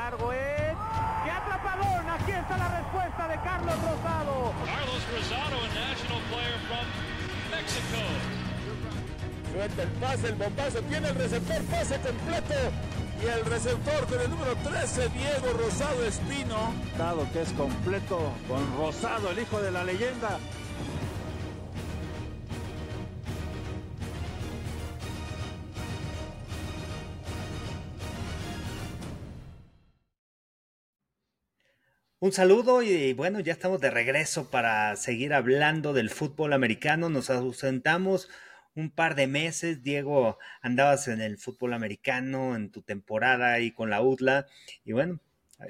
largo 0.00 0.32
es. 0.32 0.74
¡Qué 1.24 1.30
atrapadón! 1.30 2.04
Aquí 2.16 2.32
está 2.32 2.56
la 2.56 2.68
respuesta 2.80 3.28
de 3.28 3.36
Carlos 3.48 3.76
Rosado. 3.88 4.34
Carlos 4.64 5.02
Rosado, 5.12 5.56
a 5.60 5.68
national 5.76 6.22
player 6.30 6.58
from 6.68 6.86
Mexico. 7.54 8.00
Suelta 9.52 9.82
el 9.82 9.88
pase, 10.00 10.28
el 10.28 10.34
bombazo, 10.36 10.78
tiene 10.82 11.08
el 11.08 11.14
receptor, 11.16 11.62
pase 11.64 12.00
completo. 12.00 12.54
Y 13.22 13.26
el 13.26 13.44
receptor 13.44 14.06
con 14.06 14.20
el 14.20 14.30
número 14.30 14.56
13, 14.56 15.08
Diego 15.10 15.48
Rosado 15.58 16.02
Espino. 16.06 16.72
Dado 16.96 17.30
que 17.32 17.42
es 17.42 17.52
completo 17.52 18.32
con 18.48 18.60
Rosado, 18.78 19.30
el 19.30 19.40
hijo 19.40 19.60
de 19.60 19.70
la 19.70 19.84
leyenda. 19.84 20.38
Un 32.22 32.32
saludo 32.32 32.82
y 32.82 33.14
bueno, 33.14 33.40
ya 33.40 33.54
estamos 33.54 33.80
de 33.80 33.90
regreso 33.90 34.50
para 34.50 34.94
seguir 34.96 35.32
hablando 35.32 35.94
del 35.94 36.10
fútbol 36.10 36.52
americano. 36.52 37.08
Nos 37.08 37.30
ausentamos 37.30 38.28
un 38.74 38.90
par 38.90 39.14
de 39.14 39.26
meses. 39.26 39.82
Diego, 39.82 40.38
andabas 40.60 41.08
en 41.08 41.22
el 41.22 41.38
fútbol 41.38 41.72
americano 41.72 42.56
en 42.56 42.70
tu 42.70 42.82
temporada 42.82 43.54
ahí 43.54 43.72
con 43.72 43.88
la 43.88 44.02
UTLA 44.02 44.46
y 44.84 44.92
bueno, 44.92 45.18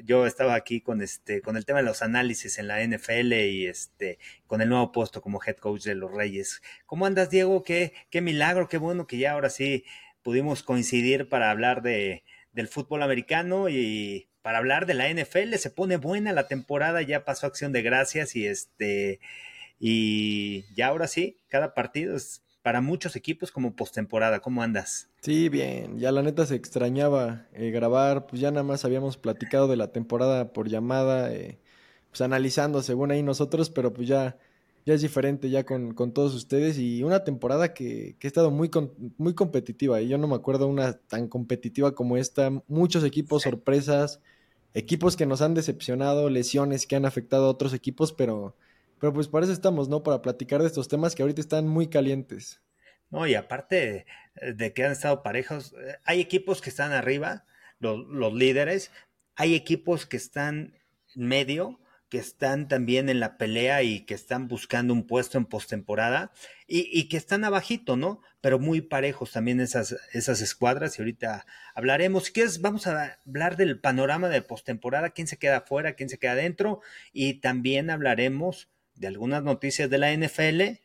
yo 0.03 0.27
estaba 0.27 0.57
aquí 0.57 0.81
con 0.81 1.03
este 1.03 1.41
con 1.41 1.57
el 1.57 1.65
tema 1.65 1.79
de 1.81 1.85
los 1.85 2.03
análisis 2.03 2.59
en 2.59 2.67
la 2.67 2.83
NFL 2.83 3.33
y 3.33 3.67
este 3.67 4.19
con 4.49 4.61
el 4.61 4.71
nuevo 4.71 4.91
puesto 4.91 5.23
como 5.23 5.41
head 5.47 5.57
coach 5.57 5.85
de 5.85 5.95
los 5.95 6.11
Reyes. 6.13 6.63
¿Cómo 6.85 7.07
andas, 7.07 7.31
Diego? 7.31 7.63
Qué 7.63 7.93
qué 8.11 8.21
milagro, 8.23 8.69
qué 8.69 8.79
bueno 8.79 9.07
que 9.07 9.19
ya 9.19 9.33
ahora 9.33 9.51
sí 9.51 9.85
pudimos 10.23 10.65
coincidir 10.65 11.29
para 11.29 11.53
hablar 11.53 11.81
de 11.83 12.25
del 12.53 12.67
fútbol 12.67 13.05
americano 13.05 13.69
y 13.69 14.30
para 14.43 14.59
hablar 14.59 14.87
de 14.87 14.95
la 14.95 15.09
NFL. 15.09 15.55
Se 15.57 15.71
pone 15.71 15.97
buena 15.97 16.33
la 16.33 16.49
temporada, 16.49 17.03
ya 17.03 17.25
pasó 17.25 17.47
acción 17.47 17.73
de 17.73 17.83
gracias 17.83 18.37
y 18.37 18.47
este 18.47 19.21
y 19.79 20.65
ya 20.75 20.89
ahora 20.89 21.09
sí, 21.09 21.39
cada 21.49 21.75
partido 21.75 22.15
es 22.15 22.43
para 22.63 22.83
muchos 22.83 23.17
equipos 23.17 23.51
como 23.51 23.75
postemporada. 23.75 24.41
¿Cómo 24.41 24.63
andas? 24.63 25.09
Sí, 25.23 25.49
bien, 25.49 25.99
ya 25.99 26.13
la 26.13 26.23
neta 26.23 26.47
se 26.47 26.55
extrañaba 26.55 27.47
eh, 27.53 27.71
grabar, 27.71 28.27
pues 28.27 28.41
ya 28.41 28.51
nada 28.51 28.63
más 28.63 28.85
habíamos 28.85 29.17
platicado 29.17 29.69
de 29.69 29.77
la 29.77 29.93
temporada 29.93 30.53
por 30.53 30.69
llamada, 30.69 31.33
eh, 31.33 31.59
pues 32.11 32.21
analizando 32.21 32.83
según 32.83 33.11
ahí 33.11 33.23
nosotros, 33.23 33.71
pero 33.71 33.93
pues 33.93 34.09
ya, 34.09 34.39
ya 34.85 34.95
es 34.95 35.03
diferente 35.03 35.51
ya 35.51 35.65
con, 35.65 35.95
con 35.95 36.13
todos 36.13 36.35
ustedes 36.35 36.79
y 36.79 37.03
una 37.03 37.25
temporada 37.25 37.73
que, 37.73 38.17
que 38.19 38.27
ha 38.27 38.29
estado 38.29 38.51
muy, 38.51 38.69
con, 38.69 38.93
muy 39.19 39.35
competitiva 39.35 40.01
y 40.01 40.09
yo 40.09 40.19
no 40.19 40.29
me 40.29 40.35
acuerdo 40.35 40.67
una 40.67 40.95
tan 40.95 41.29
competitiva 41.29 41.95
como 41.95 42.17
esta, 42.17 42.51
muchos 42.69 43.05
equipos 43.05 43.43
sorpresas, 43.43 44.21
equipos 44.75 45.17
que 45.17 45.27
nos 45.27 45.43
han 45.43 45.55
decepcionado, 45.55 46.31
lesiones 46.31 46.87
que 46.87 46.97
han 46.97 47.05
afectado 47.05 47.47
a 47.47 47.51
otros 47.51 47.75
equipos, 47.75 48.13
pero 48.13 48.57
pero 49.01 49.15
pues 49.15 49.29
para 49.29 49.45
eso 49.45 49.53
estamos, 49.53 49.89
¿no? 49.89 50.03
Para 50.03 50.21
platicar 50.21 50.61
de 50.61 50.67
estos 50.67 50.87
temas 50.87 51.15
que 51.15 51.23
ahorita 51.23 51.41
están 51.41 51.67
muy 51.67 51.89
calientes. 51.89 52.61
No, 53.09 53.27
y 53.27 53.35
aparte 53.35 54.07
de 54.41 54.73
que 54.73 54.85
han 54.85 54.93
estado 54.93 55.23
parejos, 55.23 55.75
hay 56.05 56.21
equipos 56.21 56.61
que 56.61 56.71
están 56.71 56.93
arriba, 56.93 57.47
los, 57.79 58.07
los 58.07 58.33
líderes, 58.35 58.93
hay 59.37 59.55
equipos 59.55 60.05
que 60.07 60.19
están 60.19 60.79
medio, 61.17 61.81
que 62.11 62.19
están 62.19 62.67
también 62.67 63.09
en 63.09 63.21
la 63.21 63.39
pelea 63.39 63.85
y 63.85 64.01
que 64.01 64.15
están 64.15 64.49
buscando 64.49 64.93
un 64.93 65.07
puesto 65.07 65.39
en 65.39 65.45
postemporada 65.47 66.33
y, 66.67 66.91
y, 66.93 67.09
que 67.09 67.17
están 67.17 67.45
abajito, 67.45 67.97
¿no? 67.97 68.21
Pero 68.41 68.59
muy 68.59 68.81
parejos 68.81 69.31
también 69.31 69.61
esas, 69.61 69.97
esas 70.13 70.41
escuadras 70.41 70.99
y 70.99 71.03
ahorita 71.03 71.47
hablaremos. 71.75 72.25
Si 72.25 72.33
quieres, 72.33 72.61
vamos 72.61 72.89
a 72.89 73.17
hablar 73.25 73.57
del 73.57 73.79
panorama 73.81 74.29
de 74.29 74.43
postemporada, 74.43 75.11
quién 75.11 75.29
se 75.29 75.39
queda 75.39 75.59
afuera, 75.59 75.95
quién 75.95 76.09
se 76.09 76.19
queda 76.19 76.33
adentro 76.33 76.81
y 77.13 77.35
también 77.35 77.91
hablaremos 77.91 78.69
de 78.95 79.07
algunas 79.07 79.45
noticias 79.45 79.89
de 79.89 79.99
la 79.99 80.13
NFL, 80.13 80.81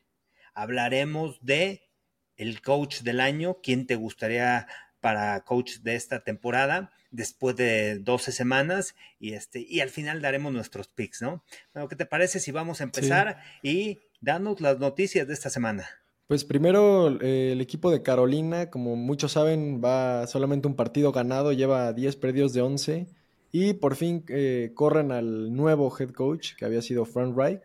hablaremos 0.53 1.43
de 1.43 1.89
el 2.37 2.61
coach 2.61 3.01
del 3.01 3.19
año, 3.19 3.61
quién 3.63 3.87
te 3.87 3.95
gustaría 3.95 4.67
para 5.05 5.39
coach 5.41 5.81
de 5.81 5.93
esta 5.93 6.23
temporada 6.23 6.89
después 7.11 7.55
de 7.55 7.99
12 7.99 8.31
semanas 8.31 8.95
y 9.19 9.33
este 9.33 9.59
y 9.59 9.81
al 9.81 9.89
final 9.89 10.19
daremos 10.19 10.51
nuestros 10.51 10.87
picks, 10.87 11.21
¿no? 11.21 11.43
Bueno, 11.75 11.87
¿qué 11.87 11.95
te 11.95 12.07
parece 12.07 12.39
si 12.39 12.51
vamos 12.51 12.81
a 12.81 12.85
empezar 12.85 13.37
sí. 13.61 13.69
y 13.69 13.99
danos 14.19 14.61
las 14.61 14.79
noticias 14.79 15.27
de 15.27 15.35
esta 15.35 15.51
semana? 15.51 15.87
Pues 16.25 16.43
primero 16.43 17.21
eh, 17.21 17.51
el 17.51 17.61
equipo 17.61 17.91
de 17.91 18.01
Carolina, 18.01 18.71
como 18.71 18.95
muchos 18.95 19.33
saben, 19.33 19.79
va 19.79 20.25
solamente 20.25 20.67
un 20.67 20.75
partido 20.75 21.11
ganado, 21.11 21.53
lleva 21.53 21.93
10 21.93 22.15
perdidos 22.15 22.53
de 22.53 22.61
11 22.63 23.05
y 23.51 23.73
por 23.73 23.95
fin 23.95 24.25
eh, 24.29 24.71
corren 24.73 25.11
al 25.11 25.55
nuevo 25.55 25.95
head 25.95 26.13
coach 26.13 26.55
que 26.55 26.65
había 26.65 26.81
sido 26.81 27.05
Frank 27.05 27.37
Reich 27.37 27.61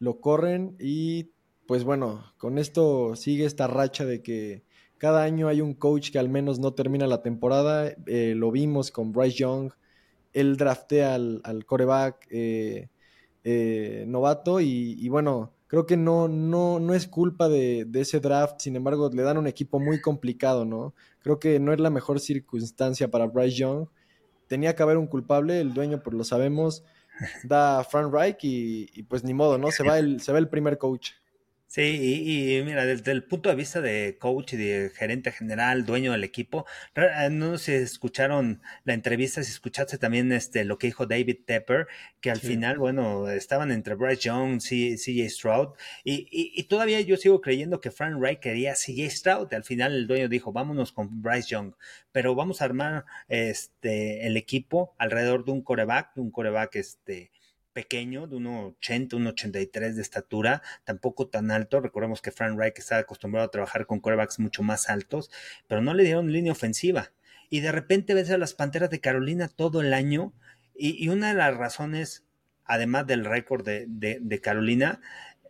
lo 0.00 0.20
corren 0.20 0.76
y 0.78 1.30
pues 1.66 1.82
bueno, 1.82 2.30
con 2.36 2.58
esto 2.58 3.16
sigue 3.16 3.46
esta 3.46 3.68
racha 3.68 4.04
de 4.04 4.22
que 4.22 4.64
cada 5.04 5.22
año 5.22 5.48
hay 5.48 5.60
un 5.60 5.74
coach 5.74 6.10
que 6.10 6.18
al 6.18 6.30
menos 6.30 6.58
no 6.58 6.72
termina 6.72 7.06
la 7.06 7.20
temporada. 7.20 7.92
Eh, 8.06 8.32
lo 8.34 8.50
vimos 8.50 8.90
con 8.90 9.12
Bryce 9.12 9.36
Young, 9.36 9.70
él 10.32 10.56
draftea 10.56 11.14
al, 11.14 11.42
al 11.44 11.66
coreback 11.66 12.26
eh, 12.30 12.88
eh, 13.44 14.06
novato 14.08 14.60
y, 14.62 15.06
bueno, 15.10 15.52
creo 15.66 15.84
que 15.84 15.98
no, 15.98 16.26
no, 16.28 16.80
no 16.80 16.94
es 16.94 17.06
culpa 17.06 17.50
de, 17.50 17.84
de, 17.84 18.00
ese 18.00 18.18
draft, 18.18 18.60
sin 18.60 18.76
embargo 18.76 19.10
le 19.12 19.22
dan 19.22 19.36
un 19.36 19.46
equipo 19.46 19.78
muy 19.78 20.00
complicado, 20.00 20.64
¿no? 20.64 20.94
Creo 21.18 21.38
que 21.38 21.60
no 21.60 21.74
es 21.74 21.80
la 21.80 21.90
mejor 21.90 22.18
circunstancia 22.18 23.10
para 23.10 23.26
Bryce 23.26 23.58
Young. 23.58 23.88
Tenía 24.46 24.74
que 24.74 24.84
haber 24.84 24.96
un 24.96 25.06
culpable, 25.06 25.60
el 25.60 25.74
dueño, 25.74 26.02
pues 26.02 26.16
lo 26.16 26.24
sabemos, 26.24 26.82
da 27.44 27.84
Frank 27.84 28.10
Reich 28.10 28.42
y, 28.42 28.88
y, 28.94 29.02
pues 29.02 29.22
ni 29.22 29.34
modo, 29.34 29.58
¿no? 29.58 29.70
Se 29.70 29.86
va 29.86 29.98
el, 29.98 30.22
se 30.22 30.32
va 30.32 30.38
el 30.38 30.48
primer 30.48 30.78
coach. 30.78 31.10
Sí, 31.66 31.82
y, 31.82 32.56
y, 32.56 32.62
mira, 32.62 32.86
desde 32.86 33.10
el 33.10 33.24
punto 33.24 33.48
de 33.48 33.56
vista 33.56 33.80
de 33.80 34.16
coach 34.20 34.52
y 34.52 34.56
de 34.56 34.90
gerente 34.94 35.32
general, 35.32 35.84
dueño 35.84 36.12
del 36.12 36.22
equipo, 36.22 36.66
no 37.32 37.58
sé 37.58 37.78
si 37.78 37.84
escucharon 37.84 38.62
la 38.84 38.94
entrevista, 38.94 39.42
si 39.42 39.50
escuchaste 39.50 39.98
también 39.98 40.30
este 40.30 40.64
lo 40.64 40.78
que 40.78 40.86
dijo 40.86 41.06
David 41.06 41.38
Tepper, 41.44 41.88
que 42.20 42.30
al 42.30 42.40
sí. 42.40 42.46
final, 42.46 42.78
bueno, 42.78 43.28
estaban 43.28 43.72
entre 43.72 43.96
Bryce 43.96 44.22
Young, 44.22 44.60
CJ 44.60 45.28
Stroud, 45.28 45.70
y, 46.04 46.28
y, 46.30 46.52
y, 46.54 46.62
todavía 46.64 47.00
yo 47.00 47.16
sigo 47.16 47.40
creyendo 47.40 47.80
que 47.80 47.90
Frank 47.90 48.20
Reich 48.20 48.38
quería 48.38 48.74
CJ 48.74 49.10
Stroud, 49.10 49.48
y 49.50 49.54
al 49.56 49.64
final 49.64 49.94
el 49.94 50.06
dueño 50.06 50.28
dijo, 50.28 50.52
vámonos 50.52 50.92
con 50.92 51.22
Bryce 51.22 51.48
Young, 51.48 51.72
pero 52.12 52.36
vamos 52.36 52.62
a 52.62 52.66
armar 52.66 53.04
este 53.26 54.26
el 54.28 54.36
equipo 54.36 54.94
alrededor 54.98 55.44
de 55.44 55.50
un 55.50 55.62
coreback, 55.62 56.14
de 56.14 56.20
un 56.20 56.30
coreback 56.30 56.76
este 56.76 57.32
pequeño, 57.74 58.26
de 58.26 58.36
1,80, 58.36 59.10
1,83 59.10 59.92
de 59.92 60.00
estatura, 60.00 60.62
tampoco 60.84 61.28
tan 61.28 61.50
alto. 61.50 61.80
Recordemos 61.80 62.22
que 62.22 62.30
Frank 62.30 62.58
Reich 62.58 62.78
está 62.78 62.96
acostumbrado 62.96 63.46
a 63.46 63.50
trabajar 63.50 63.86
con 63.86 64.00
quarterbacks 64.00 64.38
mucho 64.38 64.62
más 64.62 64.88
altos, 64.88 65.30
pero 65.68 65.82
no 65.82 65.92
le 65.92 66.04
dieron 66.04 66.32
línea 66.32 66.52
ofensiva. 66.52 67.12
Y 67.50 67.60
de 67.60 67.72
repente 67.72 68.14
ves 68.14 68.30
a 68.30 68.38
las 68.38 68.54
Panteras 68.54 68.88
de 68.88 69.00
Carolina 69.00 69.48
todo 69.48 69.82
el 69.82 69.92
año, 69.92 70.32
y, 70.76 71.08
una 71.08 71.28
de 71.28 71.34
las 71.34 71.56
razones, 71.56 72.24
además 72.64 73.06
del 73.06 73.24
récord 73.24 73.64
de, 73.64 73.84
de, 73.86 74.18
de 74.20 74.40
Carolina, 74.40 75.00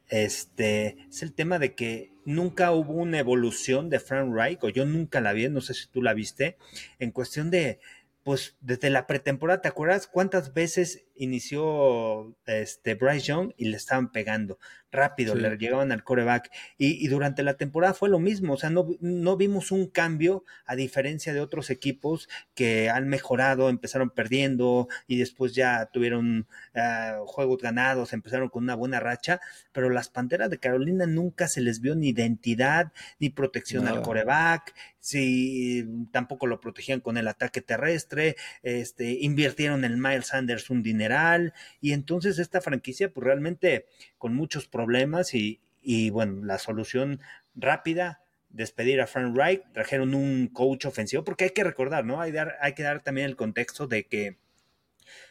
este, 0.08 0.98
es 1.08 1.22
el 1.22 1.32
tema 1.32 1.58
de 1.58 1.74
que 1.74 2.12
nunca 2.24 2.72
hubo 2.72 2.92
una 2.92 3.18
evolución 3.18 3.88
de 3.88 4.00
Frank 4.00 4.34
Reich, 4.34 4.62
o 4.62 4.68
yo 4.68 4.84
nunca 4.84 5.20
la 5.20 5.32
vi, 5.32 5.48
no 5.48 5.60
sé 5.60 5.74
si 5.74 5.86
tú 5.86 6.02
la 6.02 6.14
viste, 6.14 6.56
en 6.98 7.10
cuestión 7.10 7.50
de, 7.50 7.80
pues 8.22 8.56
desde 8.60 8.90
la 8.90 9.06
pretemporada, 9.06 9.60
¿te 9.62 9.68
acuerdas 9.68 10.06
cuántas 10.06 10.54
veces 10.54 11.04
inició 11.16 12.36
este 12.46 12.94
Bryce 12.94 13.26
Young 13.26 13.52
y 13.56 13.66
le 13.66 13.76
estaban 13.76 14.12
pegando? 14.12 14.58
Rápido, 14.90 15.34
sí. 15.34 15.40
le 15.40 15.56
llegaban 15.56 15.90
al 15.90 16.04
coreback. 16.04 16.50
Y, 16.78 17.04
y, 17.04 17.08
durante 17.08 17.42
la 17.42 17.54
temporada 17.54 17.94
fue 17.94 18.08
lo 18.08 18.20
mismo, 18.20 18.54
o 18.54 18.56
sea, 18.56 18.70
no, 18.70 18.86
no, 19.00 19.36
vimos 19.36 19.72
un 19.72 19.88
cambio 19.88 20.44
a 20.66 20.76
diferencia 20.76 21.32
de 21.32 21.40
otros 21.40 21.70
equipos 21.70 22.28
que 22.54 22.90
han 22.90 23.08
mejorado, 23.08 23.68
empezaron 23.68 24.10
perdiendo 24.10 24.88
y 25.08 25.18
después 25.18 25.52
ya 25.52 25.86
tuvieron 25.92 26.46
uh, 26.76 27.26
juegos 27.26 27.60
ganados, 27.60 28.12
empezaron 28.12 28.48
con 28.50 28.62
una 28.62 28.76
buena 28.76 29.00
racha, 29.00 29.40
pero 29.72 29.90
las 29.90 30.08
Panteras 30.08 30.48
de 30.48 30.60
Carolina 30.60 31.06
nunca 31.06 31.48
se 31.48 31.60
les 31.60 31.80
vio 31.80 31.96
ni 31.96 32.10
identidad, 32.10 32.92
ni 33.18 33.30
protección 33.30 33.84
no. 33.84 33.90
al 33.90 34.02
coreback, 34.02 34.74
si 35.04 35.84
tampoco 36.12 36.46
lo 36.46 36.60
protegían 36.60 37.00
con 37.00 37.18
el 37.18 37.28
ataque 37.28 37.60
terrestre, 37.60 38.36
este, 38.62 39.18
invirtieron 39.20 39.84
en 39.84 40.00
Miles 40.00 40.28
Sanders 40.28 40.70
un 40.70 40.82
dineral, 41.04 41.52
y 41.80 41.92
entonces 41.92 42.38
esta 42.38 42.60
franquicia, 42.60 43.12
pues 43.12 43.24
realmente 43.24 43.86
con 44.18 44.34
muchos 44.34 44.66
problemas 44.68 45.34
y, 45.34 45.60
y 45.82 46.10
bueno, 46.10 46.44
la 46.44 46.58
solución 46.58 47.20
rápida, 47.54 48.22
despedir 48.48 49.00
a 49.00 49.06
Frank 49.06 49.36
Reich, 49.36 49.62
trajeron 49.72 50.14
un 50.14 50.48
coach 50.48 50.86
ofensivo, 50.86 51.24
porque 51.24 51.44
hay 51.44 51.50
que 51.50 51.64
recordar, 51.64 52.04
¿no? 52.04 52.20
Hay, 52.20 52.32
dar, 52.32 52.56
hay 52.60 52.74
que 52.74 52.84
dar 52.84 53.02
también 53.02 53.26
el 53.26 53.36
contexto 53.36 53.86
de 53.86 54.06
que 54.06 54.38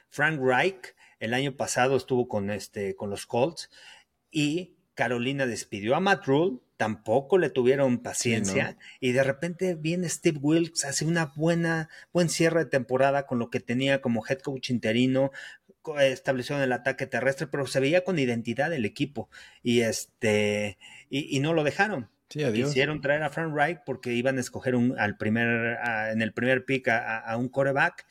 Frank 0.10 0.40
Reich 0.42 0.94
el 1.20 1.34
año 1.34 1.56
pasado 1.56 1.96
estuvo 1.96 2.28
con, 2.28 2.50
este, 2.52 2.96
con 2.96 3.10
los 3.10 3.26
Colts 3.26 3.69
y 4.30 4.76
Carolina 4.94 5.46
despidió 5.48 5.96
a 5.96 6.00
Matt 6.00 6.26
Rule, 6.26 6.60
tampoco 6.78 7.38
le 7.38 7.50
tuvieron 7.50 8.00
paciencia 8.00 8.78
Sí, 8.80 9.08
y 9.08 9.12
de 9.14 9.24
repente 9.24 9.76
viene 9.76 10.10
Steve 10.10 10.38
Wilkes, 10.42 10.86
hace 10.86 11.06
una 11.06 11.31
buena, 11.36 11.90
buen 12.12 12.30
cierre 12.30 12.66
de 12.66 12.69
temporada 12.69 13.26
con 13.26 13.40
lo 13.40 13.50
que 13.50 13.60
tenía 13.60 14.02
como 14.02 14.24
head 14.28 14.40
coach 14.40 14.69
interino, 14.69 15.31
en 15.85 16.62
el 16.62 16.71
ataque 16.71 17.07
terrestre, 17.07 17.47
pero 17.47 17.68
se 17.68 17.80
veía 17.80 18.03
con 18.03 18.19
identidad 18.19 18.74
el 18.74 18.85
equipo 18.85 19.30
y 19.62 19.81
este 19.81 20.77
y, 21.09 21.35
y 21.35 21.39
no 21.39 21.53
lo 21.53 21.63
dejaron. 21.63 22.09
Sí. 22.30 22.41
Quisieron 22.51 23.00
traer 23.01 23.21
a 23.21 23.30
Frank 23.30 23.53
Reich 23.53 23.80
porque 23.85 24.13
iban 24.13 24.38
a 24.38 24.41
escoger 24.41 24.75
un, 24.75 24.97
al 24.97 25.18
primer, 25.18 25.77
a- 25.77 26.12
en 26.12 26.21
el 26.24 26.33
primer 26.33 26.65
pick 26.65 26.88
a, 26.88 27.38
un 27.38 27.47
coreback 27.47 28.07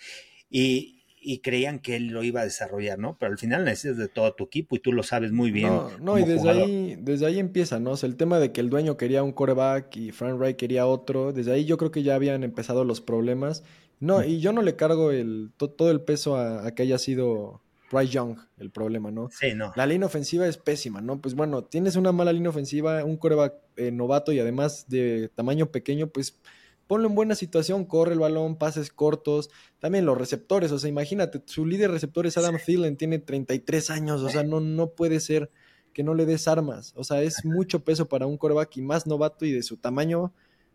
y, 0.49 1.03
y 1.21 1.39
creían 1.39 1.81
que 1.81 1.97
él 1.97 2.09
lo 2.09 2.23
iba 2.23 2.43
a 2.43 2.45
desarrollar, 2.45 2.99
¿no? 3.01 3.17
Pero 3.19 3.33
al 3.33 3.39
final 3.39 3.65
necesitas 3.65 3.97
de 3.97 4.09
todo 4.09 4.33
tu 4.35 4.45
equipo 4.45 4.77
y 4.77 4.79
tú 4.79 4.93
lo 4.93 5.03
sabes 5.03 5.33
muy 5.33 5.51
bien. 5.51 5.69
No, 5.69 5.91
no, 5.99 6.19
y 6.19 6.23
desde 6.23 6.39
jugador. 6.39 6.65
ahí, 6.67 6.97
desde 7.01 7.27
ahí 7.27 7.39
empieza, 7.41 7.81
¿no? 7.81 7.93
O 7.93 7.97
sea, 7.97 8.09
el 8.09 8.17
tema 8.17 8.39
de 8.39 8.53
que 8.53 8.61
el 8.61 8.71
dueño 8.71 8.97
quería 8.97 9.25
un 9.25 9.33
coreback 9.33 9.97
y 9.97 10.13
Frank 10.13 10.39
Reich 10.39 10.57
quería 10.57 10.87
otro, 10.87 11.33
desde 11.33 11.53
ahí 11.53 11.65
yo 11.65 11.77
creo 11.77 11.91
que 11.91 12.03
ya 12.05 12.15
habían 12.15 12.45
empezado 12.45 12.85
los 12.85 13.01
problemas. 13.01 13.65
No, 13.99 14.23
y 14.25 14.41
yo 14.41 14.53
no 14.53 14.63
le 14.63 14.77
cargo 14.77 15.11
el, 15.13 15.53
to- 15.57 15.71
todo 15.71 15.91
el 15.91 16.01
peso 16.01 16.37
a, 16.37 16.67
a 16.67 16.75
que 16.75 16.83
haya 16.83 16.99
sido 16.99 17.62
Bryce 17.93 18.13
Young 18.13 18.39
el 18.59 18.71
problema, 18.71 19.11
¿no? 19.11 19.29
Sí, 19.31 19.55
no. 19.55 19.73
La 19.77 19.87
línea 19.87 20.07
ofensiva 20.07 20.47
es 20.47 20.57
pésima, 20.57 21.01
¿no? 21.01 21.21
Pues 21.21 21.35
bueno, 21.35 21.65
tienes 21.65 21.97
una 21.97 22.13
mala 22.13 22.33
línea 22.33 22.51
ofensiva, 22.51 23.05
un 23.05 23.17
coreback 23.17 23.55
eh, 23.77 23.91
novato 23.93 24.33
y 24.33 24.41
además 24.41 24.87
de 24.89 25.31
tamaño 25.35 25.67
pequeño, 25.67 26.09
pues 26.09 26.39
ponlo 26.87 27.09
en 27.09 27.15
buena 27.15 27.35
situación, 27.35 27.85
corre 27.85 28.15
el 28.15 28.19
balón, 28.19 28.57
pases 28.57 28.91
cortos, 28.91 29.51
también 29.79 30.07
los 30.07 30.19
receptores, 30.19 30.73
o 30.73 30.79
sea, 30.79 30.89
imagínate, 30.89 31.43
su 31.47 31.65
líder 31.65 31.91
receptor 31.91 32.27
es 32.27 32.37
Adam 32.37 32.57
Thielen, 32.65 32.97
tiene 32.97 33.19
33 33.19 33.91
años, 33.91 34.21
o 34.23 34.29
sea, 34.29 34.43
no, 34.43 34.61
no 34.61 34.91
puede 34.91 35.21
ser 35.21 35.51
que 35.95 36.03
no 36.03 36.15
le 36.15 36.27
des 36.27 36.49
armas, 36.49 36.93
o 36.97 37.05
sea, 37.05 37.23
es 37.23 37.45
mucho 37.45 37.81
peso 37.85 38.09
para 38.09 38.27
un 38.27 38.37
coreback 38.37 38.77
y 38.77 38.83
más 38.83 39.07
novato 39.07 39.45
y 39.45 39.53
de 39.53 39.63
su 39.63 39.77
tamaño, 39.77 40.33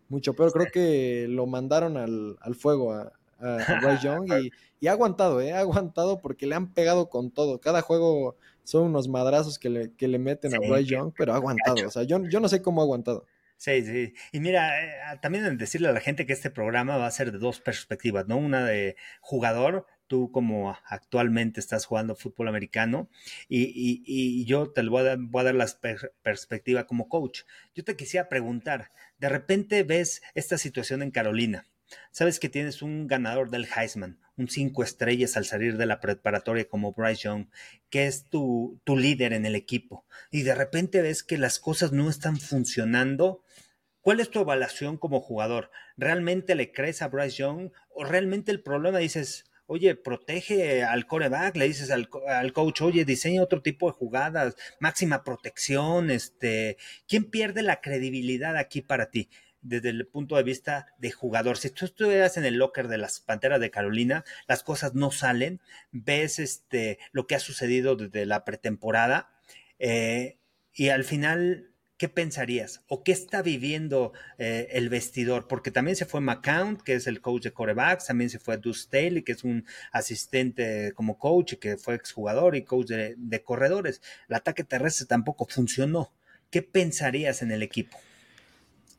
mucho 0.10 0.34
peor. 0.34 0.52
Creo 0.54 0.68
que 0.72 1.28
lo 1.28 1.46
mandaron 1.46 1.98
al, 1.98 2.38
al 2.42 2.56
fuego 2.56 2.94
a, 2.94 3.12
a, 3.39 3.56
a 3.57 3.80
Bryce 3.81 4.04
Young 4.04 4.28
y, 4.44 4.51
y 4.80 4.88
ha 4.88 4.92
aguantado, 4.92 5.42
¿eh? 5.42 5.54
Ha 5.54 5.60
aguantado 5.60 6.19
porque 6.19 6.48
le 6.48 6.56
han 6.56 6.74
pegado 6.74 7.10
con 7.10 7.31
todo. 7.31 7.60
Cada 7.60 7.81
juego 7.81 8.36
son 8.63 8.84
unos 8.88 9.07
madrazos 9.07 9.60
que 9.60 9.69
le, 9.69 9.94
que 9.94 10.07
le 10.07 10.19
meten 10.19 10.54
a 10.54 10.57
Sí, 10.60 10.68
qué- 10.68 10.84
Young, 10.86 11.13
pero 11.18 11.34
ha 11.34 11.38
aguantado. 11.38 11.86
O 11.88 11.89
sea, 11.92 12.04
yo, 12.04 12.22
yo 12.30 12.39
no 12.39 12.50
sé 12.50 12.62
cómo 12.62 12.81
ha 12.81 12.84
aguantado. 12.84 13.25
Sí, 13.60 13.81
sí. 13.84 14.13
Y 14.31 14.39
mira, 14.39 14.84
eh, 14.84 15.19
también 15.19 15.57
decirle 15.57 15.88
a 15.88 15.92
la 15.92 16.00
gente 16.00 16.28
que 16.28 16.34
este 16.34 16.51
programa 16.51 16.98
va 16.98 17.07
a 17.07 17.12
ser 17.12 17.31
de 17.31 17.39
dos 17.39 17.60
perspectivas, 17.60 18.28
¿no? 18.28 18.38
Una 18.38 18.63
de 18.66 18.95
jugador, 19.19 19.88
tú 20.06 20.31
como 20.31 20.78
actualmente 20.86 21.60
estás 21.60 21.86
jugando 21.88 22.16
fútbol 22.16 22.50
americano, 22.50 23.10
y, 23.50 23.63
y- 23.63 24.04
y 24.06 24.45
yo 24.45 24.69
te 24.72 24.83
lo 24.83 24.92
voy 24.92 25.01
a 25.01 25.04
dar, 25.06 25.18
voy 25.19 25.42
a 25.42 25.45
dar 25.45 25.56
la 25.56 25.66
per- 25.81 26.13
perspectiva 26.22 26.86
como 26.86 27.10
coach. 27.10 27.42
Yo 27.74 27.83
te 27.83 27.95
quisiera 27.95 28.30
preguntar, 28.30 28.92
de 29.18 29.30
repente 29.30 29.81
ves 29.83 30.22
esta 30.36 30.60
situación 30.60 31.01
en 31.01 31.10
Carolina, 31.10 31.66
sabes 32.12 32.39
que 32.39 32.50
tienes 32.50 32.81
un 32.81 33.07
ganador 33.07 33.50
del 33.50 33.68
Heisman, 33.75 34.19
un 34.38 34.50
cinco 34.50 34.84
estrellas 34.84 35.38
al 35.38 35.45
salir 35.45 35.78
de 35.78 35.86
la 35.86 36.00
preparatoria 36.00 36.68
como 36.68 36.94
Bryce 36.94 37.24
Young, 37.24 37.48
que 37.89 38.07
es 38.07 38.25
tu, 38.25 38.80
tu 38.84 38.98
líder 38.98 39.34
en 39.34 39.45
el 39.45 39.56
equipo, 39.56 40.06
y 40.31 40.44
de 40.44 40.56
repente 40.56 41.01
ves 41.01 41.24
que 41.24 41.38
las 41.38 41.60
cosas 41.60 41.92
no 41.92 42.10
están 42.10 42.38
funcionando. 42.38 43.44
¿Cuál 44.01 44.22
es 44.22 44.30
tu 44.30 44.39
evaluación 44.39 44.98
como 44.98 45.19
jugador? 45.19 45.69
¿Realmente 45.98 46.56
le 46.56 46.72
crees 46.72 47.01
a 47.01 47.10
Bryce 47.10 47.38
Young? 47.38 47.72
¿O 47.90 48.06
realmente 48.06 48.51
el 48.54 48.62
problema 48.62 49.00
dices, 49.00 49.44
oye, 49.66 49.95
protege 49.95 50.83
al 50.83 51.06
coreback? 51.06 51.57
Le 51.57 51.68
dices 51.68 51.92
al, 51.92 52.10
al 52.28 52.54
coach, 52.54 52.81
oye, 52.81 53.04
diseña 53.04 53.44
otro 53.44 53.62
tipo 53.62 53.88
de 53.88 53.98
jugadas, 53.98 54.56
máxima 54.80 55.25
protección, 55.25 56.10
este. 56.10 56.78
¿Quién 57.06 57.25
pierde 57.30 57.63
la 57.63 57.81
credibilidad 57.81 58.56
aquí 58.56 58.81
para 58.81 59.10
ti? 59.12 59.30
Desde 59.68 59.90
el 59.90 60.08
punto 60.08 60.36
de 60.36 60.44
vista 60.44 60.88
de 60.98 61.12
jugador. 61.12 61.58
Si 61.58 61.69
tú 61.69 61.86
estuvieras 61.86 62.38
en 62.38 62.46
el 62.46 62.56
locker 62.56 62.88
de 62.88 62.98
las 62.98 63.19
Panteras 63.19 63.60
de 63.60 63.72
Carolina, 63.72 64.24
las 64.48 64.64
cosas 64.64 64.96
no 64.96 65.12
salen, 65.12 65.60
ves 65.92 66.40
este, 66.40 67.00
lo 67.12 67.28
que 67.28 67.36
ha 67.36 67.40
sucedido 67.40 67.96
desde 67.96 68.25
la 68.25 68.46
pretemporada, 68.46 69.30
eh, 69.80 70.38
y 70.74 70.90
al 70.90 71.04
final 71.04 71.72
¿qué 71.98 72.10
pensarías? 72.10 72.84
¿O 72.88 73.04
qué 73.04 73.12
está 73.12 73.42
viviendo 73.42 74.14
eh, 74.38 74.68
el 74.72 74.90
vestidor? 74.90 75.48
Porque 75.48 75.72
también 75.72 75.96
se 75.96 76.06
fue 76.06 76.22
McCount, 76.22 76.81
que 76.81 76.94
es 76.94 77.08
el 77.08 77.22
coach 77.22 77.44
de 77.44 77.54
corebacks, 77.54 78.06
también 78.06 78.30
se 78.30 78.40
fue 78.40 78.58
Deuce 78.58 78.84
Staley, 78.84 79.24
que 79.24 79.31
es 79.34 79.44
un 79.44 79.66
asistente 79.92 80.94
como 80.94 81.18
coach 81.18 81.54
y 81.54 81.58
que 81.58 81.78
fue 81.78 81.96
exjugador 81.96 82.56
y 82.56 82.64
coach 82.64 82.90
de 82.90 83.44
corredores. 83.44 84.02
El 84.30 84.36
ataque 84.36 84.64
terrestre 84.64 85.08
tampoco 85.08 85.46
funcionó. 85.50 86.14
¿Qué 86.50 86.62
pensarías 86.62 87.42
en 87.42 87.52
el 87.52 87.64
equipo? 87.64 87.98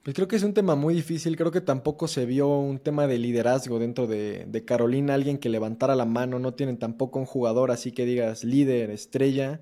Pues 0.03 0.15
creo 0.15 0.29
que 0.29 0.37
es 0.37 0.43
un 0.43 0.55
tema 0.55 0.75
muy 0.75 0.95
difícil. 0.95 1.37
Creo 1.37 1.51
que 1.51 1.61
tampoco 1.61 2.09
se 2.09 2.25
vio 2.25 2.49
un 2.49 2.79
tema 2.79 3.07
de 3.07 3.19
liderazgo 3.19 3.79
dentro 3.79 4.07
de, 4.07 4.65
Carolina, 4.67 5.15
alguien 5.15 5.39
que 5.39 5.49
levantara 5.49 5.97
la 5.97 6.05
mano. 6.05 6.39
No 6.39 6.55
tienen 6.55 6.79
tampoco 6.79 7.19
un 7.19 7.27
jugador 7.27 7.71
así 7.71 7.93
que 7.93 8.07
digas 8.07 8.45
líder, 8.45 8.91
estrella. 8.91 9.61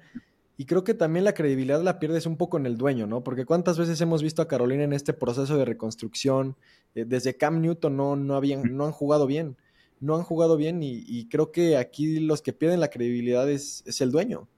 Y 0.56 0.66
creo 0.66 0.84
que 0.84 0.94
también 0.94 1.24
la 1.24 1.34
credibilidad 1.34 1.82
la 1.82 1.98
pierdes 1.98 2.26
un 2.26 2.36
poco 2.36 2.56
en 2.58 2.66
el 2.66 2.76
dueño, 2.76 3.06
¿no? 3.06 3.22
Porque 3.24 3.44
cuántas 3.44 3.78
veces 3.78 4.00
hemos 4.00 4.22
visto 4.22 4.40
a 4.40 4.48
Carolina 4.48 4.84
en 4.84 4.92
este 4.92 5.12
proceso 5.12 5.56
de 5.58 5.64
reconstrucción. 5.64 6.56
Eh, 6.94 7.04
desde 7.04 7.36
Cam 7.36 7.60
Newton 7.60 7.96
no, 7.96 8.16
no, 8.16 8.36
habían, 8.36 8.76
no 8.76 8.86
han 8.86 8.92
jugado 8.92 9.26
bien. 9.26 9.56
No 10.00 10.14
han 10.16 10.22
jugado 10.22 10.56
bien 10.56 10.82
y, 10.82 11.04
y 11.06 11.28
creo 11.28 11.50
que 11.52 11.76
aquí 11.76 12.20
los 12.20 12.42
que 12.42 12.52
pierden 12.52 12.80
la 12.80 12.88
credibilidad 12.88 13.50
es, 13.50 13.82
es 13.86 14.00
el 14.00 14.12
dueño. 14.12 14.48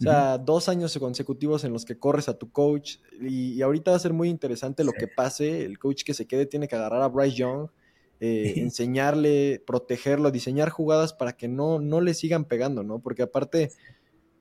O 0.00 0.02
sea, 0.02 0.38
dos 0.38 0.68
años 0.70 0.96
consecutivos 0.98 1.62
en 1.64 1.72
los 1.74 1.84
que 1.84 1.98
corres 1.98 2.28
a 2.30 2.38
tu 2.38 2.50
coach 2.50 2.96
y, 3.20 3.52
y 3.52 3.62
ahorita 3.62 3.90
va 3.90 3.98
a 3.98 4.00
ser 4.00 4.14
muy 4.14 4.30
interesante 4.30 4.82
lo 4.82 4.92
Sí. 4.92 4.98
que 4.98 5.08
pase. 5.08 5.64
El 5.64 5.78
coach 5.78 6.04
que 6.04 6.14
se 6.14 6.26
quede 6.26 6.46
tiene 6.46 6.68
que 6.68 6.76
agarrar 6.76 7.02
a 7.02 7.08
Bryce 7.08 7.36
Young, 7.36 7.68
eh, 8.18 8.54
enseñarle, 8.56 9.62
protegerlo, 9.66 10.30
diseñar 10.30 10.70
jugadas 10.70 11.12
para 11.12 11.34
que 11.36 11.48
no, 11.48 11.80
no 11.80 12.00
le 12.00 12.14
sigan 12.14 12.46
pegando, 12.46 12.82
¿no? 12.82 13.00
Porque 13.02 13.22
aparte, 13.22 13.72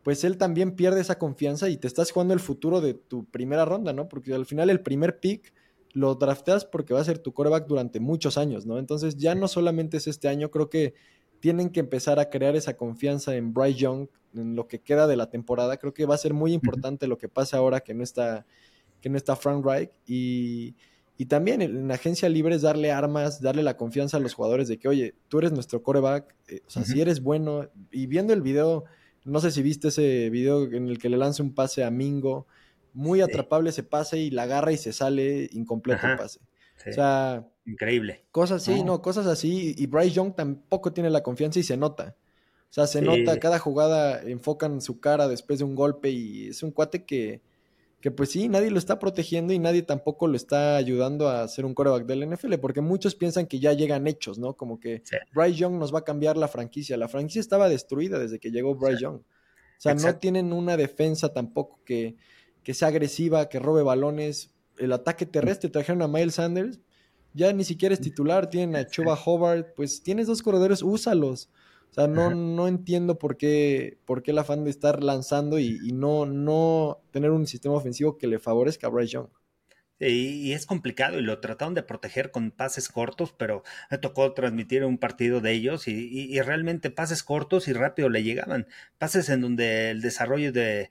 pues 0.03 0.23
él 0.23 0.37
también 0.37 0.75
pierde 0.75 1.01
esa 1.01 1.17
confianza 1.19 1.69
y 1.69 1.77
te 1.77 1.87
estás 1.87 2.11
jugando 2.11 2.33
el 2.33 2.39
futuro 2.39 2.81
de 2.81 2.93
tu 2.93 3.25
primera 3.25 3.65
ronda, 3.65 3.93
¿no? 3.93 4.07
Porque 4.09 4.33
al 4.33 4.45
final 4.45 4.69
el 4.69 4.81
primer 4.81 5.19
pick 5.19 5.53
lo 5.93 6.15
drafteas 6.15 6.65
porque 6.65 6.93
va 6.93 7.01
a 7.01 7.03
ser 7.05 7.19
tu 7.19 7.33
coreback 7.33 7.67
durante 7.67 7.99
muchos 7.99 8.37
años, 8.37 8.65
¿no? 8.65 8.79
Entonces 8.79 9.17
ya 9.17 9.35
no 9.35 9.47
solamente 9.47 9.97
es 9.97 10.07
este 10.07 10.27
año, 10.29 10.51
creo 10.51 10.69
que 10.69 10.93
tienen 11.39 11.69
que 11.69 11.79
empezar 11.79 12.19
a 12.19 12.29
crear 12.29 12.55
esa 12.55 12.75
confianza 12.75 13.35
en 13.35 13.53
Bryce 13.53 13.79
Young 13.79 14.07
en 14.35 14.55
lo 14.55 14.67
que 14.67 14.79
queda 14.79 15.07
de 15.07 15.15
la 15.15 15.29
temporada. 15.29 15.77
Creo 15.77 15.93
que 15.93 16.05
va 16.05 16.15
a 16.15 16.19
ser 16.19 16.33
muy 16.33 16.53
importante 16.53 17.07
lo 17.07 17.17
que 17.17 17.29
pase 17.29 17.55
ahora 17.55 17.79
que 17.79 17.93
no 17.93 18.03
está, 18.03 18.45
que 19.01 19.09
no 19.09 19.17
está 19.17 19.35
Frank 19.35 19.65
Reich. 19.65 19.91
Y, 20.05 20.75
y 21.17 21.25
también 21.25 21.61
en 21.61 21.87
la 21.87 21.95
agencia 21.95 22.29
libre 22.29 22.55
es 22.55 22.61
darle 22.61 22.91
armas, 22.91 23.41
darle 23.41 23.63
la 23.63 23.77
confianza 23.77 24.17
a 24.17 24.19
los 24.19 24.33
jugadores 24.33 24.67
de 24.67 24.77
que, 24.77 24.87
oye, 24.87 25.15
tú 25.27 25.39
eres 25.39 25.51
nuestro 25.51 25.81
coreback, 25.81 26.35
eh, 26.47 26.61
o 26.65 26.69
sea, 26.69 26.83
si 26.83 27.01
eres 27.01 27.21
bueno. 27.21 27.69
Y 27.91 28.07
viendo 28.07 28.33
el 28.33 28.41
video, 28.41 28.85
no 29.25 29.39
sé 29.39 29.51
si 29.51 29.61
viste 29.61 29.89
ese 29.89 30.29
video 30.29 30.65
en 30.65 30.87
el 30.87 30.99
que 30.99 31.09
le 31.09 31.17
lanza 31.17 31.43
un 31.43 31.53
pase 31.53 31.83
a 31.83 31.91
Mingo, 31.91 32.47
muy 32.93 33.21
atrapable 33.21 33.69
ese 33.69 33.83
pase 33.83 34.17
y 34.17 34.29
la 34.29 34.43
agarra 34.43 34.71
y 34.71 34.77
se 34.77 34.93
sale 34.93 35.49
incompleto 35.51 36.07
el 36.07 36.17
pase. 36.17 36.39
Sí, 36.83 36.89
O 36.91 36.93
sea, 36.93 37.47
increíble. 37.65 38.25
Cosas 38.31 38.61
así, 38.63 38.79
No. 38.79 38.85
no, 38.93 39.01
cosas 39.01 39.27
así. 39.27 39.75
Y 39.77 39.85
Bryce 39.87 40.11
Young 40.11 40.33
tampoco 40.35 40.93
tiene 40.93 41.09
la 41.09 41.21
confianza 41.23 41.59
y 41.59 41.63
se 41.63 41.77
nota. 41.77 42.15
O 42.69 42.73
sea, 42.73 42.87
se 42.87 42.99
Sí. 42.99 43.05
nota, 43.05 43.39
cada 43.39 43.59
jugada 43.59 44.21
enfocan 44.21 44.79
su 44.81 44.99
cara 44.99 45.27
después 45.27 45.59
de 45.59 45.65
un 45.65 45.75
golpe 45.75 46.09
y 46.09 46.47
es 46.49 46.63
un 46.63 46.71
cuate 46.71 47.03
que, 47.03 47.41
que 47.99 48.11
pues 48.11 48.29
sí, 48.31 48.47
nadie 48.47 48.71
lo 48.71 48.77
está 48.79 48.97
protegiendo 48.97 49.51
y 49.51 49.59
nadie 49.59 49.81
tampoco 49.81 50.27
lo 50.27 50.37
está 50.37 50.77
ayudando 50.77 51.27
a 51.27 51.45
ser 51.49 51.65
un 51.65 51.73
coreback 51.73 52.05
del 52.05 52.23
NFL, 52.23 52.57
porque 52.59 52.79
muchos 52.79 53.13
piensan 53.15 53.45
que 53.45 53.59
ya 53.59 53.73
llegan 53.73 54.07
hechos, 54.07 54.39
¿no? 54.39 54.53
Como 54.53 54.79
que 54.79 55.01
Sí. 55.03 55.17
Bryce 55.33 55.55
Young 55.57 55.73
nos 55.79 55.93
va 55.93 55.99
a 55.99 56.03
cambiar 56.05 56.37
la 56.37 56.47
franquicia. 56.47 56.95
La 56.95 57.09
franquicia 57.09 57.41
estaba 57.41 57.67
destruida 57.67 58.19
desde 58.19 58.39
que 58.39 58.51
llegó 58.51 58.75
Bryce 58.75 58.97
Sí. 58.97 59.03
Young. 59.03 59.15
O 59.17 59.81
sea, 59.81 59.95
no 59.95 60.15
tienen 60.15 60.53
una 60.53 60.77
defensa 60.77 61.33
tampoco 61.33 61.79
que, 61.85 62.15
que 62.63 62.73
sea 62.73 62.89
agresiva, 62.89 63.49
que 63.49 63.59
robe 63.59 63.81
balones. 63.83 64.51
El 64.79 64.93
ataque 64.93 65.25
terrestre 65.25 65.69
trajeron 65.69 66.01
a 66.01 66.07
Miles 66.07 66.35
Sanders, 66.35 66.79
ya 67.33 67.53
ni 67.53 67.63
siquiera 67.63 67.93
es 67.93 68.01
titular, 68.01 68.49
tienen 68.49 68.75
a 68.75 68.87
Chuba 68.87 69.15
Hobart, 69.23 69.75
pues 69.75 70.01
tienes 70.03 70.27
dos 70.27 70.41
corredores, 70.41 70.81
úsalos. 70.81 71.49
O 71.91 71.93
sea, 71.93 72.07
no, 72.07 72.29
no 72.31 72.67
entiendo 72.67 73.17
por 73.19 73.37
qué, 73.37 73.97
por 74.05 74.21
qué 74.23 74.31
el 74.31 74.37
afán 74.39 74.63
de 74.63 74.69
estar 74.69 75.03
lanzando 75.03 75.59
y, 75.59 75.79
y 75.83 75.91
no, 75.91 76.25
no 76.25 77.01
tener 77.11 77.31
un 77.31 77.47
sistema 77.47 77.75
ofensivo 77.75 78.17
que 78.17 78.27
le 78.27 78.39
favorezca 78.39 78.87
a 78.87 78.89
Bryce 78.91 79.13
Young. 79.13 79.27
Y, 80.01 80.47
y 80.47 80.53
es 80.53 80.65
complicado 80.65 81.19
y 81.19 81.21
lo 81.23 81.41
trataron 81.41 81.73
de 81.73 81.83
proteger 81.83 82.31
con 82.31 82.51
pases 82.51 82.87
cortos, 82.87 83.33
pero 83.33 83.63
me 83.91 83.97
tocó 83.97 84.33
transmitir 84.33 84.85
un 84.85 84.97
partido 84.97 85.41
de 85.41 85.51
ellos 85.51 85.89
y, 85.89 85.91
y- 85.91 86.37
y 86.37 86.41
realmente 86.41 86.89
pases 86.89 87.21
cortos 87.21 87.67
y 87.67 87.73
rápido 87.73 88.07
le 88.07 88.23
llegaban. 88.23 88.67
Pases 88.97 89.27
en 89.29 89.41
donde 89.41 89.89
el 89.91 90.01
desarrollo 90.01 90.53
de 90.53 90.89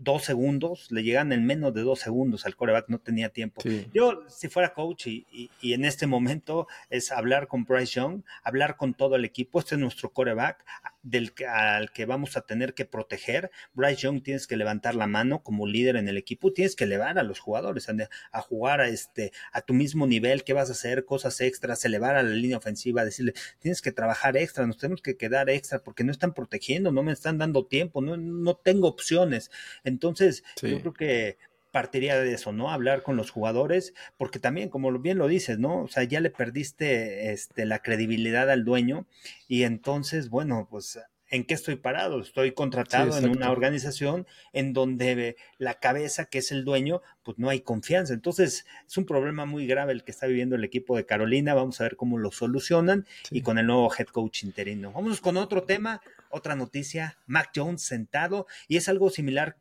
dos 0.00 0.24
segundos, 0.24 0.90
le 0.90 1.02
llegan 1.02 1.32
en 1.32 1.44
menos 1.44 1.74
de 1.74 1.82
dos 1.82 2.00
segundos 2.00 2.46
al 2.46 2.56
coreback, 2.56 2.88
no 2.88 2.98
tenía 2.98 3.28
tiempo. 3.28 3.62
Yo, 3.92 4.22
si 4.28 4.48
fuera 4.48 4.72
coach 4.74 5.06
y, 5.06 5.50
en 5.62 5.84
este 5.84 6.06
momento 6.06 6.66
es 6.90 7.12
hablar 7.12 7.48
con 7.48 7.64
Bryce 7.64 7.94
Young, 7.94 8.22
hablar 8.42 8.76
con 8.76 8.94
todo 8.94 9.16
el 9.16 9.24
equipo, 9.24 9.58
este 9.58 9.74
es 9.74 9.80
nuestro 9.80 10.12
coreback 10.12 10.64
del, 11.02 11.32
al 11.48 11.92
que 11.92 12.06
vamos 12.06 12.36
a 12.36 12.42
tener 12.42 12.74
que 12.74 12.84
proteger. 12.84 13.50
Bryce 13.74 14.02
Young 14.02 14.22
tienes 14.22 14.46
que 14.46 14.56
levantar 14.56 14.94
la 14.94 15.06
mano 15.06 15.42
como 15.42 15.66
líder 15.66 15.96
en 15.96 16.08
el 16.08 16.16
equipo, 16.16 16.52
tienes 16.52 16.76
que 16.76 16.84
elevar 16.84 17.18
a 17.18 17.22
los 17.22 17.40
jugadores 17.40 17.88
a, 18.32 18.40
jugar 18.40 18.80
a, 18.80 18.88
este, 18.88 19.32
a 19.52 19.60
tu 19.60 19.74
mismo 19.74 20.06
nivel, 20.06 20.44
qué 20.44 20.52
vas 20.52 20.68
a 20.68 20.72
hacer, 20.72 21.04
cosas 21.04 21.40
extras, 21.40 21.84
elevar 21.84 22.16
a 22.16 22.22
la 22.22 22.30
línea 22.30 22.56
ofensiva, 22.56 23.04
decirle, 23.04 23.34
tienes 23.58 23.82
que 23.82 23.92
trabajar 23.92 24.36
extra, 24.36 24.66
nos 24.66 24.78
tenemos 24.78 25.02
que 25.02 25.16
quedar 25.16 25.50
extra 25.50 25.80
porque 25.82 26.04
no 26.04 26.12
están 26.12 26.32
protegiendo, 26.32 26.92
no 26.92 27.02
me 27.02 27.12
están 27.12 27.38
dando 27.38 27.66
tiempo, 27.66 28.00
no, 28.00 28.16
no 28.16 28.54
tengo 28.56 28.88
opciones. 28.88 29.50
Entonces, 29.82 30.44
yo 30.62 30.80
creo 30.80 30.92
que 30.92 31.38
partiría 31.72 32.20
de 32.20 32.32
eso, 32.32 32.52
¿no? 32.52 32.70
Hablar 32.70 33.02
con 33.02 33.16
los 33.16 33.30
jugadores, 33.30 33.94
porque 34.16 34.38
también, 34.38 34.68
como 34.68 34.96
bien 35.00 35.18
lo 35.18 35.26
dices, 35.26 35.58
¿no? 35.58 35.82
O 35.82 35.88
sea, 35.88 36.04
ya 36.04 36.20
le 36.20 36.30
perdiste 36.30 37.32
este, 37.32 37.66
la 37.66 37.80
credibilidad 37.80 38.48
al 38.48 38.64
dueño 38.64 39.08
y 39.48 39.64
entonces, 39.64 40.30
bueno, 40.30 40.68
pues 40.70 41.00
¿en 41.34 41.42
qué 41.42 41.54
estoy 41.54 41.74
parado? 41.74 42.20
Estoy 42.20 42.52
contratado 42.52 43.18
en 43.18 43.28
una 43.28 43.50
organización 43.50 44.24
en 44.52 44.72
donde 44.72 45.36
la 45.58 45.80
cabeza, 45.80 46.26
que 46.26 46.38
es 46.38 46.52
el 46.52 46.64
dueño, 46.64 47.02
pues 47.24 47.40
no 47.40 47.50
hay 47.50 47.60
confianza. 47.60 48.14
Entonces, 48.14 48.66
es 48.86 48.96
un 48.96 49.04
problema 49.04 49.44
muy 49.44 49.66
grave 49.66 49.92
el 49.92 50.04
que 50.04 50.12
está 50.12 50.28
viviendo 50.28 50.54
el 50.54 50.62
equipo 50.62 50.96
de 50.96 51.06
Carolina. 51.06 51.54
Vamos 51.54 51.80
a 51.80 51.84
ver 51.84 51.96
cómo 51.96 52.18
lo 52.18 52.30
solucionan 52.30 53.04
y 53.32 53.42
con 53.42 53.58
el 53.58 53.66
nuevo 53.66 53.92
head 53.92 54.06
coach 54.06 54.44
interino. 54.44 54.92
Vamos 54.92 55.20
con 55.20 55.36
otro 55.36 55.64
tema, 55.64 56.00
otra 56.30 56.54
noticia. 56.54 57.18
Mac 57.26 57.50
Jones 57.52 57.82
sentado 57.82 58.46
y 58.68 58.76
es 58.76 58.88
algo 58.88 59.10
similar 59.10 59.56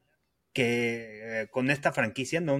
que 0.53 1.41
eh, 1.41 1.48
con 1.50 1.69
esta 1.69 1.91
franquicia, 1.91 2.39
no 2.39 2.60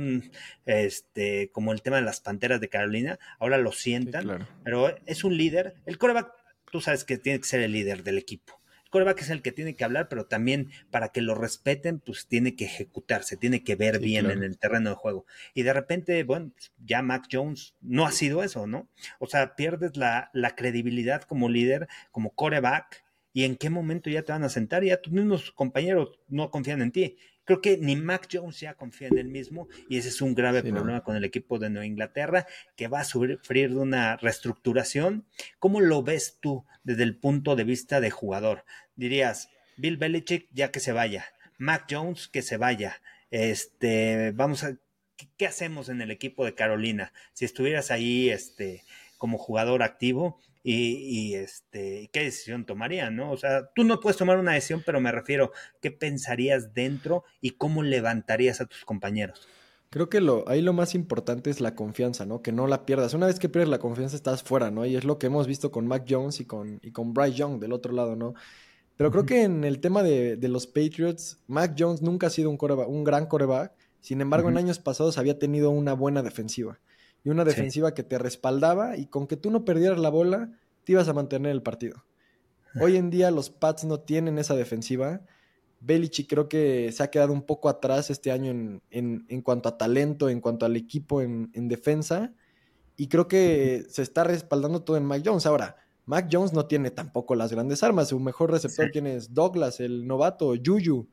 este, 0.66 1.52
como 1.52 1.72
el 1.72 1.82
tema 1.82 1.98
de 1.98 2.02
las 2.02 2.22
Panteras 2.22 2.60
de 2.60 2.70
Carolina, 2.70 3.20
ahora 3.40 3.58
lo 3.58 3.72
sientan, 3.72 4.48
pero 4.64 4.96
es 5.06 5.24
un 5.24 5.38
líder. 5.38 5.76
El 5.86 5.98
coreback, 5.98 6.32
tú 6.72 6.82
sabes 6.82 7.04
que 7.04 7.18
tiene 7.18 7.40
que 7.40 7.48
ser 7.48 7.62
el 7.62 7.72
líder 7.72 8.04
del 8.04 8.18
equipo. 8.18 8.60
El 8.86 8.90
coreback 8.90 9.22
es 9.22 9.30
el 9.30 9.42
que 9.42 9.52
tiene 9.52 9.76
que 9.76 9.84
hablar, 9.84 10.08
pero 10.08 10.26
también 10.26 10.70
para 10.92 11.10
que 11.10 11.22
lo 11.22 11.34
respeten, 11.34 12.00
pues 12.00 12.28
tiene 12.28 12.56
que 12.56 12.66
ejecutarse, 12.66 13.38
tiene 13.38 13.64
que 13.64 13.76
ver 13.76 14.00
bien 14.00 14.30
en 14.30 14.44
el 14.44 14.58
terreno 14.60 14.92
de 14.92 14.96
juego. 14.96 15.26
Y 15.54 15.64
de 15.64 15.74
repente, 15.74 16.24
bueno, 16.24 16.52
ya 16.78 17.02
Mac 17.02 17.28
Jones 17.32 17.76
no 17.82 18.06
ha 18.06 18.12
sido 18.12 18.44
eso, 18.44 18.68
¿no? 18.68 18.88
O 19.20 19.28
sea, 19.28 19.56
pierdes 19.56 19.98
la, 19.98 20.30
la 20.34 20.56
credibilidad 20.56 21.24
como 21.24 21.50
líder, 21.50 21.88
como 22.12 22.32
coreback, 22.32 23.04
y 23.34 23.46
en 23.46 23.56
qué 23.56 23.72
momento 23.72 24.12
ya 24.12 24.22
te 24.22 24.32
van 24.32 24.44
a 24.44 24.50
sentar, 24.50 24.84
ya 24.84 25.02
tus 25.02 25.12
mismos 25.12 25.52
compañeros 25.52 26.20
no 26.28 26.52
confían 26.52 26.84
en 26.84 26.92
ti. 26.92 27.18
Creo 27.46 27.62
que 27.62 27.78
ni 27.78 27.96
Mac 27.96 28.28
Jones 28.32 28.60
ya 28.60 28.76
confía 28.76 29.10
en 29.10 29.18
él 29.18 29.28
mismo 29.28 29.68
y 29.90 29.98
ese 29.98 30.10
es 30.10 30.22
un 30.22 30.34
grave 30.34 30.62
problema 30.64 31.04
con 31.04 31.16
el 31.16 31.26
equipo 31.26 31.60
de 31.60 31.70
Nueva 31.70 31.86
Inglaterra 31.86 32.48
que 32.76 32.88
va 32.88 33.02
a 33.02 33.06
sufrir 33.06 33.70
de 33.72 33.78
una 33.78 34.18
reestructuración. 34.18 35.26
¿Cómo 35.60 35.82
lo 35.82 36.04
ves 36.04 36.38
tú 36.40 36.66
desde 36.84 37.04
el 37.04 37.18
punto 37.18 37.56
de 37.56 37.64
vista 37.66 38.00
de 38.00 38.12
jugador? 38.12 38.64
Dirías, 38.96 39.50
Bill 39.78 39.98
Belichick 39.98 40.48
ya 40.54 40.72
que 40.72 40.80
se 40.80 40.94
vaya, 40.94 41.26
Mac 41.58 41.86
Jones 41.90 42.28
que 42.28 42.42
se 42.42 42.58
vaya. 42.58 43.02
Este, 43.30 44.32
vamos 44.32 44.64
a 44.64 44.78
¿qué, 45.38 45.48
hacemos 45.48 45.90
en 45.90 46.02
el 46.02 46.12
equipo 46.12 46.46
de 46.46 46.56
Carolina? 46.56 47.14
Si 47.34 47.46
estuvieras 47.46 47.92
ahí 47.92 48.30
este 48.30 48.84
como 49.18 49.38
jugador 49.38 49.84
activo, 49.84 50.40
y, 50.64 51.36
este, 51.36 52.10
qué 52.14 52.22
decisión 52.22 52.66
tomarían, 52.66 53.18
¿no? 53.18 53.32
O 53.32 53.38
sea, 53.38 53.70
tú 53.76 53.84
no 53.84 54.00
puedes 54.00 54.18
tomar 54.18 54.38
una 54.38 54.54
decisión, 54.54 54.82
pero 54.86 55.02
me 55.02 55.12
refiero, 55.12 55.52
¿qué 55.82 55.92
pensarías 55.92 56.74
dentro 56.74 57.26
y 57.42 57.52
cómo 57.52 57.84
levantarías 57.84 58.62
a 58.62 58.66
tus 58.66 58.86
compañeros? 58.86 59.48
Creo 59.90 60.10
que 60.10 60.22
lo, 60.22 60.48
ahí 60.48 60.62
lo 60.62 60.74
más 60.74 60.96
importante 60.96 61.50
es 61.50 61.60
la 61.60 61.76
confianza, 61.76 62.26
¿no? 62.26 62.42
Que 62.42 62.54
no 62.54 62.66
la 62.68 62.86
pierdas. 62.86 63.14
Una 63.14 63.28
vez 63.28 63.40
que 63.40 63.50
pierdes 63.50 63.70
la 63.70 63.78
confianza 63.78 64.16
estás 64.16 64.42
fuera, 64.42 64.72
¿no? 64.72 64.86
Y 64.86 64.96
es 64.96 65.04
lo 65.04 65.20
que 65.20 65.28
hemos 65.28 65.48
visto 65.48 65.70
con 65.70 65.86
Mac 65.86 66.06
Jones 66.10 66.40
y 66.40 66.46
con, 66.46 66.80
y 66.82 66.92
con 66.92 67.14
Bryce 67.14 67.38
Young 67.38 67.60
del 67.60 67.74
otro 67.74 67.92
lado, 67.94 68.16
¿no? 68.16 68.34
Pero 68.96 69.12
creo 69.12 69.26
que 69.26 69.44
en 69.44 69.66
el 69.66 69.80
tema 69.80 70.02
de, 70.02 70.38
los 70.48 70.66
Patriots, 70.66 71.40
Mac 71.48 71.76
Jones 71.78 72.02
nunca 72.02 72.28
ha 72.28 72.30
sido 72.30 72.50
un, 72.50 72.58
un 72.60 73.04
gran 73.04 73.26
coreback. 73.26 73.74
Sin 74.00 74.22
embargo, 74.22 74.50
en 74.50 74.58
años 74.58 74.80
pasados 74.80 75.18
había 75.18 75.40
tenido 75.40 75.70
una 75.72 75.94
buena 75.94 76.24
defensiva 76.24 76.80
y 77.24 77.30
una 77.30 77.46
defensiva 77.46 77.94
que 77.94 78.04
te 78.04 78.18
respaldaba 78.18 78.98
y 78.98 79.06
con 79.06 79.28
que 79.28 79.38
tú 79.38 79.50
no 79.50 79.64
perdieras 79.64 80.00
la 80.00 80.10
bola, 80.10 80.52
te 80.84 80.92
ibas 80.92 81.08
a 81.08 81.14
mantener 81.14 81.52
el 81.52 81.64
partido. 81.64 82.04
Hoy 82.82 82.98
en 82.98 83.10
día 83.10 83.32
los 83.32 83.50
Pats 83.50 83.84
no 83.86 84.00
tienen 84.00 84.40
esa 84.40 84.56
defensiva. 84.56 85.22
Belichick 85.80 86.28
creo 86.28 86.50
que 86.50 86.92
se 86.92 87.04
ha 87.04 87.12
quedado 87.12 87.32
un 87.32 87.44
poco 87.44 87.70
atrás 87.70 88.10
este 88.10 88.32
año 88.32 88.52
en, 88.52 88.82
en, 88.90 89.42
cuanto 89.42 89.70
a 89.70 89.78
talento, 89.78 90.28
en 90.30 90.42
cuanto 90.42 90.66
al 90.66 90.76
equipo 90.76 91.22
en, 91.22 91.68
defensa. 91.68 92.34
Y 92.98 93.08
creo 93.08 93.28
que 93.28 93.86
se 93.90 94.02
está 94.02 94.24
respaldando 94.24 94.82
todo 94.82 94.98
en 94.98 95.06
Mac 95.06 95.22
Jones. 95.24 95.46
Ahora, 95.46 95.78
Mac 96.06 96.30
Jones 96.32 96.52
no 96.54 96.66
tiene 96.66 96.90
tampoco 96.90 97.36
las 97.36 97.52
grandes 97.52 97.84
armas. 97.84 98.10
Su 98.10 98.20
mejor 98.20 98.52
receptor 98.52 98.90
tiene 98.92 99.16
es 99.16 99.34
Douglas, 99.34 99.80
el 99.80 100.08
novato, 100.08 100.54
Juju. 100.64 101.08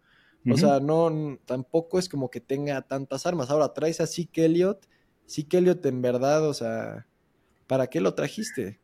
O 0.51 0.57
sea, 0.57 0.81
no, 0.81 1.39
tampoco 1.45 1.99
es 1.99 2.09
como 2.09 2.31
que 2.31 2.41
tenga 2.41 2.81
tantas 2.83 3.27
armas. 3.27 3.51
Ahora 3.51 3.75
traes 3.75 4.01
a 4.01 4.07
Zeke 4.07 4.47
Elliott 4.47 4.87
sí 5.31 5.45
que 5.45 5.59
Elliot 5.59 5.87
en 5.87 6.03
verdad, 6.03 6.45
o 6.45 6.53
sea, 6.53 7.07
¿para 7.69 7.87
qué 7.87 8.01
lo 8.01 8.15
trajiste? 8.15 8.81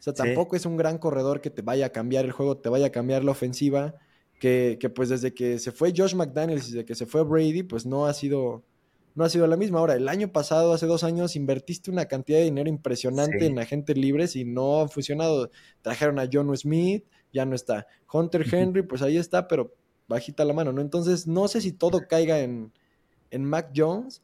O 0.00 0.02
sea, 0.02 0.12
tampoco 0.12 0.56
es 0.56 0.66
un 0.66 0.76
gran 0.76 0.98
corredor 0.98 1.40
que 1.40 1.48
te 1.48 1.62
vaya 1.62 1.86
a 1.86 1.90
cambiar 1.90 2.24
el 2.24 2.32
juego, 2.32 2.58
te 2.58 2.68
vaya 2.68 2.86
a 2.86 2.90
cambiar 2.90 3.22
la 3.22 3.30
ofensiva, 3.30 3.94
que, 4.40 4.78
pues 4.94 5.08
desde 5.10 5.32
que 5.32 5.60
se 5.60 5.70
fue 5.70 5.92
Josh 5.96 6.14
McDaniels 6.16 6.68
y 6.68 6.72
desde 6.72 6.84
que 6.84 6.96
se 6.96 7.06
fue 7.06 7.22
Brady, 7.22 7.62
pues 7.62 7.86
no 7.86 8.06
ha 8.06 8.14
sido 8.14 8.64
no 9.14 9.24
ha 9.24 9.30
sido 9.30 9.46
la 9.46 9.56
misma. 9.56 9.78
Ahora, 9.78 9.94
el 9.94 10.08
año 10.08 10.30
pasado, 10.30 10.74
hace 10.74 10.86
dos 10.86 11.04
años, 11.04 11.36
invertiste 11.36 11.90
una 11.90 12.04
cantidad 12.04 12.38
de 12.38 12.44
dinero 12.44 12.68
impresionante 12.68 13.46
en 13.46 13.58
agentes 13.58 13.96
libres 13.96 14.36
y 14.36 14.44
no 14.44 14.80
ha 14.80 14.88
funcionado. 14.88 15.50
Trajeron 15.80 16.18
a 16.18 16.28
John 16.30 16.54
Smith, 16.54 17.04
ya 17.32 17.46
no 17.46 17.54
está. 17.54 17.86
Hunter 18.12 18.44
Henry, 18.52 18.82
pues 18.82 19.00
ahí 19.00 19.16
está, 19.16 19.48
pero 19.48 19.74
bajita 20.06 20.44
la 20.44 20.52
mano, 20.52 20.72
¿no? 20.72 20.82
Entonces, 20.82 21.26
no 21.26 21.48
sé 21.48 21.62
si 21.62 21.72
todo 21.72 22.06
caiga 22.06 22.40
en, 22.40 22.72
en 23.30 23.44
Mac 23.44 23.70
Jones, 23.74 24.20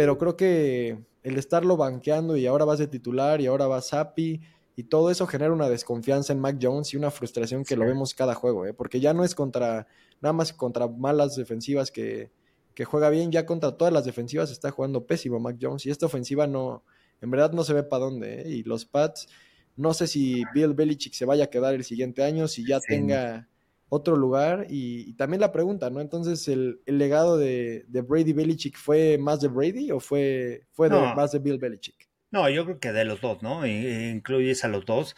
pero 0.00 0.16
creo 0.16 0.34
que 0.34 0.96
el 1.22 1.36
estarlo 1.36 1.76
banqueando 1.76 2.34
y 2.34 2.46
ahora 2.46 2.64
vas 2.64 2.78
de 2.78 2.86
titular 2.86 3.42
y 3.42 3.48
ahora 3.48 3.66
vas 3.66 3.92
happy 3.92 4.40
y 4.74 4.84
todo 4.84 5.10
eso 5.10 5.26
genera 5.26 5.52
una 5.52 5.68
desconfianza 5.68 6.32
en 6.32 6.40
Mac 6.40 6.56
Jones 6.58 6.94
y 6.94 6.96
una 6.96 7.10
frustración 7.10 7.64
que 7.64 7.76
lo 7.76 7.84
vemos 7.84 8.14
cada 8.14 8.34
juego, 8.34 8.64
¿eh? 8.64 8.72
porque 8.72 8.98
ya 8.98 9.12
no 9.12 9.24
es 9.24 9.34
contra 9.34 9.86
nada 10.22 10.32
más 10.32 10.54
contra 10.54 10.88
malas 10.88 11.36
defensivas 11.36 11.90
que, 11.90 12.32
que, 12.74 12.86
juega 12.86 13.10
bien, 13.10 13.30
ya 13.30 13.44
contra 13.44 13.76
todas 13.76 13.92
las 13.92 14.06
defensivas 14.06 14.50
está 14.50 14.70
jugando 14.70 15.04
pésimo 15.04 15.38
Mac 15.38 15.58
Jones 15.60 15.84
y 15.84 15.90
esta 15.90 16.06
ofensiva 16.06 16.46
no, 16.46 16.82
en 17.20 17.30
verdad 17.30 17.52
no 17.52 17.62
se 17.62 17.74
ve 17.74 17.82
para 17.82 18.06
dónde, 18.06 18.40
¿eh? 18.40 18.48
y 18.48 18.62
los 18.62 18.86
Pats, 18.86 19.28
no 19.76 19.92
sé 19.92 20.06
si 20.06 20.44
Bill 20.54 20.72
Belichick 20.72 21.12
se 21.12 21.26
vaya 21.26 21.44
a 21.44 21.50
quedar 21.50 21.74
el 21.74 21.84
siguiente 21.84 22.24
año, 22.24 22.48
si 22.48 22.66
ya 22.66 22.80
tenga 22.80 23.49
otro 23.90 24.16
lugar. 24.16 24.66
Y, 24.70 25.12
también 25.14 25.40
la 25.42 25.52
pregunta, 25.52 25.90
¿no? 25.90 26.00
Entonces, 26.00 26.48
¿el, 26.48 26.80
legado 26.86 27.36
de, 27.36 27.84
Brady 28.08 28.32
Belichick 28.32 28.78
fue 28.78 29.18
más 29.18 29.40
de 29.42 29.48
Brady 29.48 29.90
o 29.90 30.00
fue, 30.00 30.66
fue 30.72 30.88
más 30.88 31.32
de 31.32 31.38
Bill 31.38 31.58
Belichick? 31.58 32.09
No, 32.32 32.48
yo 32.48 32.64
creo 32.64 32.78
que 32.78 32.92
de 32.92 33.04
los 33.04 33.20
dos, 33.20 33.42
¿no? 33.42 33.66
Incluyes 33.66 34.64
a 34.64 34.68
los 34.68 34.86
dos, 34.86 35.16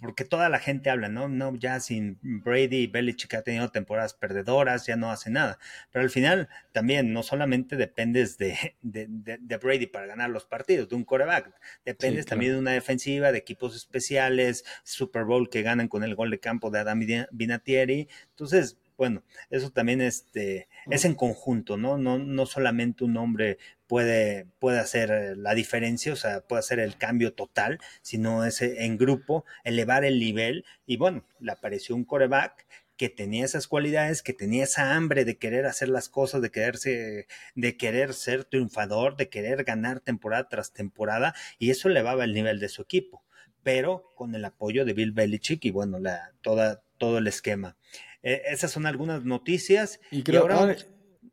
porque 0.00 0.24
toda 0.24 0.48
la 0.48 0.58
gente 0.58 0.88
habla, 0.88 1.10
¿no? 1.10 1.28
No, 1.28 1.54
ya 1.56 1.78
sin 1.78 2.18
Brady 2.22 2.84
y 2.84 2.86
Belichick 2.86 3.34
ha 3.34 3.42
tenido 3.42 3.68
temporadas 3.68 4.14
perdedoras, 4.14 4.86
ya 4.86 4.96
no 4.96 5.10
hace 5.10 5.30
nada. 5.30 5.58
Pero 5.90 6.04
al 6.04 6.10
final 6.10 6.48
también 6.72 7.12
no 7.12 7.22
solamente 7.22 7.76
dependes 7.76 8.38
de, 8.38 8.76
de, 8.80 9.56
Brady 9.58 9.86
para 9.88 10.06
ganar 10.06 10.30
los 10.30 10.46
partidos, 10.46 10.88
de 10.88 10.96
un 10.96 11.04
coreback, 11.04 11.52
dependes 11.84 12.24
también 12.24 12.52
de 12.52 12.58
una 12.60 12.72
defensiva, 12.72 13.30
de 13.30 13.38
equipos 13.38 13.76
especiales, 13.76 14.64
Super 14.84 15.24
Bowl 15.24 15.50
que 15.50 15.62
ganan 15.62 15.88
con 15.88 16.02
el 16.02 16.14
gol 16.14 16.30
de 16.30 16.40
campo 16.40 16.70
de 16.70 16.78
Adam 16.78 17.00
Vinatieri. 17.30 18.08
Entonces, 18.30 18.78
bueno, 18.96 19.24
eso 19.50 19.70
también 19.70 20.00
este, 20.00 20.68
es 20.90 21.04
en 21.04 21.14
conjunto, 21.14 21.76
¿no? 21.76 21.98
No, 21.98 22.18
no 22.18 22.46
solamente 22.46 23.04
un 23.04 23.16
hombre 23.16 23.58
puede, 23.86 24.46
puede 24.58 24.78
hacer 24.78 25.10
eh, 25.10 25.36
la 25.36 25.54
diferencia, 25.54 26.12
o 26.12 26.16
sea, 26.16 26.40
puede 26.42 26.60
hacer 26.60 26.78
el 26.78 26.96
cambio 26.96 27.32
total, 27.34 27.78
sino 28.02 28.44
es 28.44 28.62
eh, 28.62 28.84
en 28.84 28.96
grupo, 28.98 29.44
elevar 29.64 30.04
el 30.04 30.18
nivel. 30.18 30.64
Y 30.86 30.96
bueno, 30.96 31.24
le 31.40 31.52
apareció 31.52 31.94
un 31.96 32.04
coreback 32.04 32.66
que 32.96 33.08
tenía 33.08 33.44
esas 33.44 33.66
cualidades, 33.66 34.22
que 34.22 34.32
tenía 34.32 34.64
esa 34.64 34.94
hambre 34.94 35.24
de 35.24 35.36
querer 35.36 35.66
hacer 35.66 35.88
las 35.88 36.08
cosas, 36.08 36.42
de 36.42 36.50
quererse, 36.50 37.26
de 37.54 37.76
querer 37.76 38.14
ser 38.14 38.44
triunfador, 38.44 39.16
de 39.16 39.28
querer 39.28 39.64
ganar 39.64 40.00
temporada 40.00 40.48
tras 40.48 40.72
temporada, 40.72 41.34
y 41.58 41.70
eso 41.70 41.88
elevaba 41.88 42.24
el 42.24 42.34
nivel 42.34 42.60
de 42.60 42.68
su 42.68 42.82
equipo, 42.82 43.24
pero 43.62 44.12
con 44.14 44.34
el 44.34 44.44
apoyo 44.44 44.84
de 44.84 44.92
Bill 44.92 45.12
Belichick 45.12 45.64
y 45.64 45.70
bueno, 45.70 45.98
la, 45.98 46.32
toda, 46.40 46.82
todo 46.98 47.18
el 47.18 47.26
esquema. 47.26 47.76
Eh, 48.24 48.42
esas 48.46 48.72
son 48.72 48.86
algunas 48.86 49.24
noticias. 49.24 50.00
Y 50.10 50.22
creo 50.22 50.42
ahora, 50.50 50.76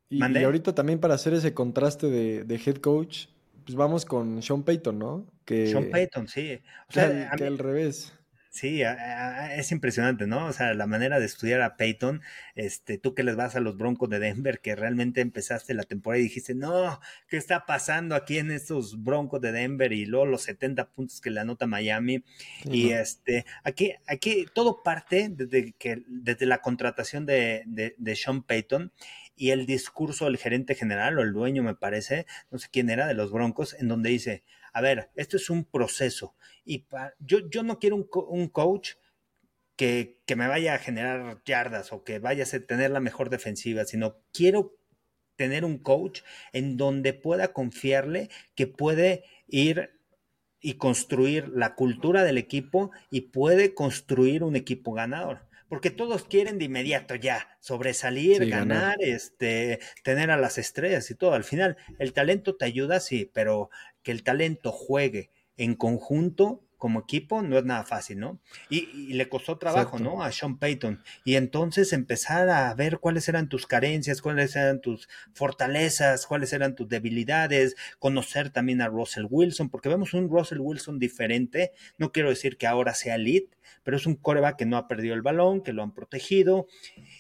y, 0.09 0.21
ahorita 0.21 0.75
también 0.75 0.99
para 0.99 1.13
hacer 1.13 1.33
ese 1.33 1.53
contraste 1.53 2.07
de, 2.07 2.61
head 2.65 2.75
coach, 2.75 3.27
pues 3.65 3.75
vamos 3.75 4.05
con 4.05 4.41
Sean 4.43 4.63
Payton, 4.63 4.99
¿no? 4.99 5.25
Que, 5.45 5.67
Sean 5.67 5.89
Payton, 5.89 6.27
sí. 6.27 6.59
O 6.89 6.93
sea, 6.93 7.31
que, 7.37 7.45
al 7.45 7.57
revés. 7.57 8.13
Sí, 8.53 8.81
es 9.55 9.71
impresionante, 9.71 10.27
¿no? 10.27 10.47
O 10.47 10.51
sea, 10.51 10.73
la 10.73 10.85
manera 10.85 11.21
de 11.21 11.25
estudiar 11.25 11.61
a 11.61 11.77
Peyton, 11.77 12.21
este, 12.55 12.97
tú 12.97 13.15
que 13.15 13.23
les 13.23 13.37
vas 13.37 13.55
a 13.55 13.61
los 13.61 13.77
Broncos 13.77 14.09
de 14.09 14.19
Denver, 14.19 14.59
que 14.59 14.75
realmente 14.75 15.21
empezaste 15.21 15.73
la 15.73 15.83
temporada 15.83 16.19
y 16.19 16.23
dijiste, 16.23 16.53
no, 16.53 16.99
¿qué 17.29 17.37
está 17.37 17.65
pasando 17.65 18.13
aquí 18.13 18.39
en 18.39 18.51
estos 18.51 19.01
Broncos 19.01 19.39
de 19.39 19.53
Denver? 19.53 19.93
Y 19.93 20.05
luego 20.05 20.25
los 20.25 20.41
70 20.43 20.89
puntos 20.91 21.21
que 21.21 21.29
le 21.29 21.39
anota 21.39 21.65
Miami. 21.65 22.25
y 22.65 22.89
este, 22.89 23.45
aquí, 23.63 23.93
aquí 24.05 24.45
todo 24.53 24.83
parte 24.83 25.29
desde 25.29 25.71
que, 25.79 26.03
desde 26.07 26.45
la 26.45 26.57
contratación 26.59 27.25
de, 27.25 27.63
de, 27.67 27.95
de 27.97 28.15
Sean 28.17 28.43
Payton 28.43 28.91
y 29.37 29.51
el 29.51 29.65
discurso 29.65 30.25
del 30.25 30.37
gerente 30.37 30.75
general 30.75 31.17
o 31.17 31.21
el 31.21 31.31
dueño, 31.31 31.63
me 31.63 31.75
parece, 31.75 32.25
no 32.51 32.59
sé 32.59 32.67
quién 32.69 32.89
era, 32.89 33.07
de 33.07 33.13
los 33.13 33.31
Broncos, 33.31 33.75
en 33.79 33.87
donde 33.87 34.09
dice, 34.09 34.43
a 34.73 34.81
ver, 34.81 35.09
esto 35.15 35.37
es 35.37 35.49
un 35.49 35.65
proceso. 35.65 36.35
Y 36.63 36.85
yo, 37.19 37.49
yo 37.49 37.63
no 37.63 37.79
quiero 37.79 37.95
un, 37.95 38.47
coach 38.49 38.91
que, 39.75 40.21
que, 40.25 40.35
me 40.35 40.47
vaya 40.47 40.75
a 40.75 40.79
generar 40.79 41.41
yardas 41.45 41.91
o 41.91 42.03
que 42.03 42.19
vaya 42.19 42.43
a 42.43 42.59
tener 42.59 42.91
la 42.91 42.99
mejor 42.99 43.29
defensiva, 43.29 43.85
sino 43.85 44.17
quiero 44.31 44.77
tener 45.35 45.65
un 45.65 45.79
coach 45.79 46.21
en 46.53 46.77
donde 46.77 47.13
pueda 47.13 47.53
confiarle 47.53 48.29
que 48.55 48.67
puede 48.67 49.23
ir 49.47 49.99
y 50.59 50.75
construir 50.75 51.49
la 51.49 51.75
cultura 51.75 52.23
del 52.23 52.37
equipo 52.37 52.91
y 53.09 53.21
puede 53.21 53.73
construir 53.73 54.43
un 54.43 54.55
equipo 54.55 54.93
ganador 54.93 55.50
porque 55.71 55.89
todos 55.89 56.25
quieren 56.25 56.59
de 56.59 56.65
inmediato 56.65 57.15
ya 57.15 57.47
sobresalir, 57.61 58.49
ganar, 58.49 58.97
este, 58.99 59.79
tener 60.03 60.29
a 60.29 60.35
las 60.35 60.57
estrellas 60.57 61.09
y 61.09 61.15
todo. 61.15 61.31
Al 61.31 61.45
final, 61.45 61.77
el 61.97 62.11
talento 62.11 62.57
te 62.57 62.65
ayuda, 62.65 62.99
sí, 62.99 63.31
pero 63.33 63.69
que 64.03 64.11
el 64.11 64.21
talento 64.21 64.73
juegue 64.73 65.31
en 65.55 65.75
conjunto 65.75 66.61
como 66.81 67.01
equipo 67.01 67.43
no 67.43 67.59
es 67.59 67.63
nada 67.63 67.83
fácil, 67.83 68.17
¿no? 68.17 68.39
Y, 68.67 69.13
le 69.13 69.29
costó 69.29 69.59
trabajo, 69.59 69.99
¿no? 69.99 70.23
A 70.23 70.31
Sean 70.31 70.57
Payton. 70.57 71.03
Y 71.23 71.35
entonces 71.35 71.93
empezar 71.93 72.49
a 72.49 72.73
ver 72.73 72.97
cuáles 72.97 73.29
eran 73.29 73.49
tus 73.49 73.67
carencias, 73.67 74.19
cuáles 74.19 74.55
eran 74.55 74.81
tus 74.81 75.07
fortalezas, 75.31 76.25
cuáles 76.25 76.53
eran 76.53 76.73
tus 76.73 76.89
debilidades, 76.89 77.75
conocer 77.99 78.49
también 78.49 78.81
a 78.81 78.87
Russell 78.87 79.27
Wilson, 79.29 79.69
porque 79.69 79.89
vemos 79.89 80.15
un 80.15 80.27
Russell 80.27 80.57
Wilson 80.59 80.97
diferente. 80.97 81.71
No 81.99 82.11
quiero 82.11 82.29
decir 82.29 82.57
que 82.57 82.65
ahora 82.65 82.95
sea 82.95 83.13
elite, 83.13 83.55
pero 83.83 83.95
es 83.95 84.07
un 84.07 84.15
coreback 84.15 84.57
que 84.57 84.65
no 84.65 84.75
ha 84.77 84.87
perdido 84.87 85.13
el 85.13 85.21
balón, 85.21 85.61
que 85.61 85.73
lo 85.73 85.83
han 85.83 85.93
protegido. 85.93 86.65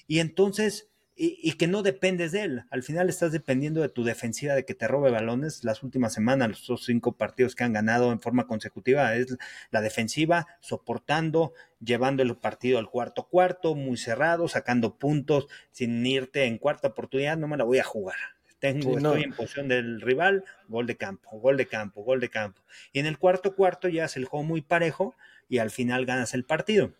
Y 0.07 0.21
entonces 0.21 0.90
y, 1.23 1.53
que 1.53 1.67
no 1.67 1.83
dependes 1.83 2.31
de 2.31 2.41
él. 2.41 2.63
Al 2.71 2.81
final 2.81 3.07
estás 3.07 3.31
dependiendo 3.31 3.81
de 3.81 3.89
tu 3.89 4.03
defensiva 4.03 4.55
de 4.55 4.65
que 4.65 4.73
te 4.73 4.87
robe 4.87 5.11
balones. 5.11 5.63
Las 5.63 5.83
últimas 5.83 6.15
semanas, 6.15 6.67
los 6.67 6.83
cinco 6.83 7.11
partidos 7.11 7.53
que 7.53 7.63
han 7.63 7.73
ganado 7.73 8.11
en 8.11 8.19
forma 8.19 8.47
consecutiva, 8.47 9.13
es 9.15 9.37
la 9.69 9.81
defensiva 9.81 10.47
soportando, 10.61 11.53
llevando 11.79 12.23
el 12.23 12.35
partido 12.37 12.79
al 12.79 12.89
cuarto 12.89 13.27
cuarto, 13.27 13.75
muy 13.75 13.97
cerrado, 13.97 14.47
sacando 14.47 14.97
puntos, 14.97 15.47
sin 15.69 16.03
irte 16.03 16.45
en 16.45 16.57
cuarta 16.57 16.87
oportunidad, 16.87 17.37
no 17.37 17.47
me 17.47 17.57
la 17.57 17.65
voy 17.65 17.77
a 17.77 17.83
jugar. 17.83 18.17
Tengo, 18.57 18.97
estoy 18.97 19.21
en 19.21 19.33
posición 19.33 19.67
del 19.67 20.01
rival, 20.01 20.43
gol 20.69 20.87
de 20.87 20.97
campo, 20.97 21.39
gol 21.39 21.55
de 21.55 21.67
campo, 21.67 22.03
gol 22.03 22.19
de 22.19 22.29
campo. 22.29 22.63
Y 22.93 22.99
en 22.99 23.05
el 23.05 23.19
cuarto 23.19 23.55
cuarto 23.55 23.87
ya 23.89 24.05
es 24.05 24.17
el 24.17 24.25
juego 24.25 24.43
muy 24.43 24.61
parejo 24.61 25.15
y 25.47 25.59
al 25.59 25.69
final 25.69 26.07
ganas 26.07 26.33
el 26.33 26.45
partido. 26.45 26.93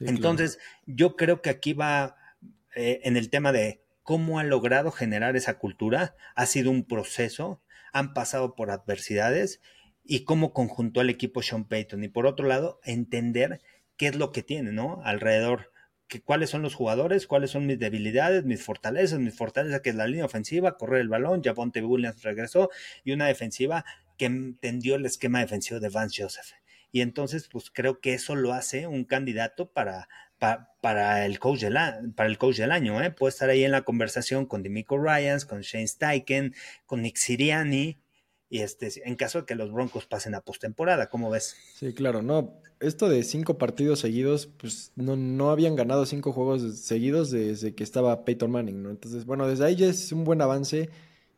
Entonces, 0.00 0.58
yo 0.84 1.16
creo 1.16 1.40
que 1.40 1.48
aquí 1.50 1.74
va 1.74 2.16
eh, 2.74 3.00
en 3.04 3.16
el 3.16 3.30
tema 3.30 3.52
de 3.52 3.82
cómo 4.02 4.38
ha 4.38 4.44
logrado 4.44 4.90
generar 4.90 5.36
esa 5.36 5.58
cultura. 5.58 6.16
Ha 6.34 6.46
sido 6.46 6.70
un 6.70 6.84
proceso, 6.84 7.62
han 7.92 8.14
pasado 8.14 8.54
por 8.54 8.70
adversidades 8.70 9.60
y 10.04 10.24
cómo 10.24 10.52
conjuntó 10.52 11.00
al 11.00 11.10
equipo 11.10 11.42
Sean 11.42 11.64
Payton. 11.64 12.04
Y 12.04 12.08
por 12.08 12.26
otro 12.26 12.46
lado, 12.46 12.80
entender 12.84 13.60
qué 13.96 14.08
es 14.08 14.16
lo 14.16 14.32
que 14.32 14.42
tiene, 14.42 14.72
¿no? 14.72 15.00
Alrededor. 15.04 15.72
Que, 16.08 16.20
cuáles 16.20 16.50
son 16.50 16.62
los 16.62 16.74
jugadores, 16.74 17.26
cuáles 17.26 17.50
son 17.50 17.66
mis 17.66 17.78
debilidades, 17.78 18.44
mis 18.44 18.62
fortalezas, 18.62 19.18
mis 19.18 19.36
fortalezas, 19.36 19.80
que 19.80 19.90
es 19.90 19.96
la 19.96 20.06
línea 20.06 20.26
ofensiva, 20.26 20.76
correr 20.76 21.00
el 21.00 21.08
balón, 21.08 21.42
Javonte 21.42 21.82
Williams 21.82 22.22
regresó, 22.22 22.68
y 23.04 23.12
una 23.12 23.26
defensiva 23.26 23.84
que 24.18 24.26
entendió 24.26 24.96
el 24.96 25.06
esquema 25.06 25.40
defensivo 25.40 25.80
de 25.80 25.88
Vance 25.88 26.22
Joseph. 26.22 26.52
Y 26.90 27.00
entonces, 27.00 27.48
pues 27.50 27.70
creo 27.70 28.00
que 28.00 28.12
eso 28.12 28.34
lo 28.34 28.52
hace 28.52 28.86
un 28.86 29.04
candidato 29.04 29.72
para, 29.72 30.08
para, 30.80 31.24
el 31.24 31.38
coach 31.38 31.60
del, 31.60 31.78
para 32.16 32.28
el 32.28 32.36
coach 32.36 32.56
del 32.56 32.72
año. 32.72 33.00
¿eh? 33.00 33.10
Puede 33.10 33.30
estar 33.30 33.48
ahí 33.48 33.62
en 33.62 33.70
la 33.70 33.82
conversación 33.82 34.46
con 34.46 34.62
Dimico 34.62 34.98
Ryans, 34.98 35.46
con 35.46 35.60
Shane 35.60 35.86
Steichen, 35.86 36.54
con 36.84 37.02
Nick 37.02 37.16
Siriani. 37.16 37.98
Y 38.48 38.58
este, 38.58 38.90
en 39.04 39.14
caso 39.14 39.38
de 39.38 39.46
que 39.46 39.54
los 39.54 39.72
Broncos 39.72 40.06
pasen 40.06 40.34
a 40.34 40.40
postemporada, 40.40 41.08
¿cómo 41.08 41.30
ves? 41.30 41.56
Sí, 41.74 41.94
claro, 41.94 42.22
no. 42.22 42.60
Esto 42.80 43.08
de 43.08 43.22
cinco 43.22 43.56
partidos 43.56 44.00
seguidos, 44.00 44.46
pues 44.46 44.92
no, 44.96 45.16
no 45.16 45.50
habían 45.50 45.76
ganado 45.76 46.04
cinco 46.04 46.32
juegos 46.32 46.80
seguidos 46.80 47.30
desde 47.30 47.74
que 47.74 47.84
estaba 47.84 48.24
Peyton 48.24 48.50
Manning, 48.50 48.82
¿no? 48.82 48.90
Entonces, 48.90 49.24
bueno, 49.24 49.46
desde 49.46 49.64
ahí 49.64 49.76
ya 49.76 49.86
es 49.86 50.10
un 50.10 50.24
buen 50.24 50.42
avance. 50.42 50.90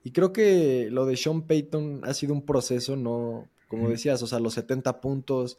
Y 0.02 0.12
creo 0.12 0.32
que 0.32 0.88
lo 0.90 1.06
de 1.06 1.16
Sean 1.16 1.42
Payton 1.42 2.00
ha 2.04 2.14
sido 2.14 2.32
un 2.32 2.44
proceso, 2.44 2.96
¿no? 2.96 3.48
Como 3.68 3.90
decías, 3.90 4.22
o 4.22 4.26
sea, 4.26 4.40
los 4.40 4.54
70 4.54 5.00
puntos, 5.00 5.58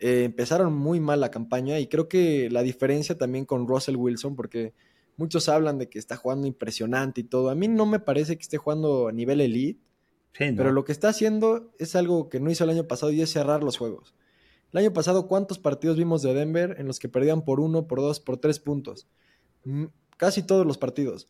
eh, 0.00 0.24
empezaron 0.24 0.74
muy 0.74 1.00
mal 1.00 1.20
la 1.20 1.30
campaña 1.30 1.78
y 1.78 1.86
creo 1.86 2.08
que 2.08 2.50
la 2.50 2.62
diferencia 2.62 3.16
también 3.16 3.44
con 3.44 3.66
Russell 3.66 3.96
Wilson, 3.96 4.36
porque 4.36 4.74
muchos 5.16 5.48
hablan 5.48 5.78
de 5.78 5.88
que 5.88 5.98
está 5.98 6.16
jugando 6.16 6.46
impresionante 6.46 7.20
y 7.20 7.24
todo. 7.24 7.50
A 7.50 7.54
mí 7.54 7.68
no 7.68 7.86
me 7.86 8.00
parece 8.00 8.36
que 8.36 8.42
esté 8.42 8.58
jugando 8.58 9.08
a 9.08 9.12
nivel 9.12 9.40
elite, 9.40 9.80
pero 10.36 10.72
lo 10.72 10.84
que 10.84 10.92
está 10.92 11.08
haciendo 11.08 11.72
es 11.78 11.94
algo 11.94 12.28
que 12.28 12.40
no 12.40 12.50
hizo 12.50 12.64
el 12.64 12.70
año 12.70 12.88
pasado 12.88 13.12
y 13.12 13.20
es 13.20 13.30
cerrar 13.30 13.62
los 13.62 13.78
juegos. 13.78 14.14
El 14.72 14.80
año 14.80 14.92
pasado, 14.92 15.28
¿cuántos 15.28 15.60
partidos 15.60 15.96
vimos 15.96 16.22
de 16.22 16.34
Denver 16.34 16.74
en 16.78 16.88
los 16.88 16.98
que 16.98 17.08
perdían 17.08 17.44
por 17.44 17.60
uno, 17.60 17.86
por 17.86 18.00
dos, 18.00 18.18
por 18.18 18.38
tres 18.38 18.58
puntos? 18.58 19.06
Mm, 19.62 19.84
casi 20.16 20.42
todos 20.42 20.66
los 20.66 20.76
partidos. 20.76 21.28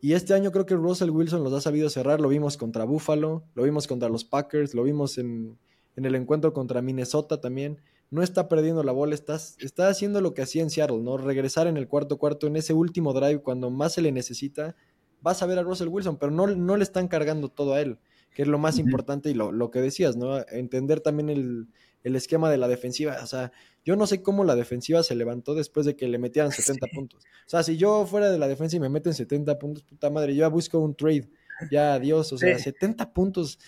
Y 0.00 0.12
este 0.12 0.34
año 0.34 0.52
creo 0.52 0.66
que 0.66 0.76
Russell 0.76 1.10
Wilson 1.10 1.42
los 1.42 1.52
ha 1.52 1.60
sabido 1.60 1.90
cerrar. 1.90 2.20
Lo 2.20 2.28
vimos 2.28 2.56
contra 2.56 2.84
Buffalo, 2.84 3.42
lo 3.54 3.64
vimos 3.64 3.88
contra 3.88 4.08
los 4.08 4.24
Packers, 4.24 4.74
lo 4.74 4.84
vimos 4.84 5.18
en, 5.18 5.58
en 5.96 6.04
el 6.04 6.14
encuentro 6.14 6.52
contra 6.52 6.80
Minnesota 6.80 7.40
también 7.40 7.80
no 8.10 8.22
está 8.22 8.48
perdiendo 8.48 8.82
la 8.82 8.92
bola, 8.92 9.14
está, 9.14 9.34
está 9.34 9.88
haciendo 9.88 10.20
lo 10.20 10.34
que 10.34 10.42
hacía 10.42 10.62
en 10.62 10.70
Seattle, 10.70 10.98
¿no? 10.98 11.16
Regresar 11.16 11.66
en 11.66 11.76
el 11.76 11.88
cuarto 11.88 12.18
cuarto, 12.18 12.46
en 12.46 12.56
ese 12.56 12.72
último 12.72 13.12
drive, 13.12 13.42
cuando 13.42 13.70
más 13.70 13.94
se 13.94 14.02
le 14.02 14.12
necesita, 14.12 14.76
vas 15.20 15.42
a 15.42 15.46
ver 15.46 15.58
a 15.58 15.62
Russell 15.62 15.88
Wilson, 15.88 16.18
pero 16.18 16.30
no, 16.30 16.46
no 16.46 16.76
le 16.76 16.84
están 16.84 17.08
cargando 17.08 17.48
todo 17.48 17.74
a 17.74 17.80
él, 17.80 17.98
que 18.34 18.42
es 18.42 18.48
lo 18.48 18.58
más 18.58 18.78
importante 18.78 19.30
y 19.30 19.34
lo, 19.34 19.50
lo, 19.50 19.70
que 19.70 19.80
decías, 19.80 20.16
¿no? 20.16 20.38
Entender 20.48 21.00
también 21.00 21.30
el, 21.30 21.68
el, 22.04 22.14
esquema 22.14 22.50
de 22.50 22.58
la 22.58 22.68
defensiva. 22.68 23.18
O 23.22 23.26
sea, 23.26 23.50
yo 23.84 23.96
no 23.96 24.06
sé 24.06 24.22
cómo 24.22 24.44
la 24.44 24.54
defensiva 24.54 25.02
se 25.02 25.16
levantó 25.16 25.54
después 25.54 25.84
de 25.84 25.96
que 25.96 26.06
le 26.06 26.18
metieran 26.18 26.50
70 26.52 26.86
puntos. 26.94 27.24
O 27.24 27.48
sea, 27.48 27.62
si 27.62 27.76
yo 27.76 28.06
fuera 28.06 28.30
de 28.30 28.38
la 28.38 28.46
defensa 28.46 28.76
y 28.76 28.80
me 28.80 28.88
meten 28.88 29.14
70 29.14 29.58
puntos, 29.58 29.82
puta 29.82 30.10
madre, 30.10 30.34
yo 30.34 30.40
ya 30.40 30.48
busco 30.48 30.78
un 30.78 30.94
trade. 30.94 31.28
Ya, 31.70 31.94
adiós. 31.94 32.32
O 32.32 32.38
sea, 32.38 32.58
70 32.58 33.12
puntos. 33.12 33.58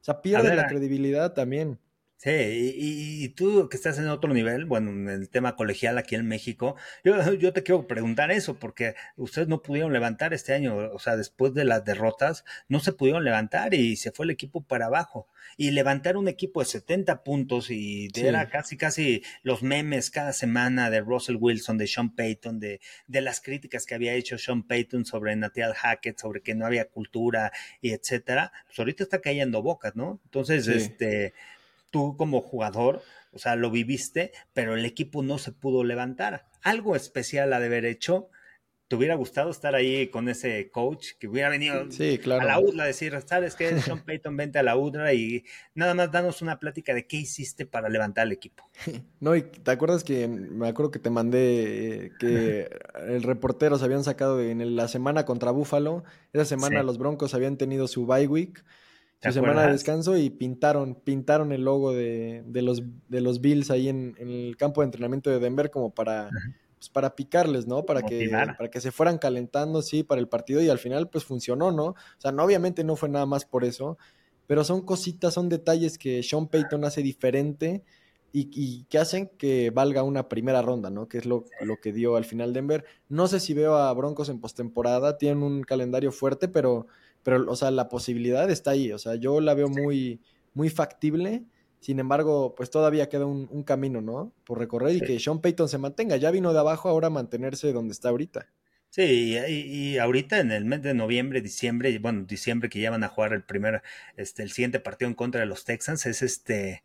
O 0.00 0.04
sea, 0.04 0.20
pierde 0.20 0.54
la 0.54 0.66
credibilidad 0.66 1.32
también. 1.32 1.78
Sí, 2.18 2.30
y, 2.76 3.28
tú 3.28 3.68
que 3.68 3.76
estás 3.76 3.96
en 3.98 4.08
otro 4.08 4.34
nivel, 4.34 4.64
bueno, 4.64 4.90
en 4.90 5.08
el 5.08 5.30
tema 5.30 5.54
colegial 5.54 5.98
aquí 5.98 6.16
en 6.16 6.26
México, 6.26 6.74
yo, 7.04 7.14
yo 7.34 7.52
te 7.52 7.62
quiero 7.62 7.86
preguntar 7.86 8.32
eso, 8.32 8.58
porque 8.58 8.96
ustedes 9.16 9.46
no 9.46 9.62
pudieron 9.62 9.92
levantar 9.92 10.34
este 10.34 10.52
año, 10.52 10.76
o 10.76 10.98
sea, 10.98 11.16
después 11.16 11.54
de 11.54 11.64
las 11.64 11.84
derrotas, 11.84 12.44
no 12.68 12.80
se 12.80 12.92
pudieron 12.92 13.22
levantar 13.22 13.72
y 13.72 13.94
se 13.94 14.10
fue 14.10 14.24
el 14.24 14.30
equipo 14.30 14.62
para 14.64 14.86
abajo. 14.86 15.28
Y 15.56 15.70
levantar 15.70 16.16
un 16.16 16.26
equipo 16.26 16.58
de 16.60 16.66
70 16.66 17.22
puntos 17.22 17.70
y 17.70 18.08
era 18.16 18.48
casi, 18.50 18.76
casi 18.76 19.22
los 19.44 19.62
memes 19.62 20.10
cada 20.10 20.32
semana 20.32 20.90
de 20.90 21.00
Russell 21.00 21.36
Wilson, 21.38 21.78
de 21.78 21.86
Sean 21.86 22.16
Payton, 22.16 22.58
de, 22.58 22.80
de 23.06 23.20
las 23.20 23.40
críticas 23.40 23.86
que 23.86 23.94
había 23.94 24.14
hecho 24.14 24.38
Sean 24.38 24.64
Payton 24.64 25.04
sobre 25.04 25.36
Nathaniel 25.36 25.74
Hackett, 25.74 26.18
sobre 26.18 26.42
que 26.42 26.56
no 26.56 26.66
había 26.66 26.88
cultura 26.88 27.52
y 27.80 27.92
etcétera, 27.92 28.52
pues 28.66 28.78
ahorita 28.78 29.04
está 29.04 29.20
cayendo 29.20 29.62
bocas, 29.62 29.94
¿no? 29.94 30.20
Entonces, 30.24 30.66
este 30.66 31.32
tú 31.90 32.16
como 32.16 32.40
jugador, 32.40 33.02
o 33.32 33.38
sea, 33.38 33.56
lo 33.56 33.70
viviste, 33.70 34.32
pero 34.52 34.74
el 34.74 34.84
equipo 34.84 35.22
no 35.22 35.38
se 35.38 35.52
pudo 35.52 35.84
levantar. 35.84 36.46
Algo 36.62 36.96
especial 36.96 37.52
ha 37.52 37.60
de 37.60 37.66
haber 37.66 37.84
hecho. 37.84 38.30
¿Te 38.88 38.96
hubiera 38.96 39.16
gustado 39.16 39.50
estar 39.50 39.74
ahí 39.74 40.08
con 40.08 40.30
ese 40.30 40.70
coach 40.70 41.08
que 41.20 41.28
hubiera 41.28 41.50
venido 41.50 41.74
a 41.74 42.44
la 42.44 42.58
UDRA 42.58 42.84
a 42.84 42.86
decir, 42.86 43.14
¿sabes 43.26 43.54
qué? 43.54 43.68
Sean 43.82 44.02
Payton, 44.02 44.34
vente 44.34 44.58
a 44.58 44.62
la 44.62 44.78
UDRA 44.78 45.12
y 45.12 45.44
nada 45.74 45.92
más 45.92 46.10
danos 46.10 46.40
una 46.40 46.58
plática 46.58 46.94
de 46.94 47.06
qué 47.06 47.18
hiciste 47.18 47.66
para 47.66 47.90
levantar 47.90 48.26
el 48.26 48.32
equipo? 48.32 48.64
No, 49.20 49.36
y 49.36 49.42
te 49.42 49.72
acuerdas 49.72 50.04
que 50.04 50.26
me 50.26 50.68
acuerdo 50.68 50.90
que 50.90 51.00
te 51.00 51.10
mandé 51.10 52.06
eh, 52.06 52.12
que 52.18 52.70
el 53.08 53.22
reportero 53.24 53.76
se 53.76 53.84
habían 53.84 54.04
sacado 54.04 54.40
en 54.40 54.76
la 54.76 54.88
semana 54.88 55.26
contra 55.26 55.50
Búfalo. 55.50 56.04
Esa 56.32 56.46
semana 56.46 56.82
los 56.82 56.98
Broncos 56.98 57.34
habían 57.34 57.58
tenido 57.58 57.88
su 57.88 58.06
bye 58.06 58.26
week 58.26 58.64
su 59.22 59.32
semana 59.32 59.66
de 59.66 59.72
descanso 59.72 60.16
y 60.16 60.30
pintaron, 60.30 60.94
pintaron 60.94 61.52
el 61.52 61.64
logo 61.64 61.92
de, 61.92 62.44
los, 62.46 62.82
de 63.08 63.20
los 63.20 63.40
Bills 63.40 63.70
ahí 63.70 63.88
en, 63.88 64.14
el 64.18 64.56
campo 64.56 64.80
de 64.80 64.86
entrenamiento 64.86 65.30
de 65.30 65.38
Denver 65.40 65.70
como 65.70 65.92
para, 65.92 66.30
pues, 66.78 66.88
para 66.88 67.16
picarles, 67.16 67.66
¿no? 67.66 67.84
Para 67.84 68.02
que, 68.02 68.28
para 68.30 68.70
que 68.70 68.80
se 68.80 68.92
fueran 68.92 69.18
calentando, 69.18 69.82
sí, 69.82 70.04
para 70.04 70.20
el 70.20 70.28
partido 70.28 70.62
y 70.62 70.68
al 70.68 70.78
final 70.78 71.08
pues 71.08 71.24
funcionó, 71.24 71.72
¿no? 71.72 71.86
O 71.86 71.96
sea, 72.18 72.30
no, 72.30 72.44
obviamente 72.44 72.84
no 72.84 72.94
fue 72.94 73.08
nada 73.08 73.26
más 73.26 73.44
por 73.44 73.64
eso, 73.64 73.98
pero 74.46 74.62
son 74.64 74.82
cositas, 74.82 75.34
son 75.34 75.48
detalles 75.48 75.98
que 75.98 76.22
Sean 76.22 76.46
Payton 76.46 76.84
hace 76.84 77.02
diferente 77.02 77.82
y, 78.32 78.84
que 78.84 78.98
hacen 78.98 79.30
que 79.38 79.70
valga 79.70 80.02
una 80.02 80.28
primera 80.28 80.62
ronda, 80.62 80.90
¿no? 80.90 81.08
Que 81.08 81.18
es 81.18 81.26
lo, 81.26 81.44
que 81.82 81.92
dio 81.92 82.16
al 82.16 82.24
final 82.24 82.52
Denver. 82.52 82.84
No 83.08 83.26
sé 83.26 83.40
si 83.40 83.54
veo 83.54 83.76
a 83.76 83.92
Broncos 83.94 84.28
en 84.28 84.40
postemporada, 84.40 85.18
tienen 85.18 85.42
un 85.42 85.62
calendario 85.62 86.12
fuerte, 86.12 86.46
pero, 86.48 86.86
pero, 87.28 87.44
o 87.46 87.56
sea, 87.56 87.70
la 87.70 87.90
posibilidad 87.90 88.50
está 88.50 88.70
ahí. 88.70 88.90
O 88.90 88.96
sea, 88.96 89.16
yo 89.16 89.42
la 89.42 89.52
veo 89.52 89.68
muy, 89.68 90.18
muy 90.54 90.70
factible. 90.70 91.44
Sin 91.78 91.98
embargo, 91.98 92.54
pues 92.56 92.70
todavía 92.70 93.10
queda 93.10 93.26
un, 93.26 93.62
camino, 93.64 94.00
¿no? 94.00 94.32
Por 94.44 94.58
recorrer 94.58 94.96
y 94.96 95.00
que 95.02 95.20
Sean 95.20 95.42
Payton 95.42 95.68
se 95.68 95.76
mantenga. 95.76 96.16
Ya 96.16 96.30
vino 96.30 96.54
de 96.54 96.58
abajo, 96.58 96.88
ahora 96.88 97.10
mantenerse 97.10 97.70
donde 97.74 97.92
está 97.92 98.08
ahorita. 98.08 98.48
Sí, 98.88 99.36
y, 99.46 99.98
ahorita 99.98 100.40
en 100.40 100.52
el 100.52 100.64
mes 100.64 100.80
de 100.80 100.94
noviembre, 100.94 101.42
diciembre, 101.42 101.98
bueno, 101.98 102.24
diciembre 102.24 102.70
que 102.70 102.80
ya 102.80 102.90
van 102.90 103.04
a 103.04 103.08
jugar 103.08 103.34
el 103.34 103.44
primer, 103.44 103.82
este, 104.16 104.42
el 104.42 104.50
siguiente 104.50 104.80
partido 104.80 105.10
en 105.10 105.14
contra 105.14 105.42
de 105.42 105.46
los 105.48 105.66
Texans, 105.66 106.06
es 106.06 106.22
este, 106.22 106.82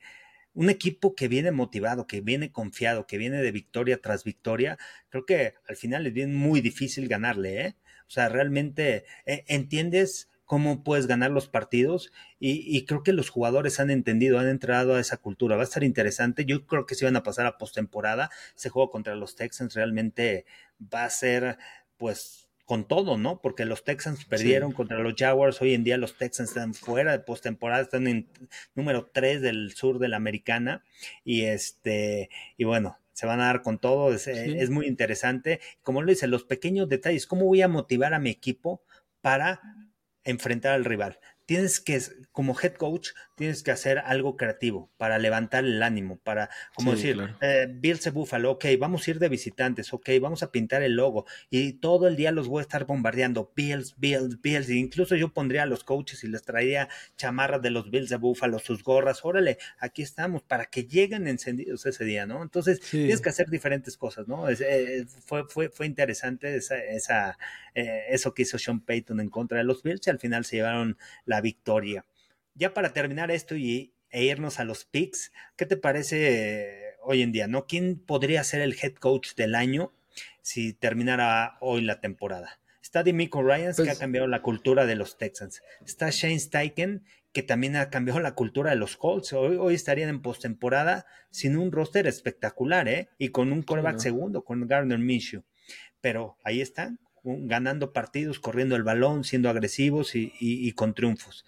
un 0.54 0.70
equipo 0.70 1.16
que 1.16 1.30
viene 1.30 1.52
motivado, 1.52 2.06
que 2.06 2.20
viene 2.20 2.52
confiado, 2.52 3.08
que 3.08 3.18
viene 3.18 3.42
de 3.42 3.52
victoria 3.54 4.02
tras 4.02 4.26
victoria, 4.26 4.78
creo 5.08 5.26
que 5.26 5.54
al 5.70 5.78
final 5.78 6.06
es 6.06 6.12
bien 6.12 6.36
muy 6.36 6.60
difícil 6.60 7.08
ganarle, 7.08 7.62
¿eh? 7.62 7.76
O 8.08 8.12
sea, 8.14 8.30
realmente 8.30 9.06
eh, 9.26 9.46
entiendes 9.48 10.30
cómo 10.46 10.84
puedes 10.84 11.08
ganar 11.08 11.32
los 11.32 11.48
partidos 11.48 12.12
y, 12.40 12.86
creo 12.86 13.04
que 13.04 13.14
los 13.14 13.30
jugadores 13.30 13.80
han 13.80 13.90
entendido, 13.90 14.40
han 14.40 14.48
entrado 14.48 14.96
a 14.96 15.00
esa 15.00 15.18
cultura. 15.18 15.56
Va 15.56 15.62
a 15.62 15.66
estar 15.66 15.84
interesante. 15.84 16.46
Yo 16.46 16.66
creo 16.66 16.86
que 16.86 16.96
si 16.96 17.06
van 17.06 17.16
a 17.16 17.24
pasar 17.24 17.46
a 17.46 17.58
postemporada, 17.58 18.30
ese 18.56 18.70
juego 18.70 18.92
contra 18.92 19.16
los 19.16 19.36
Texans 19.36 19.74
realmente 19.74 20.46
va 20.94 21.06
a 21.06 21.10
ser, 21.10 21.58
pues, 21.98 22.50
con 22.66 22.88
todo, 22.88 23.18
¿no? 23.18 23.42
Porque 23.42 23.66
los 23.66 23.84
Texans 23.84 24.26
perdieron 24.26 24.74
contra 24.74 25.00
los 25.00 25.14
Jaguars. 25.18 25.62
Hoy 25.62 25.74
en 25.74 25.84
día 25.84 25.98
los 25.98 26.18
Texans 26.18 26.50
están 26.50 26.74
fuera 26.74 27.12
de 27.12 27.20
postemporada, 27.20 27.82
están 27.82 28.08
en 28.08 28.28
número 28.76 29.10
3 29.12 29.42
del 29.42 29.74
sur 29.74 30.00
de 30.00 30.10
la 30.10 30.18
americana. 30.18 30.84
Y 31.24 31.44
este, 31.44 32.30
y 32.58 32.66
bueno, 32.66 33.00
se 33.14 33.26
van 33.26 33.40
a 33.40 33.46
dar 33.46 33.62
con 33.62 33.80
todo. 33.80 34.14
Es, 34.14 34.28
es 34.28 34.70
muy 34.70 34.88
interesante. 34.88 35.62
Como 35.82 36.02
lo 36.02 36.10
dice, 36.10 36.28
los 36.28 36.44
pequeños 36.44 36.90
detalles, 36.90 37.28
¿cómo 37.28 37.46
voy 37.46 37.62
a 37.62 37.68
motivar 37.70 38.14
a 38.14 38.20
mi 38.20 38.30
equipo 38.30 38.82
para 39.22 39.62
enfrentar 40.24 40.74
al 40.74 40.86
rival? 40.86 41.20
tienes 41.46 41.80
que, 41.80 42.02
como 42.32 42.56
head 42.60 42.74
coach, 42.76 43.10
tienes 43.36 43.64
que 43.64 43.72
hacer 43.72 44.00
algo 44.00 44.38
creativo 44.38 44.92
para 44.98 45.18
levantar 45.20 45.66
el 45.66 45.82
ánimo, 45.82 46.18
para, 46.18 46.50
como 46.76 46.92
decir, 46.92 47.18
eh, 47.42 47.68
Bills 47.70 48.04
de 48.04 48.12
Buffalo, 48.12 48.52
ok, 48.52 48.66
vamos 48.80 49.08
a 49.08 49.12
ir 49.12 49.20
de 49.20 49.30
visitantes, 49.30 49.94
ok, 49.94 50.10
vamos 50.22 50.44
a 50.44 50.52
pintar 50.52 50.84
el 50.84 50.96
logo 50.96 51.26
y 51.50 51.74
todo 51.74 52.08
el 52.08 52.16
día 52.16 52.32
los 52.32 52.48
voy 52.48 52.60
a 52.60 52.64
estar 52.64 52.86
bombardeando, 52.86 53.52
Bills, 53.56 53.96
Bills, 53.98 54.42
Bills, 54.42 54.70
e 54.70 54.76
incluso 54.76 55.16
yo 55.16 55.34
pondría 55.34 55.64
a 55.64 55.66
los 55.66 55.84
coaches 55.84 56.24
y 56.24 56.28
les 56.28 56.44
traería 56.44 56.90
chamarras 57.18 57.62
de 57.62 57.72
los 57.72 57.90
Bills 57.90 58.10
de 58.10 58.18
Buffalo, 58.18 58.60
sus 58.60 58.84
gorras, 58.84 59.24
órale, 59.24 59.58
aquí 59.80 60.02
estamos, 60.02 60.44
para 60.44 60.66
que 60.66 60.86
lleguen 60.86 61.28
encendidos 61.28 61.86
ese 61.86 62.06
día, 62.06 62.26
¿no? 62.26 62.44
Entonces, 62.44 62.80
tienes 62.80 63.22
que 63.22 63.30
hacer 63.30 63.50
diferentes 63.50 63.98
cosas, 63.98 64.28
¿no? 64.28 64.50
Eh, 64.50 65.06
fue, 65.26 65.46
fue, 65.48 65.70
fue 65.70 65.86
interesante 65.86 66.56
esa, 66.56 66.78
esa 66.78 67.38
eh, 67.76 68.06
eso 68.10 68.34
que 68.34 68.44
hizo 68.44 68.60
Sean 68.60 68.82
Payton 68.82 69.20
en 69.20 69.30
contra 69.30 69.58
de 69.58 69.64
los 69.64 69.84
Bills 69.84 70.06
y 70.08 70.10
al 70.10 70.20
final 70.20 70.46
se 70.46 70.58
llevaron 70.58 70.98
la 71.26 71.42
victoria. 71.42 72.06
Ya 72.56 72.74
para 72.74 72.94
terminar 72.94 73.32
esto 73.32 73.56
y, 73.56 73.94
e 74.10 74.24
irnos 74.26 74.60
a 74.60 74.64
los 74.64 74.86
picks, 74.86 75.32
¿qué 75.56 75.66
te 75.66 75.78
parece 75.78 76.96
hoy 77.02 77.22
en 77.22 77.32
día? 77.32 77.48
¿no? 77.48 77.66
¿Quién 77.66 77.98
podría 78.00 78.44
ser 78.44 78.62
el 78.62 78.76
head 78.82 78.94
coach 78.94 79.34
del 79.36 79.56
año 79.56 79.92
si 80.42 80.74
terminara 80.74 81.58
hoy 81.62 81.82
la 81.82 82.00
temporada? 82.00 82.60
Está 82.82 83.02
Demico 83.02 83.42
Ryans, 83.42 83.78
que 83.78 83.84
ha 83.84 83.86
pues 83.86 83.98
cambiado 83.98 84.28
la 84.28 84.42
cultura 84.42 84.86
de 84.86 84.96
los 84.96 85.18
Texans. 85.18 85.64
Está 85.84 86.10
Shane 86.12 86.40
Steichen, 86.40 87.04
que 87.32 87.42
también 87.42 87.76
ha 87.76 87.90
cambiado 87.90 88.20
la 88.20 88.36
cultura 88.36 88.70
de 88.70 88.76
los 88.76 88.98
Colts. 88.98 89.34
Hoy, 89.34 89.56
hoy 89.56 89.74
estarían 89.74 90.10
en 90.10 90.22
postemporada 90.22 91.08
sin 91.32 91.58
un 91.58 91.72
roster 91.72 92.06
espectacular, 92.06 92.88
¿eh? 92.88 93.10
Y 93.18 93.30
con 93.30 93.52
un 93.52 93.64
quarterback 93.64 93.98
segundo, 93.98 94.44
con 94.44 94.68
Gardner 94.68 95.00
Minshew. 95.00 95.44
Pero 96.02 96.38
ahí 96.44 96.62
están, 96.62 97.00
ganando 97.24 97.94
partidos, 97.94 98.40
corriendo 98.40 98.76
el 98.76 98.84
balón, 98.84 99.24
siendo 99.24 99.50
agresivos 99.50 100.12
y, 100.14 100.72
con 100.74 100.94
triunfos. 100.94 101.46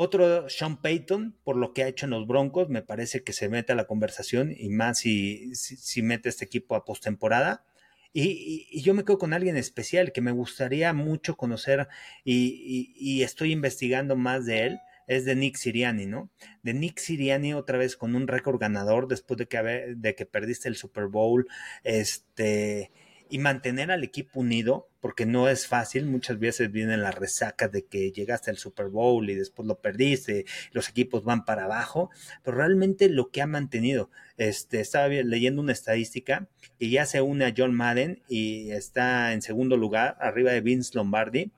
Otro, 0.00 0.48
Sean 0.48 0.80
Payton, 0.80 1.34
por 1.42 1.56
lo 1.56 1.74
que 1.74 1.82
ha 1.82 1.88
hecho 1.88 2.06
en 2.06 2.10
los 2.10 2.24
Broncos, 2.24 2.68
me 2.68 2.82
parece 2.82 3.24
que 3.24 3.32
se 3.32 3.48
mete 3.48 3.72
a 3.72 3.74
la 3.74 3.88
conversación 3.88 4.54
y 4.56 4.68
más 4.68 4.98
si, 4.98 5.52
si, 5.56 6.02
mete 6.02 6.28
este 6.28 6.44
equipo 6.44 6.76
a 6.76 6.84
postemporada. 6.84 7.64
Y, 8.12 8.68
y, 8.70 8.82
yo 8.82 8.94
me 8.94 9.04
quedo 9.04 9.18
con 9.18 9.32
alguien 9.32 9.56
especial 9.56 10.12
que 10.12 10.20
me 10.20 10.30
gustaría 10.30 10.92
mucho 10.92 11.36
conocer 11.36 11.88
y, 12.22 13.22
estoy 13.24 13.50
investigando 13.50 14.14
más 14.14 14.46
de 14.46 14.66
él. 14.66 14.78
Es 15.08 15.24
de 15.24 15.34
Nick 15.34 15.56
Siriani, 15.56 16.06
¿no? 16.06 16.30
De 16.62 16.74
Nick 16.74 17.00
Siriani 17.00 17.54
otra 17.54 17.76
vez 17.76 17.96
con 17.96 18.14
un 18.14 18.28
récord 18.28 18.60
ganador 18.60 19.08
después 19.08 19.36
de 19.36 19.46
que, 19.48 19.94
de 19.96 20.14
que 20.14 20.26
perdiste 20.26 20.68
el 20.68 20.76
Super 20.76 21.06
Bowl. 21.06 21.48
Este 21.82 22.92
y 23.30 23.38
mantener 23.38 23.90
al 23.90 24.04
equipo 24.04 24.40
unido, 24.40 24.88
porque 25.00 25.26
no 25.26 25.48
es 25.48 25.66
fácil, 25.66 26.06
muchas 26.06 26.38
veces 26.38 26.70
vienen 26.70 27.02
las 27.02 27.14
resacas 27.14 27.70
de 27.70 27.84
que 27.84 28.10
llegaste 28.12 28.50
al 28.50 28.58
Super 28.58 28.88
Bowl 28.88 29.28
y 29.30 29.34
después 29.34 29.66
lo 29.66 29.80
perdiste, 29.80 30.44
los 30.72 30.88
equipos 30.88 31.24
van 31.24 31.44
para 31.44 31.64
abajo, 31.64 32.10
pero 32.42 32.56
realmente 32.56 33.08
lo 33.08 33.30
que 33.30 33.42
ha 33.42 33.46
mantenido, 33.46 34.10
este, 34.36 34.80
estaba 34.80 35.08
leyendo 35.08 35.62
una 35.62 35.72
estadística 35.72 36.48
y 36.78 36.90
ya 36.90 37.06
se 37.06 37.20
une 37.20 37.44
a 37.44 37.54
John 37.56 37.74
Madden 37.74 38.22
y 38.28 38.70
está 38.70 39.32
en 39.32 39.42
segundo 39.42 39.76
lugar, 39.76 40.16
arriba 40.20 40.52
de 40.52 40.60
Vince 40.60 40.92
Lombardi, 40.94 41.52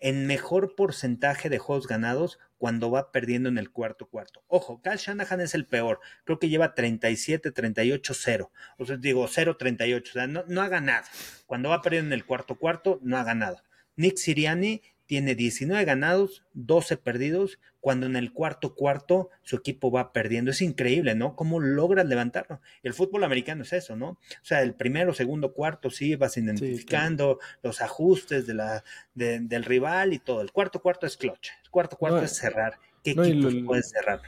en 0.00 0.26
mejor 0.26 0.74
porcentaje 0.74 1.48
de 1.48 1.58
juegos 1.58 1.86
ganados 1.86 2.38
cuando 2.62 2.92
va 2.92 3.10
perdiendo 3.10 3.48
en 3.48 3.58
el 3.58 3.72
cuarto 3.72 4.06
cuarto. 4.06 4.44
Ojo, 4.46 4.80
Cal 4.82 4.96
Shanahan 4.96 5.40
es 5.40 5.56
el 5.56 5.66
peor. 5.66 5.98
Creo 6.22 6.38
que 6.38 6.48
lleva 6.48 6.76
37, 6.76 7.50
38, 7.50 8.14
0. 8.14 8.52
O 8.78 8.86
sea, 8.86 8.96
digo 8.98 9.26
0, 9.26 9.56
38. 9.56 10.08
O 10.08 10.12
sea, 10.12 10.28
no, 10.28 10.44
no 10.46 10.62
ha 10.62 10.68
ganado. 10.68 11.04
Cuando 11.46 11.70
va 11.70 11.82
perdiendo 11.82 12.14
en 12.14 12.20
el 12.20 12.24
cuarto 12.24 12.54
cuarto, 12.54 13.00
no 13.02 13.18
ha 13.18 13.24
ganado. 13.24 13.64
Nick 13.96 14.16
Siriani 14.16 14.80
tiene 15.06 15.34
19 15.34 15.84
ganados, 15.84 16.44
12 16.54 16.96
perdidos, 16.96 17.58
cuando 17.80 18.06
en 18.06 18.16
el 18.16 18.32
cuarto 18.32 18.74
cuarto 18.74 19.30
su 19.42 19.56
equipo 19.56 19.90
va 19.90 20.12
perdiendo. 20.12 20.50
Es 20.50 20.62
increíble, 20.62 21.14
¿no? 21.14 21.36
¿Cómo 21.36 21.60
logras 21.60 22.06
levantarlo? 22.06 22.60
El 22.82 22.94
fútbol 22.94 23.24
americano 23.24 23.62
es 23.62 23.72
eso, 23.72 23.96
¿no? 23.96 24.10
O 24.10 24.44
sea, 24.44 24.62
el 24.62 24.74
primero, 24.74 25.12
segundo, 25.14 25.52
cuarto, 25.52 25.90
sí, 25.90 26.14
vas 26.14 26.36
identificando 26.36 27.38
los 27.62 27.80
ajustes 27.80 28.46
de 28.46 28.54
la, 28.54 28.84
del 29.14 29.64
rival 29.64 30.12
y 30.12 30.18
todo. 30.18 30.40
El 30.40 30.52
cuarto 30.52 30.80
cuarto 30.80 31.06
es 31.06 31.16
clutch. 31.16 31.48
El 31.64 31.70
cuarto 31.70 31.96
cuarto 31.96 32.22
es 32.22 32.36
cerrar. 32.36 32.78
¿Qué 33.02 33.10
equipos 33.10 33.54
puedes 33.66 33.90
cerrar? 33.90 34.20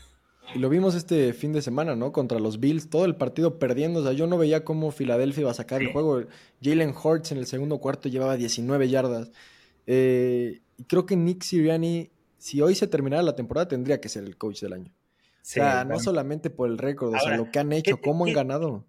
Y 0.53 0.59
lo 0.59 0.69
vimos 0.69 0.95
este 0.95 1.33
fin 1.33 1.53
de 1.53 1.63
semana, 1.63 1.97
¿no? 1.97 2.13
Contra 2.13 2.39
los 2.39 2.61
Bills, 2.61 2.91
todo 2.91 3.05
el 3.05 3.17
partido 3.17 3.59
perdiendo. 3.59 4.01
O 4.01 4.03
sea, 4.03 4.13
yo 4.13 4.27
no 4.27 4.37
veía 4.37 4.65
cómo 4.65 4.91
Filadelfia 4.91 5.43
iba 5.43 5.51
a 5.51 5.55
sacar 5.55 5.81
el 5.81 5.93
juego. 5.93 6.25
Jalen 6.63 6.93
Hurts 6.93 7.33
en 7.33 7.39
el 7.39 7.47
segundo 7.47 7.79
cuarto 7.79 8.09
llevaba 8.09 8.37
19 8.37 8.89
yardas. 8.89 9.31
Eh, 9.87 10.61
y 10.77 10.85
creo 10.85 11.07
que 11.07 11.17
Nick 11.17 11.43
Siriani, 11.43 12.11
si 12.39 12.61
hoy 12.61 12.75
se 12.75 12.87
terminara 12.87 13.23
la 13.23 13.37
temporada, 13.37 13.69
tendría 13.69 14.01
que 14.01 14.09
ser 14.09 14.25
el 14.25 14.37
coach 14.37 14.61
del 14.61 14.75
año. 14.75 14.91
o 14.91 14.93
sea, 15.43 15.85
no 15.85 15.99
solamente 15.99 16.51
por 16.51 16.69
el 16.71 16.79
récord, 16.79 17.15
o 17.15 17.19
sea, 17.19 17.37
lo 17.37 17.51
que 17.51 17.59
han 17.59 17.73
hecho, 17.73 18.01
cómo 18.01 18.25
han 18.25 18.33
ganado. 18.33 18.87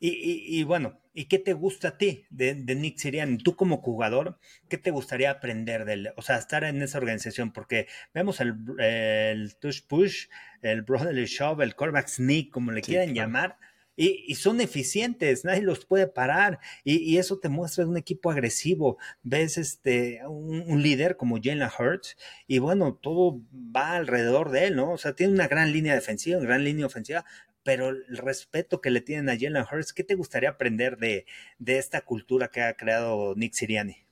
Y, 0.00 0.62
bueno, 0.64 1.00
¿y 1.14 1.26
qué 1.26 1.38
te 1.38 1.54
gusta 1.54 1.88
a 1.88 1.98
ti 1.98 2.26
de, 2.28 2.54
Nick 2.54 2.98
Siriani? 2.98 3.38
Tú 3.38 3.56
como 3.56 3.78
jugador, 3.78 4.38
¿qué 4.68 4.76
te 4.76 4.90
gustaría 4.90 5.30
aprender 5.30 5.86
de 5.86 5.92
él? 5.94 6.12
O 6.16 6.22
sea, 6.22 6.36
estar 6.36 6.62
en 6.64 6.82
esa 6.82 6.98
organización, 6.98 7.52
porque 7.52 7.86
vemos 8.12 8.40
el, 8.40 8.54
el 8.78 9.56
Tush 9.56 9.80
Push, 9.86 10.26
el 10.60 10.82
Brotherly 10.82 11.24
Shove, 11.24 11.62
el 11.62 11.74
Callback 11.74 12.08
Sneak, 12.08 12.50
como 12.50 12.70
le 12.70 12.82
quieran 12.82 13.14
llamar 13.14 13.56
y, 13.96 14.34
son 14.34 14.60
eficientes, 14.60 15.44
nadie 15.44 15.62
los 15.62 15.84
puede 15.86 16.06
parar. 16.06 16.58
Y, 16.84 17.18
eso 17.18 17.38
te 17.38 17.48
muestra 17.48 17.86
un 17.86 17.96
equipo 17.96 18.30
agresivo. 18.30 18.98
Ves 19.22 19.58
este, 19.58 20.20
un, 20.26 20.82
líder 20.82 21.16
como 21.16 21.38
Jalen 21.42 21.68
Hurts, 21.78 22.16
y 22.46 22.58
bueno, 22.58 22.94
todo 22.94 23.40
va 23.54 23.96
alrededor 23.96 24.50
de 24.50 24.66
él, 24.66 24.76
¿no? 24.76 24.92
O 24.92 24.98
sea, 24.98 25.14
tiene 25.14 25.32
una 25.32 25.48
gran 25.48 25.72
línea 25.72 25.94
defensiva, 25.94 26.38
una 26.38 26.48
gran 26.48 26.64
línea 26.64 26.86
ofensiva, 26.86 27.24
pero 27.62 27.88
el 27.90 28.18
respeto 28.18 28.80
que 28.80 28.90
le 28.90 29.00
tienen 29.00 29.28
a 29.28 29.38
Jalen 29.38 29.64
Hurts, 29.70 29.92
¿qué 29.92 30.04
te 30.04 30.14
gustaría 30.14 30.50
aprender 30.50 30.98
de, 30.98 31.26
de 31.58 31.78
esta 31.78 32.02
cultura 32.02 32.48
que 32.48 32.62
ha 32.62 32.74
creado 32.76 33.34
Nick 33.36 33.54
Siriani? 33.54 34.03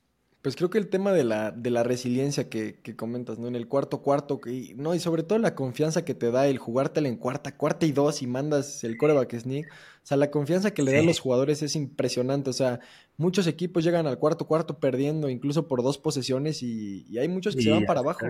Pues 0.43 0.57
creo 0.57 0.71
que 0.71 0.79
el 0.79 0.89
tema 0.89 1.13
de 1.13 1.23
la, 1.23 1.53
de 1.53 1.71
la 1.71 1.85
resiliencia 1.85 2.49
que, 2.49 2.75
comentas, 2.97 3.39
¿no? 3.39 3.47
En 3.47 3.55
el 3.55 3.69
cuarto 3.69 4.03
cuarto, 4.03 4.41
y, 4.45 4.75
no, 4.75 4.93
y 4.93 4.99
sobre 4.99 5.23
todo 5.23 5.39
la 5.39 5.55
confianza 5.55 6.05
que 6.05 6.15
te 6.15 6.33
da 6.33 6.49
el 6.49 6.59
jugártela 6.59 7.09
en 7.09 7.15
cuarta, 7.17 7.57
cuarta 7.57 7.87
y 7.87 7.93
dos 7.93 8.23
y 8.23 8.27
mandas 8.27 8.83
el 8.83 8.97
coreback 8.97 9.39
sneak. 9.39 9.67
O 9.67 10.07
sea, 10.07 10.17
la 10.17 10.33
confianza 10.33 10.73
que 10.73 10.83
le 10.83 10.93
dan 10.93 11.07
los 11.07 11.21
jugadores 11.21 11.63
es 11.63 11.77
impresionante. 11.77 12.51
O 12.51 12.53
sea, 12.53 12.81
muchos 13.17 13.47
equipos 13.47 13.85
llegan 13.85 14.09
al 14.09 14.19
cuarto 14.19 14.49
cuarto 14.49 14.81
perdiendo, 14.81 15.29
incluso 15.29 15.69
por 15.69 15.85
dos 15.85 15.97
posesiones, 15.97 16.65
y, 16.65 17.07
hay 17.17 17.29
muchos 17.29 17.55
que 17.55 17.63
se 17.63 17.71
van 17.71 17.87
para 17.87 18.01
abajo. 18.01 18.27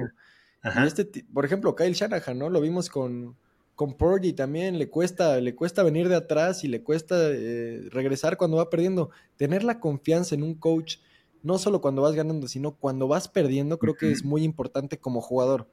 Y 0.64 0.86
este, 0.86 1.24
por 1.32 1.46
ejemplo, 1.46 1.74
Kyle 1.74 1.94
Shanahan, 1.94 2.38
¿no? 2.38 2.50
Lo 2.50 2.60
vimos 2.60 2.90
con, 2.90 3.36
con 3.74 3.96
Purdy 3.96 4.34
también, 4.34 4.78
le 4.78 4.90
cuesta, 4.90 5.40
le 5.40 5.54
cuesta 5.54 5.82
venir 5.82 6.10
de 6.10 6.16
atrás 6.16 6.62
y 6.62 6.68
le 6.68 6.82
cuesta 6.82 7.16
eh, 7.18 7.88
regresar 7.90 8.36
cuando 8.36 8.58
va 8.58 8.68
perdiendo. 8.68 9.08
Tener 9.38 9.64
la 9.64 9.80
confianza 9.80 10.34
en 10.34 10.42
un 10.42 10.54
coach 10.54 10.96
no 11.42 11.58
solo 11.58 11.80
cuando 11.80 12.02
vas 12.02 12.14
ganando, 12.14 12.48
sino 12.48 12.76
cuando 12.76 13.08
vas 13.08 13.28
perdiendo, 13.28 13.78
creo 13.78 13.94
que 13.94 14.10
es 14.10 14.24
muy 14.24 14.44
importante 14.44 14.98
como 14.98 15.20
jugador. 15.20 15.68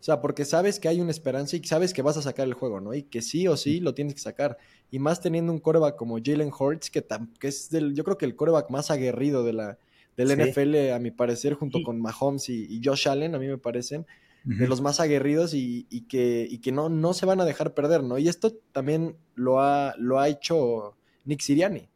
O 0.00 0.04
sea, 0.04 0.20
porque 0.20 0.44
sabes 0.44 0.78
que 0.78 0.88
hay 0.88 1.00
una 1.00 1.12
esperanza 1.12 1.56
y 1.56 1.64
sabes 1.64 1.94
que 1.94 2.02
vas 2.02 2.18
a 2.18 2.22
sacar 2.22 2.46
el 2.46 2.52
juego, 2.52 2.78
¿no? 2.78 2.92
Y 2.92 3.04
que 3.04 3.22
sí 3.22 3.48
o 3.48 3.56
sí 3.56 3.80
lo 3.80 3.94
tienes 3.94 4.14
que 4.14 4.20
sacar. 4.20 4.58
Y 4.90 4.98
más 4.98 5.22
teniendo 5.22 5.50
un 5.50 5.60
coreback 5.60 5.96
como 5.96 6.18
Jalen 6.22 6.50
Hurts, 6.58 6.90
que, 6.90 7.02
que 7.40 7.48
es 7.48 7.70
del, 7.70 7.94
yo 7.94 8.04
creo 8.04 8.18
que 8.18 8.26
el 8.26 8.36
coreback 8.36 8.68
más 8.68 8.90
aguerrido 8.90 9.44
de 9.44 9.54
la, 9.54 9.78
del 10.16 10.38
NFL, 10.38 10.92
a 10.92 10.98
mi 10.98 11.10
parecer, 11.10 11.54
junto 11.54 11.82
con 11.82 12.00
Mahomes 12.00 12.48
y, 12.48 12.80
Josh 12.84 13.08
Allen, 13.08 13.34
a 13.34 13.38
mí 13.38 13.46
me 13.46 13.58
parecen, 13.58 14.06
de 14.44 14.68
los 14.68 14.82
más 14.82 15.00
aguerridos 15.00 15.54
y, 15.54 15.86
que, 16.06 16.46
y 16.50 16.58
que 16.58 16.70
no, 16.70 16.90
no 16.90 17.14
se 17.14 17.24
van 17.24 17.40
a 17.40 17.46
dejar 17.46 17.72
perder, 17.72 18.02
¿no? 18.02 18.18
Y 18.18 18.28
esto 18.28 18.52
también 18.72 19.16
lo 19.34 19.60
ha, 19.60 19.94
lo 19.96 20.20
ha 20.20 20.28
hecho 20.28 20.96
Nick 21.24 21.40
Siriani. 21.40 21.88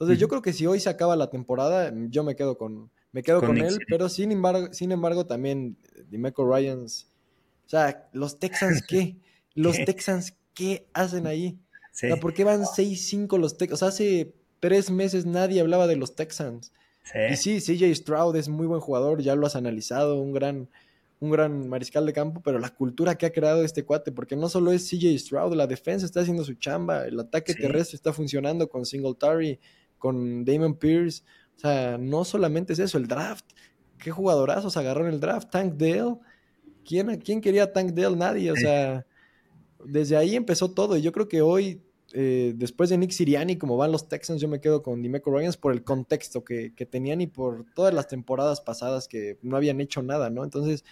Entonces, 0.00 0.18
yo 0.18 0.28
creo 0.28 0.40
que 0.40 0.54
si 0.54 0.66
hoy 0.66 0.80
se 0.80 0.88
acaba 0.88 1.14
la 1.14 1.28
temporada, 1.28 1.92
yo 2.08 2.24
me 2.24 2.34
quedo 2.34 2.56
con, 2.56 2.90
me 3.12 3.22
quedo 3.22 3.42
con, 3.42 3.58
él, 3.58 3.80
pero 3.86 4.08
sin 4.08 4.32
embargo, 4.32 4.72
sin 4.72 4.92
embargo 4.92 5.26
también 5.26 5.76
Dimeco 6.08 6.50
Ryans, 6.50 7.08
o 7.66 7.68
sea, 7.68 8.08
los 8.14 8.38
Texans, 8.38 8.82
¿qué? 8.88 9.18
Los 9.54 9.76
Texans, 9.84 10.34
¿qué 10.54 10.88
hacen 10.94 11.26
ahí? 11.26 11.60
O 11.68 11.88
sea, 11.92 12.16
¿por 12.16 12.32
qué 12.32 12.44
van 12.44 12.62
6-5 12.62 13.36
los 13.38 13.58
Texans? 13.58 13.74
O 13.74 13.84
sea, 13.84 13.88
hace 13.88 14.34
tres 14.58 14.90
meses 14.90 15.26
nadie 15.26 15.60
hablaba 15.60 15.86
de 15.86 15.96
los 15.96 16.16
Texans. 16.16 16.72
Y 17.30 17.36
sí, 17.36 17.60
CJ 17.60 17.94
Stroud 17.94 18.36
es 18.36 18.48
muy 18.48 18.66
buen 18.66 18.80
jugador, 18.80 19.20
ya 19.20 19.34
lo 19.34 19.46
has 19.46 19.54
analizado, 19.54 20.18
un 20.18 20.32
gran, 20.32 20.70
un 21.18 21.30
gran 21.30 21.68
mariscal 21.68 22.06
de 22.06 22.14
campo, 22.14 22.40
pero 22.42 22.58
la 22.58 22.70
cultura 22.70 23.16
que 23.16 23.26
ha 23.26 23.32
creado 23.32 23.64
este 23.64 23.84
cuate, 23.84 24.12
porque 24.12 24.34
no 24.36 24.48
solo 24.48 24.72
es 24.72 24.88
CJ 24.88 25.18
Stroud, 25.18 25.54
la 25.54 25.66
defensa 25.66 26.06
está 26.06 26.20
haciendo 26.20 26.42
su 26.42 26.54
chamba, 26.54 27.04
el 27.04 27.20
ataque 27.20 27.54
terrestre 27.54 27.96
está 27.96 28.14
funcionando 28.14 28.66
con 28.68 28.86
Singletary, 28.86 29.58
con 30.00 30.44
Damon 30.44 30.74
Pierce, 30.74 31.22
o 31.56 31.60
sea, 31.60 31.96
no 31.96 32.24
solamente 32.24 32.72
es 32.72 32.80
eso, 32.80 32.98
el 32.98 33.06
draft, 33.06 33.44
qué 33.98 34.10
jugadorazos 34.10 34.76
agarró 34.76 35.06
en 35.06 35.14
el 35.14 35.20
draft, 35.20 35.48
Tank 35.50 35.74
Dale, 35.74 36.16
¿quién, 36.84 37.20
quién 37.20 37.40
quería 37.40 37.72
Tank 37.72 37.92
Dale? 37.92 38.16
Nadie, 38.16 38.50
o 38.50 38.56
sea, 38.56 39.06
desde 39.84 40.16
ahí 40.16 40.34
empezó 40.34 40.72
todo, 40.72 40.96
y 40.96 41.02
yo 41.02 41.12
creo 41.12 41.28
que 41.28 41.40
hoy 41.40 41.80
eh, 42.12 42.54
después 42.56 42.90
de 42.90 42.98
Nick 42.98 43.12
Siriani, 43.12 43.56
como 43.56 43.76
van 43.76 43.92
los 43.92 44.08
Texans, 44.08 44.40
yo 44.40 44.48
me 44.48 44.60
quedo 44.60 44.82
con 44.82 45.00
Dimeco 45.00 45.30
Ryans 45.30 45.56
por 45.56 45.72
el 45.72 45.84
contexto 45.84 46.44
que, 46.44 46.72
tenían 46.90 47.20
y 47.20 47.26
por 47.28 47.66
todas 47.74 47.94
las 47.94 48.08
temporadas 48.08 48.60
pasadas 48.60 49.06
que 49.06 49.38
no 49.42 49.56
habían 49.56 49.80
hecho 49.80 50.02
nada, 50.02 50.28
¿no? 50.30 50.42
Entonces, 50.42 50.84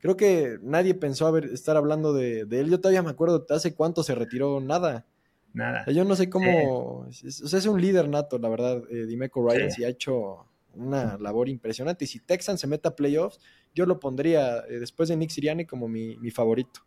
creo 0.00 0.16
que 0.16 0.58
nadie 0.62 0.94
pensó 0.94 1.26
haber, 1.26 1.46
estar 1.46 1.76
hablando 1.76 2.12
de, 2.12 2.40
él. 2.40 2.70
Yo 2.70 2.80
todavía 2.80 3.02
me 3.02 3.10
acuerdo, 3.10 3.46
¿hace 3.50 3.74
cuánto 3.74 4.02
se 4.02 4.14
retiró? 4.14 4.60
Nada. 4.60 5.06
Nada. 5.54 5.84
yo 5.86 6.04
no 6.04 6.16
sé 6.16 6.28
cómo. 6.28 7.06
o 7.06 7.12
sea, 7.12 7.58
es 7.58 7.66
un 7.66 7.80
líder 7.80 8.08
nato, 8.08 8.38
la 8.38 8.48
verdad, 8.48 8.82
eh, 8.90 9.06
Dimeco 9.06 9.48
Ryans, 9.48 9.78
y 9.78 9.84
ha 9.84 9.88
hecho 9.88 10.46
una 10.74 11.16
labor 11.18 11.48
impresionante. 11.48 12.04
Y 12.04 12.08
si 12.08 12.20
Texans 12.20 12.60
se 12.60 12.66
mete 12.66 12.88
a 12.88 12.96
playoffs, 12.96 13.40
yo 13.72 13.86
lo 13.86 14.00
pondría 14.00 14.58
eh, 14.68 14.80
después 14.80 15.08
de 15.08 15.16
Nick 15.16 15.30
Siriani 15.30 15.64
como 15.64 15.88
mi, 15.88 16.16
mi 16.16 16.30
favorito. 16.30 16.80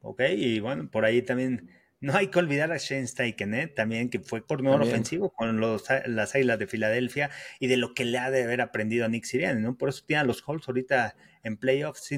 Ok, 0.00 0.22
y 0.34 0.60
bueno, 0.60 0.90
por 0.90 1.04
ahí 1.04 1.20
también 1.20 1.68
no 2.00 2.14
hay 2.16 2.28
que 2.28 2.38
olvidar 2.38 2.72
a 2.72 2.78
Shane 2.78 3.06
Steichen, 3.06 3.52
¿eh? 3.52 3.66
también 3.66 4.08
que 4.08 4.20
fue 4.20 4.42
coordinador 4.42 4.82
ofensivo 4.82 5.30
con 5.30 5.60
los, 5.60 5.84
las 6.06 6.34
Águilas 6.34 6.58
de 6.58 6.66
Filadelfia 6.66 7.30
y 7.58 7.66
de 7.66 7.76
lo 7.76 7.92
que 7.92 8.06
le 8.06 8.16
ha 8.16 8.30
de 8.30 8.44
haber 8.44 8.62
aprendido 8.62 9.04
a 9.04 9.08
Nick 9.08 9.24
Sirianni, 9.24 9.60
¿no? 9.60 9.76
Por 9.76 9.90
eso 9.90 10.02
tiene 10.06 10.22
a 10.22 10.24
los 10.24 10.42
Halls 10.46 10.66
ahorita 10.66 11.14
en 11.42 11.56
playoffs 11.56 12.08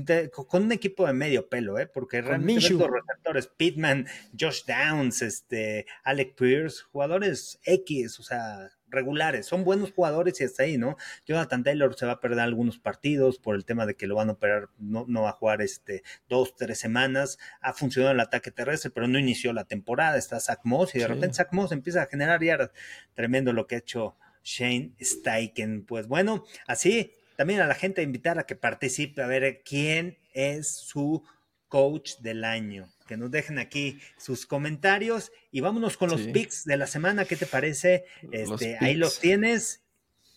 con 0.48 0.64
un 0.64 0.72
equipo 0.72 1.06
de 1.06 1.12
medio 1.12 1.48
pelo, 1.48 1.78
¿eh? 1.78 1.86
Porque 1.86 2.22
realmente 2.22 2.70
los 2.70 2.90
receptores, 2.90 3.46
Pittman, 3.46 4.06
Josh 4.38 4.62
Downs, 4.66 5.22
este, 5.22 5.86
Alec 6.04 6.34
Pierce, 6.34 6.82
jugadores 6.82 7.60
X, 7.64 8.18
o 8.18 8.22
sea, 8.22 8.70
regulares, 8.92 9.46
son 9.46 9.64
buenos 9.64 9.92
jugadores 9.92 10.40
y 10.40 10.44
hasta 10.44 10.64
ahí, 10.64 10.78
¿no? 10.78 10.96
Jonathan 11.26 11.64
Taylor 11.64 11.94
se 11.96 12.06
va 12.06 12.12
a 12.12 12.20
perder 12.20 12.40
algunos 12.40 12.78
partidos 12.78 13.38
por 13.38 13.56
el 13.56 13.64
tema 13.64 13.86
de 13.86 13.94
que 13.94 14.06
lo 14.06 14.14
van 14.14 14.28
a 14.28 14.32
operar, 14.32 14.68
no, 14.78 15.04
no 15.08 15.22
va 15.22 15.30
a 15.30 15.34
jugar 15.34 15.62
este 15.62 16.02
dos, 16.28 16.54
tres 16.54 16.78
semanas, 16.78 17.38
ha 17.60 17.72
funcionado 17.72 18.12
el 18.12 18.20
ataque 18.20 18.50
terrestre, 18.50 18.90
pero 18.90 19.08
no 19.08 19.18
inició 19.18 19.52
la 19.52 19.64
temporada, 19.64 20.18
está 20.18 20.38
Zach 20.38 20.60
Moss 20.64 20.94
y 20.94 20.98
de 20.98 21.08
repente 21.08 21.34
Zach 21.34 21.52
Moss 21.52 21.72
empieza 21.72 22.02
a 22.02 22.06
generar 22.06 22.42
yardas, 22.42 22.70
tremendo 23.14 23.52
lo 23.52 23.66
que 23.66 23.76
ha 23.76 23.78
hecho 23.78 24.16
Shane 24.44 24.92
Steichen, 25.00 25.84
pues 25.84 26.06
bueno, 26.06 26.44
así 26.66 27.12
también 27.42 27.60
a 27.60 27.66
la 27.66 27.74
gente 27.74 28.04
invitar 28.04 28.38
a 28.38 28.46
que 28.46 28.54
participe 28.54 29.20
a 29.20 29.26
ver 29.26 29.64
quién 29.64 30.16
es 30.32 30.68
su 30.76 31.24
coach 31.66 32.18
del 32.20 32.44
año 32.44 32.88
que 33.08 33.16
nos 33.16 33.32
dejen 33.32 33.58
aquí 33.58 33.98
sus 34.16 34.46
comentarios 34.46 35.32
y 35.50 35.60
vámonos 35.60 35.96
con 35.96 36.08
los 36.08 36.20
picks 36.20 36.64
de 36.64 36.76
la 36.76 36.86
semana, 36.86 37.24
¿qué 37.24 37.34
te 37.34 37.46
parece? 37.46 38.04
Este, 38.30 38.76
ahí 38.78 38.94
los 38.94 39.18
tienes 39.18 39.82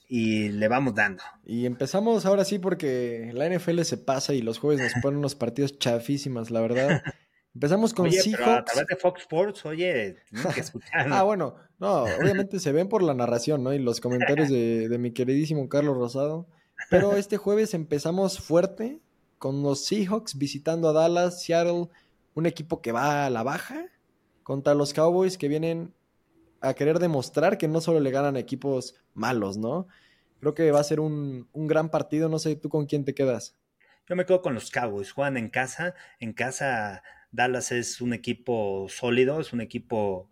y 0.10 0.50
le 0.50 0.68
vamos 0.68 0.96
dando. 0.96 1.22
Y 1.46 1.68
empezamos 1.68 2.26
ahora 2.26 2.44
sí 2.44 2.58
porque 2.58 3.30
la 3.36 3.48
NFL 3.48 3.84
se 3.84 3.98
pasa 3.98 4.34
y 4.34 4.42
los 4.42 4.58
jueves 4.58 4.82
nos 4.82 4.94
ponen 5.04 5.20
unos 5.20 5.36
partidos 5.36 5.78
chafísimas, 5.78 6.50
la 6.50 6.62
verdad. 6.62 7.04
Empezamos 7.54 7.94
con 7.94 8.08
oye, 8.08 8.20
Seahawks. 8.20 8.48
a 8.48 8.66
través 8.66 8.88
de 8.88 8.96
Fox 8.96 9.22
Sports, 9.22 9.64
oye, 9.68 10.16
que 10.56 10.60
escuchar. 10.60 11.06
ah, 11.14 11.22
bueno, 11.22 11.56
no, 11.78 12.06
obviamente 12.06 12.60
se 12.60 12.72
ven 12.72 12.90
por 12.90 13.04
la 13.04 13.14
narración, 13.14 13.64
¿no? 13.64 13.76
Y 13.76 13.78
los 13.78 14.02
comentarios 14.02 14.50
de, 14.50 14.90
de 14.90 14.98
mi 14.98 15.12
queridísimo 15.12 15.70
Carlos 15.70 15.96
Rosado. 15.96 16.48
Pero 16.90 17.16
este 17.16 17.38
jueves 17.38 17.74
empezamos 17.74 18.40
fuerte 18.40 19.00
con 19.38 19.64
los 19.64 19.86
Seahawks 19.86 20.38
visitando 20.38 20.90
a 20.90 20.94
Dallas, 20.94 21.42
Seattle 21.42 21.90
un 22.34 22.46
equipo 22.46 22.82
que 22.82 22.92
va 22.92 23.26
a 23.26 23.30
la 23.30 23.44
baja 23.44 23.88
contra 24.44 24.74
los 24.74 24.94
Cowboys 24.94 25.38
que 25.38 25.48
vienen 25.48 25.94
a 26.62 26.74
querer 26.74 27.00
demostrar 27.00 27.58
que 27.58 27.68
no 27.68 27.82
solo 27.82 28.00
le 28.00 28.12
ganan 28.12 28.38
equipos 28.38 28.96
malos, 29.14 29.58
¿no? 29.58 29.88
Creo 30.40 30.54
que 30.54 30.72
va 30.72 30.80
a 30.80 30.84
ser 30.84 31.00
un, 31.00 31.48
un 31.54 31.68
gran 31.68 31.90
partido. 31.90 32.30
No 32.30 32.40
sé, 32.40 32.56
¿tú 32.56 32.70
con 32.70 32.86
quién 32.86 33.06
te 33.06 33.16
quedas? 33.16 33.56
Yo 34.08 34.16
me 34.16 34.26
quedo 34.26 34.42
con 34.42 34.54
los 34.54 34.70
Cowboys. 34.70 35.12
Juegan 35.12 35.38
en 35.38 35.50
casa. 35.50 35.96
En 36.20 36.34
casa 36.34 37.02
Dallas 37.32 37.72
es 37.72 38.02
un 38.02 38.14
equipo 38.14 38.88
sólido, 38.90 39.40
es 39.40 39.54
un 39.54 39.62
equipo 39.62 40.30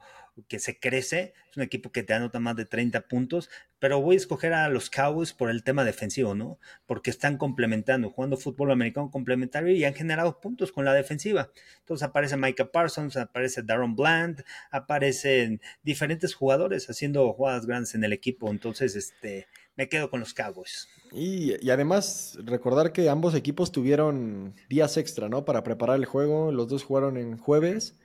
que 0.47 0.59
se 0.59 0.79
crece, 0.79 1.33
es 1.51 1.57
un 1.57 1.63
equipo 1.63 1.91
que 1.91 2.03
te 2.03 2.13
anota 2.13 2.39
más 2.39 2.55
de 2.55 2.65
30 2.65 3.07
puntos, 3.07 3.49
pero 3.83 3.99
voy 3.99 4.15
a 4.15 4.17
escoger 4.17 4.53
a 4.53 4.69
los 4.69 4.89
Cowboys 4.89 5.33
por 5.33 5.49
el 5.49 5.61
tema 5.61 5.83
defensivo, 5.83 6.35
¿no? 6.35 6.57
Porque 6.85 7.09
están 7.09 7.37
complementando, 7.37 8.09
jugando 8.11 8.37
fútbol 8.37 8.71
americano 8.71 9.11
complementario 9.11 9.75
y 9.75 9.83
han 9.83 9.93
generado 9.93 10.39
puntos 10.39 10.71
con 10.71 10.85
la 10.85 10.93
defensiva. 10.93 11.51
Entonces 11.79 12.07
aparece 12.07 12.37
Micah 12.37 12.71
Parsons, 12.71 13.17
aparece 13.17 13.61
Darren 13.61 13.93
Bland, 13.93 14.45
aparecen 14.71 15.59
diferentes 15.83 16.33
jugadores 16.33 16.89
haciendo 16.89 17.33
jugadas 17.33 17.65
grandes 17.65 17.93
en 17.93 18.05
el 18.05 18.13
equipo, 18.13 18.49
entonces 18.49 18.95
este 18.95 19.47
me 19.75 19.89
quedo 19.89 20.09
con 20.09 20.21
los 20.21 20.33
Cowboys. 20.33 20.87
Y, 21.11 21.69
además, 21.69 22.37
recordar 22.41 22.93
que 22.93 23.09
ambos 23.09 23.35
equipos 23.35 23.73
tuvieron 23.73 24.55
días 24.69 24.95
extra, 24.95 25.27
¿no? 25.27 25.43
Para 25.43 25.61
preparar 25.65 25.97
el 25.97 26.05
juego. 26.05 26.53
Los 26.53 26.69
dos 26.69 26.85
jugaron 26.85 27.17
en 27.17 27.37
jueves. 27.37 27.97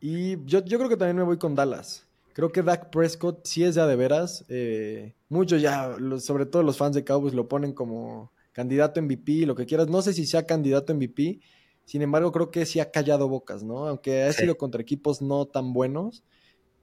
Y 0.00 0.42
yo, 0.46 0.64
yo 0.64 0.78
creo 0.78 0.88
que 0.88 0.96
también 0.96 1.16
me 1.16 1.24
voy 1.24 1.36
con 1.36 1.54
Dallas. 1.54 2.07
Creo 2.38 2.52
que 2.52 2.62
Dak 2.62 2.90
Prescott 2.90 3.44
sí 3.48 3.64
es 3.64 3.74
ya 3.74 3.88
de 3.88 3.96
veras. 3.96 4.44
Eh, 4.48 5.16
muchos 5.28 5.60
ya, 5.60 5.96
sobre 6.20 6.46
todo 6.46 6.62
los 6.62 6.76
fans 6.76 6.94
de 6.94 7.02
Cowboys, 7.02 7.34
lo 7.34 7.48
ponen 7.48 7.72
como 7.72 8.30
candidato 8.52 9.02
MVP, 9.02 9.44
lo 9.44 9.56
que 9.56 9.66
quieras. 9.66 9.88
No 9.88 10.02
sé 10.02 10.12
si 10.12 10.24
sea 10.24 10.46
candidato 10.46 10.94
MVP. 10.94 11.40
Sin 11.84 12.00
embargo, 12.00 12.30
creo 12.30 12.52
que 12.52 12.64
sí 12.64 12.78
ha 12.78 12.92
callado 12.92 13.28
bocas, 13.28 13.64
¿no? 13.64 13.88
Aunque 13.88 14.22
ha 14.22 14.32
sido 14.32 14.56
contra 14.56 14.80
equipos 14.80 15.20
no 15.20 15.46
tan 15.46 15.72
buenos. 15.72 16.22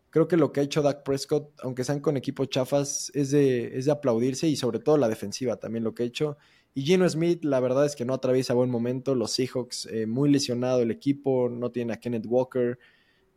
Creo 0.09 0.27
que 0.27 0.35
lo 0.35 0.51
que 0.51 0.59
ha 0.59 0.63
hecho 0.63 0.81
Dak 0.81 1.03
Prescott, 1.03 1.49
aunque 1.61 1.85
sean 1.85 2.01
con 2.01 2.17
equipos 2.17 2.49
chafas, 2.49 3.09
es 3.13 3.31
de, 3.31 3.77
es 3.77 3.85
de 3.85 3.93
aplaudirse 3.93 4.49
y 4.49 4.57
sobre 4.57 4.79
todo 4.79 4.97
la 4.97 5.07
defensiva 5.07 5.55
también 5.55 5.85
lo 5.85 5.95
que 5.95 6.03
ha 6.03 6.05
hecho. 6.05 6.35
Y 6.73 6.81
Gino 6.81 7.07
Smith, 7.07 7.45
la 7.45 7.61
verdad 7.61 7.85
es 7.85 7.95
que 7.95 8.03
no 8.03 8.13
atraviesa 8.13 8.53
buen 8.53 8.69
momento. 8.69 9.15
Los 9.15 9.31
Seahawks, 9.31 9.85
eh, 9.85 10.05
muy 10.05 10.29
lesionado 10.29 10.81
el 10.81 10.91
equipo, 10.91 11.47
no 11.47 11.71
tiene 11.71 11.93
a 11.93 11.97
Kenneth 12.01 12.25
Walker. 12.27 12.77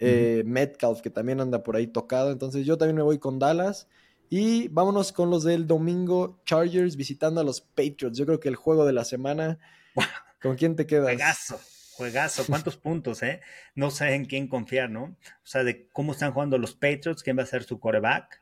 Eh, 0.01 0.43
Metcalf, 0.47 1.01
que 1.01 1.11
también 1.11 1.41
anda 1.41 1.63
por 1.63 1.77
ahí 1.77 1.87
tocado. 1.87 2.31
Entonces 2.31 2.65
yo 2.67 2.79
también 2.79 2.97
me 2.97 3.03
voy 3.03 3.19
con 3.19 3.39
Dallas. 3.39 3.89
Y 4.31 4.69
vámonos 4.69 5.13
con 5.13 5.31
los 5.31 5.43
del 5.43 5.67
domingo, 5.67 6.41
Chargers 6.45 6.97
visitando 6.97 7.41
a 7.41 7.45
los 7.45 7.61
Patriots. 7.61 8.19
Yo 8.19 8.27
creo 8.27 8.41
que 8.41 8.49
el 8.49 8.57
juego 8.57 8.85
de 8.85 8.93
la 8.93 9.05
semana. 9.05 9.59
¿Con 10.43 10.57
quién 10.57 10.77
te 10.77 10.87
quedas? 10.87 11.07
Juegazo, 11.07 11.61
juegazo. 11.97 12.45
¿Cuántos 12.47 12.77
puntos, 12.79 13.23
eh? 13.23 13.41
No 13.75 13.91
sé 13.91 14.15
en 14.15 14.27
quién 14.27 14.47
confiar, 14.47 14.91
¿no? 14.91 15.05
O 15.05 15.47
sea, 15.47 15.65
de 15.65 15.89
cómo 15.89 16.13
están 16.13 16.33
jugando 16.33 16.59
los 16.59 16.75
Patriots, 16.75 17.23
quién 17.23 17.39
va 17.39 17.43
a 17.43 17.47
ser 17.47 17.65
su 17.65 17.81
coreback. 17.81 18.41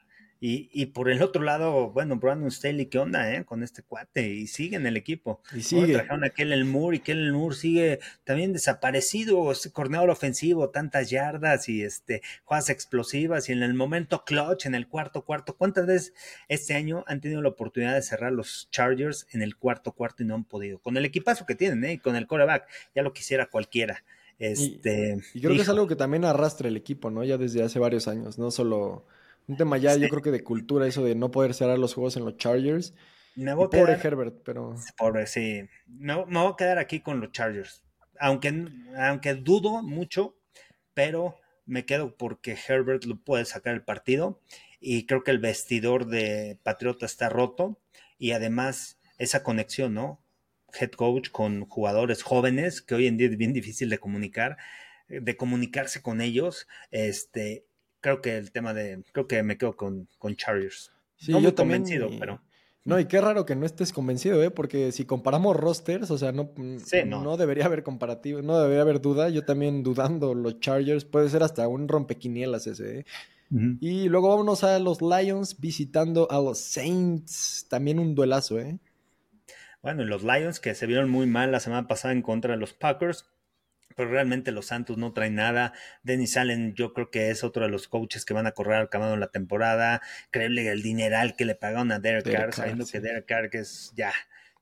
Y, 0.48 0.70
y, 0.72 0.86
por 0.86 1.10
el 1.10 1.22
otro 1.22 1.42
lado, 1.42 1.90
bueno, 1.90 2.18
Brandon 2.18 2.52
Staley, 2.52 2.86
¿qué 2.86 3.00
onda, 3.00 3.34
eh? 3.34 3.44
Con 3.44 3.64
este 3.64 3.82
cuate. 3.82 4.28
Y 4.28 4.46
sigue 4.46 4.76
en 4.76 4.86
el 4.86 4.96
equipo. 4.96 5.42
Y 5.52 5.62
sigue. 5.62 5.94
Trajeron 5.94 6.22
a 6.22 6.30
Kellen 6.30 6.70
Moore 6.70 6.98
y 6.98 7.00
Kellen 7.00 7.32
Moore 7.32 7.56
sigue 7.56 7.98
también 8.22 8.52
desaparecido. 8.52 9.50
Este 9.50 9.72
coordinador 9.72 10.08
ofensivo, 10.08 10.70
tantas 10.70 11.10
yardas 11.10 11.68
y 11.68 11.82
este, 11.82 12.22
jugadas 12.44 12.70
explosivas. 12.70 13.48
Y 13.48 13.54
en 13.54 13.64
el 13.64 13.74
momento 13.74 14.24
clutch, 14.24 14.66
en 14.66 14.76
el 14.76 14.86
cuarto 14.86 15.24
cuarto. 15.24 15.56
¿Cuántas 15.56 15.84
veces 15.84 16.14
este 16.46 16.74
año 16.74 17.02
han 17.08 17.20
tenido 17.20 17.42
la 17.42 17.48
oportunidad 17.48 17.94
de 17.94 18.02
cerrar 18.02 18.30
los 18.30 18.68
Chargers 18.70 19.26
en 19.32 19.42
el 19.42 19.56
cuarto 19.56 19.90
cuarto 19.90 20.22
y 20.22 20.26
no 20.26 20.36
han 20.36 20.44
podido? 20.44 20.78
Con 20.78 20.96
el 20.96 21.04
equipazo 21.04 21.44
que 21.44 21.56
tienen, 21.56 21.82
¿eh? 21.82 21.94
Y 21.94 21.98
con 21.98 22.14
el 22.14 22.28
coreback. 22.28 22.68
Ya 22.94 23.02
lo 23.02 23.12
quisiera 23.12 23.46
cualquiera. 23.46 24.04
Este, 24.38 25.18
y, 25.34 25.40
creo 25.40 25.56
que 25.56 25.62
es 25.62 25.68
algo 25.68 25.88
que 25.88 25.96
también 25.96 26.24
arrastra 26.24 26.68
el 26.68 26.76
equipo, 26.76 27.10
¿no? 27.10 27.24
Ya 27.24 27.36
desde 27.36 27.64
hace 27.64 27.80
varios 27.80 28.06
años, 28.06 28.38
no 28.38 28.52
solo 28.52 29.06
un 29.46 29.56
tema 29.56 29.78
ya, 29.78 29.96
yo 29.96 30.08
creo 30.08 30.22
que 30.22 30.30
de 30.30 30.42
cultura, 30.42 30.86
eso 30.86 31.04
de 31.04 31.14
no 31.14 31.30
poder 31.30 31.54
cerrar 31.54 31.78
los 31.78 31.94
juegos 31.94 32.16
en 32.16 32.24
los 32.24 32.36
Chargers. 32.36 32.94
Me 33.36 33.54
voy 33.54 33.68
pobre 33.68 33.98
Herbert, 34.02 34.42
pero. 34.44 34.74
Pobre, 34.96 35.26
sí. 35.26 35.68
Me, 35.86 36.16
me, 36.26 36.40
voy 36.40 36.52
a 36.52 36.56
quedar 36.56 36.78
aquí 36.78 37.00
con 37.00 37.20
los 37.20 37.32
Chargers. 37.32 37.84
aunque, 38.18 38.66
aunque 38.96 39.34
dudo 39.34 39.82
mucho, 39.82 40.36
pero 40.94 41.36
me 41.66 41.84
quedo 41.84 42.16
porque 42.16 42.56
Herbert 42.66 43.04
lo 43.04 43.20
puede 43.20 43.44
sacar 43.44 43.74
el 43.74 43.82
partido 43.82 44.40
y 44.80 45.06
creo 45.06 45.22
que 45.22 45.32
el 45.32 45.38
vestidor 45.38 46.06
de 46.06 46.58
Patriota 46.62 47.06
está 47.06 47.28
roto 47.28 47.78
y 48.18 48.30
además 48.30 48.98
esa 49.18 49.42
conexión, 49.42 49.94
¿no? 49.94 50.22
Head 50.78 50.92
coach 50.92 51.30
con 51.30 51.66
jugadores 51.66 52.22
jóvenes 52.22 52.82
que 52.82 52.94
hoy 52.94 53.06
en 53.06 53.16
día 53.16 53.28
es 53.28 53.36
bien 53.36 53.52
difícil 53.52 53.90
de 53.90 53.98
comunicar, 53.98 54.56
de 55.08 55.36
comunicarse 55.36 56.02
con 56.02 56.20
ellos, 56.20 56.66
este, 56.90 57.66
creo 58.00 58.20
que 58.20 58.36
el 58.36 58.52
tema 58.52 58.74
de, 58.74 59.02
creo 59.12 59.26
que 59.26 59.42
me 59.42 59.56
quedo 59.58 59.76
con, 59.76 60.08
con 60.18 60.36
Chargers. 60.36 60.92
Sí, 61.16 61.32
no 61.32 61.38
yo 61.38 61.44
muy 61.44 61.52
también, 61.52 61.82
convencido, 61.82 62.10
pero 62.18 62.40
No, 62.84 63.00
y 63.00 63.06
qué 63.06 63.20
raro 63.20 63.46
que 63.46 63.56
no 63.56 63.66
estés 63.66 63.92
convencido, 63.92 64.42
¿eh? 64.42 64.50
Porque 64.50 64.92
si 64.92 65.06
comparamos 65.06 65.56
rosters, 65.56 66.10
o 66.10 66.18
sea, 66.18 66.30
no, 66.32 66.52
Sí, 66.84 66.98
no. 67.06 67.22
no. 67.22 67.36
debería 67.36 67.64
haber 67.64 67.82
comparativo, 67.82 68.42
no 68.42 68.58
debería 68.60 68.82
haber 68.82 69.00
duda. 69.00 69.28
Yo 69.30 69.44
también 69.44 69.82
dudando 69.82 70.34
los 70.34 70.60
Chargers, 70.60 71.04
puede 71.04 71.28
ser 71.28 71.42
hasta 71.42 71.66
un 71.68 71.88
rompequinielas 71.88 72.66
ese, 72.66 73.00
¿eh? 73.00 73.04
Y 73.80 74.08
luego 74.08 74.28
vámonos 74.30 74.64
a 74.64 74.78
los 74.80 75.00
Lions 75.00 75.60
visitando 75.60 76.28
a 76.30 76.40
los 76.40 76.58
Saints. 76.58 77.66
También 77.70 77.98
un 78.00 78.14
duelazo, 78.14 78.58
¿eh? 78.58 78.78
Bueno, 79.82 80.02
y 80.02 80.06
los 80.06 80.24
Lions 80.24 80.58
que 80.58 80.74
se 80.74 80.86
vieron 80.86 81.08
muy 81.08 81.26
mal 81.26 81.52
la 81.52 81.60
semana 81.60 81.86
pasada 81.86 82.12
en 82.12 82.22
contra 82.22 82.54
de 82.54 82.58
los 82.58 82.72
Packers, 82.72 83.24
pero 83.96 84.10
realmente 84.10 84.52
los 84.52 84.66
Santos 84.66 84.98
no 84.98 85.12
traen 85.12 85.34
nada. 85.34 85.72
Dennis 86.04 86.36
Allen, 86.36 86.74
yo 86.74 86.92
creo 86.92 87.10
que 87.10 87.30
es 87.30 87.42
otro 87.42 87.64
de 87.64 87.70
los 87.70 87.88
coaches 87.88 88.24
que 88.24 88.34
van 88.34 88.46
a 88.46 88.52
correr 88.52 88.80
acabando 88.82 89.16
la 89.16 89.28
temporada. 89.28 90.00
Creíble 90.30 90.68
el 90.68 90.82
dineral 90.82 91.34
que 91.34 91.44
le 91.46 91.56
pagaron 91.56 91.90
a 91.90 91.98
Derek, 91.98 92.24
Derek 92.24 92.40
Carr, 92.40 92.54
sabiendo 92.54 92.84
sí. 92.84 92.92
que 92.92 93.00
Derek 93.00 93.26
Carr 93.26 93.50
que 93.50 93.58
es 93.58 93.92
ya, 93.96 94.12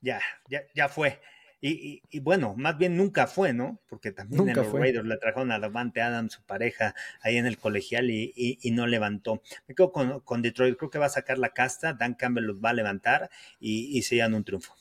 ya, 0.01 0.21
ya, 0.49 0.63
ya 0.75 0.89
fue. 0.89 1.21
Y, 1.61 1.71
y- 1.71 2.03
y 2.11 2.21
bueno, 2.21 2.55
más 2.59 2.77
bien 2.77 2.95
nunca 2.95 3.27
fue, 3.27 3.55
¿no? 3.55 3.81
Porque 3.89 4.13
también 4.13 4.47
en 4.51 4.55
los 4.55 4.67
fue. 4.67 4.81
Raiders 4.81 5.07
le 5.07 5.17
trajeron 5.17 5.51
a 5.51 5.59
Davante 5.59 6.03
Adams, 6.03 6.35
su 6.35 6.43
pareja, 6.43 6.95
ahí 7.23 7.39
en 7.39 7.47
el 7.47 7.57
colegial 7.57 8.11
y, 8.11 8.33
y- 8.37 8.59
y 8.61 8.71
no 8.71 8.87
levantó. 8.87 9.41
Me 9.67 9.75
quedo 9.75 9.91
con, 9.91 10.21
con 10.21 10.43
Detroit, 10.43 10.77
creo 10.77 10.91
que 10.91 10.99
va 10.99 11.07
a 11.07 11.09
sacar 11.09 11.39
la 11.39 11.49
casta, 11.55 11.95
Dan 11.95 12.15
Campbell 12.15 12.45
los 12.45 12.61
va 12.61 12.69
a 12.71 12.75
levantar 12.75 13.31
y, 13.59 13.97
y 13.99 14.03
se 14.03 14.17
llevan 14.17 14.35
un 14.35 14.45
triunfo. 14.45 14.77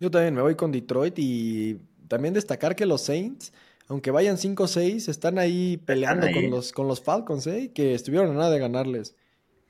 Yo 0.00 0.10
también 0.10 0.34
me 0.34 0.40
voy 0.42 0.54
con 0.56 0.72
Detroit 0.72 1.14
y 1.18 1.80
también 2.08 2.32
destacar 2.32 2.74
que 2.76 2.86
los 2.86 3.02
Saints, 3.02 3.52
aunque 3.88 4.10
vayan 4.10 4.36
5-6, 4.36 5.08
están 5.08 5.38
ahí 5.38 5.76
peleando 5.76 6.26
ahí. 6.26 6.34
con 6.34 6.50
los, 6.50 6.72
con 6.72 6.88
los 6.88 7.02
Falcons, 7.02 7.46
¿eh? 7.46 7.70
Que 7.74 7.94
estuvieron 7.94 8.30
a 8.30 8.34
nada 8.34 8.50
de 8.50 8.58
ganarles. 8.58 9.14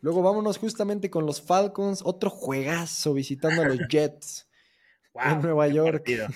Luego 0.00 0.22
vámonos 0.22 0.58
justamente 0.58 1.10
con 1.10 1.26
los 1.26 1.42
Falcons, 1.42 2.02
otro 2.04 2.30
juegazo 2.30 3.14
visitando 3.14 3.62
a 3.62 3.66
los 3.66 3.78
Jets. 3.88 4.48
En 5.14 5.40
Nueva 5.40 5.68
York. 5.68 5.92
partido. 5.92 6.28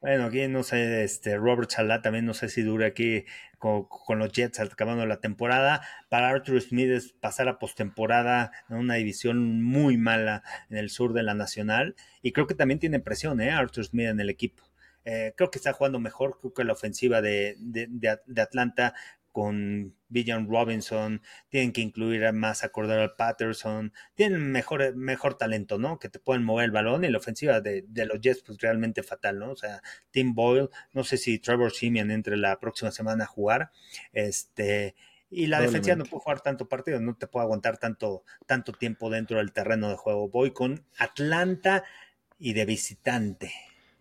Bueno, 0.00 0.26
aquí 0.26 0.46
no 0.46 0.62
sé, 0.62 1.02
este 1.02 1.36
Robert 1.36 1.70
Salah 1.70 2.02
también 2.02 2.24
no 2.24 2.32
sé 2.32 2.48
si 2.48 2.62
dura 2.62 2.86
aquí 2.86 3.24
con, 3.58 3.84
con 3.84 4.20
los 4.20 4.30
Jets 4.30 4.60
acabando 4.60 5.04
la 5.06 5.20
temporada. 5.20 5.82
Para 6.08 6.28
Arthur 6.28 6.60
Smith 6.60 6.88
es 6.90 7.12
pasar 7.12 7.48
a 7.48 7.58
postemporada 7.58 8.52
en 8.70 8.76
una 8.76 8.94
división 8.94 9.62
muy 9.62 9.96
mala 9.96 10.44
en 10.70 10.76
el 10.76 10.90
sur 10.90 11.14
de 11.14 11.24
la 11.24 11.34
Nacional. 11.34 11.96
Y 12.22 12.30
creo 12.30 12.46
que 12.46 12.54
también 12.54 12.78
tiene 12.78 13.00
presión, 13.00 13.40
¿eh? 13.40 13.50
Arthur 13.50 13.84
Smith 13.84 14.06
en 14.06 14.20
el 14.20 14.30
equipo. 14.30 14.67
Eh, 15.10 15.32
creo 15.36 15.50
que 15.50 15.58
está 15.58 15.72
jugando 15.72 15.98
mejor, 16.00 16.38
creo 16.40 16.52
que 16.52 16.64
la 16.64 16.74
ofensiva 16.74 17.22
de, 17.22 17.56
de, 17.58 17.86
de- 17.88 18.20
de 18.26 18.42
Atlanta 18.42 18.94
con 19.32 19.94
Villan 20.08 20.48
Robinson, 20.48 21.22
tienen 21.48 21.72
que 21.72 21.80
incluir 21.80 22.24
a 22.26 22.32
más 22.32 22.64
a 22.64 22.70
Cordero 22.70 23.14
Patterson, 23.16 23.92
tienen 24.14 24.50
mejor, 24.50 24.96
mejor 24.96 25.36
talento, 25.38 25.78
¿no? 25.78 25.98
Que 25.98 26.08
te 26.08 26.18
pueden 26.18 26.42
mover 26.44 26.64
el 26.64 26.70
balón 26.72 27.04
y 27.04 27.08
la 27.08 27.18
ofensiva 27.18 27.60
de, 27.60 27.84
de 27.86 28.06
los 28.06 28.20
Jets, 28.20 28.42
pues 28.44 28.58
realmente 28.60 29.02
fatal, 29.02 29.38
¿no? 29.38 29.52
O 29.52 29.56
sea, 29.56 29.80
Tim 30.10 30.34
Boyle, 30.34 30.68
no 30.92 31.04
sé 31.04 31.18
si 31.18 31.38
Trevor 31.38 31.72
Simeon 31.72 32.10
entre 32.10 32.36
la 32.36 32.58
próxima 32.58 32.90
semana 32.90 33.24
a 33.24 33.26
jugar, 33.28 33.70
este, 34.12 34.94
y 35.30 35.46
la 35.46 35.60
defensiva 35.60 35.94
no 35.96 36.04
puede 36.04 36.22
jugar 36.22 36.40
tanto 36.40 36.68
partido, 36.68 37.00
no 37.00 37.14
te 37.16 37.26
puede 37.28 37.44
aguantar 37.44 37.78
tanto, 37.78 38.24
tanto 38.46 38.72
tiempo 38.72 39.08
dentro 39.10 39.38
del 39.38 39.52
terreno 39.52 39.88
de 39.88 39.96
juego. 39.96 40.28
Voy 40.28 40.52
con 40.52 40.84
Atlanta 40.98 41.84
y 42.38 42.54
de 42.54 42.64
visitante. 42.64 43.52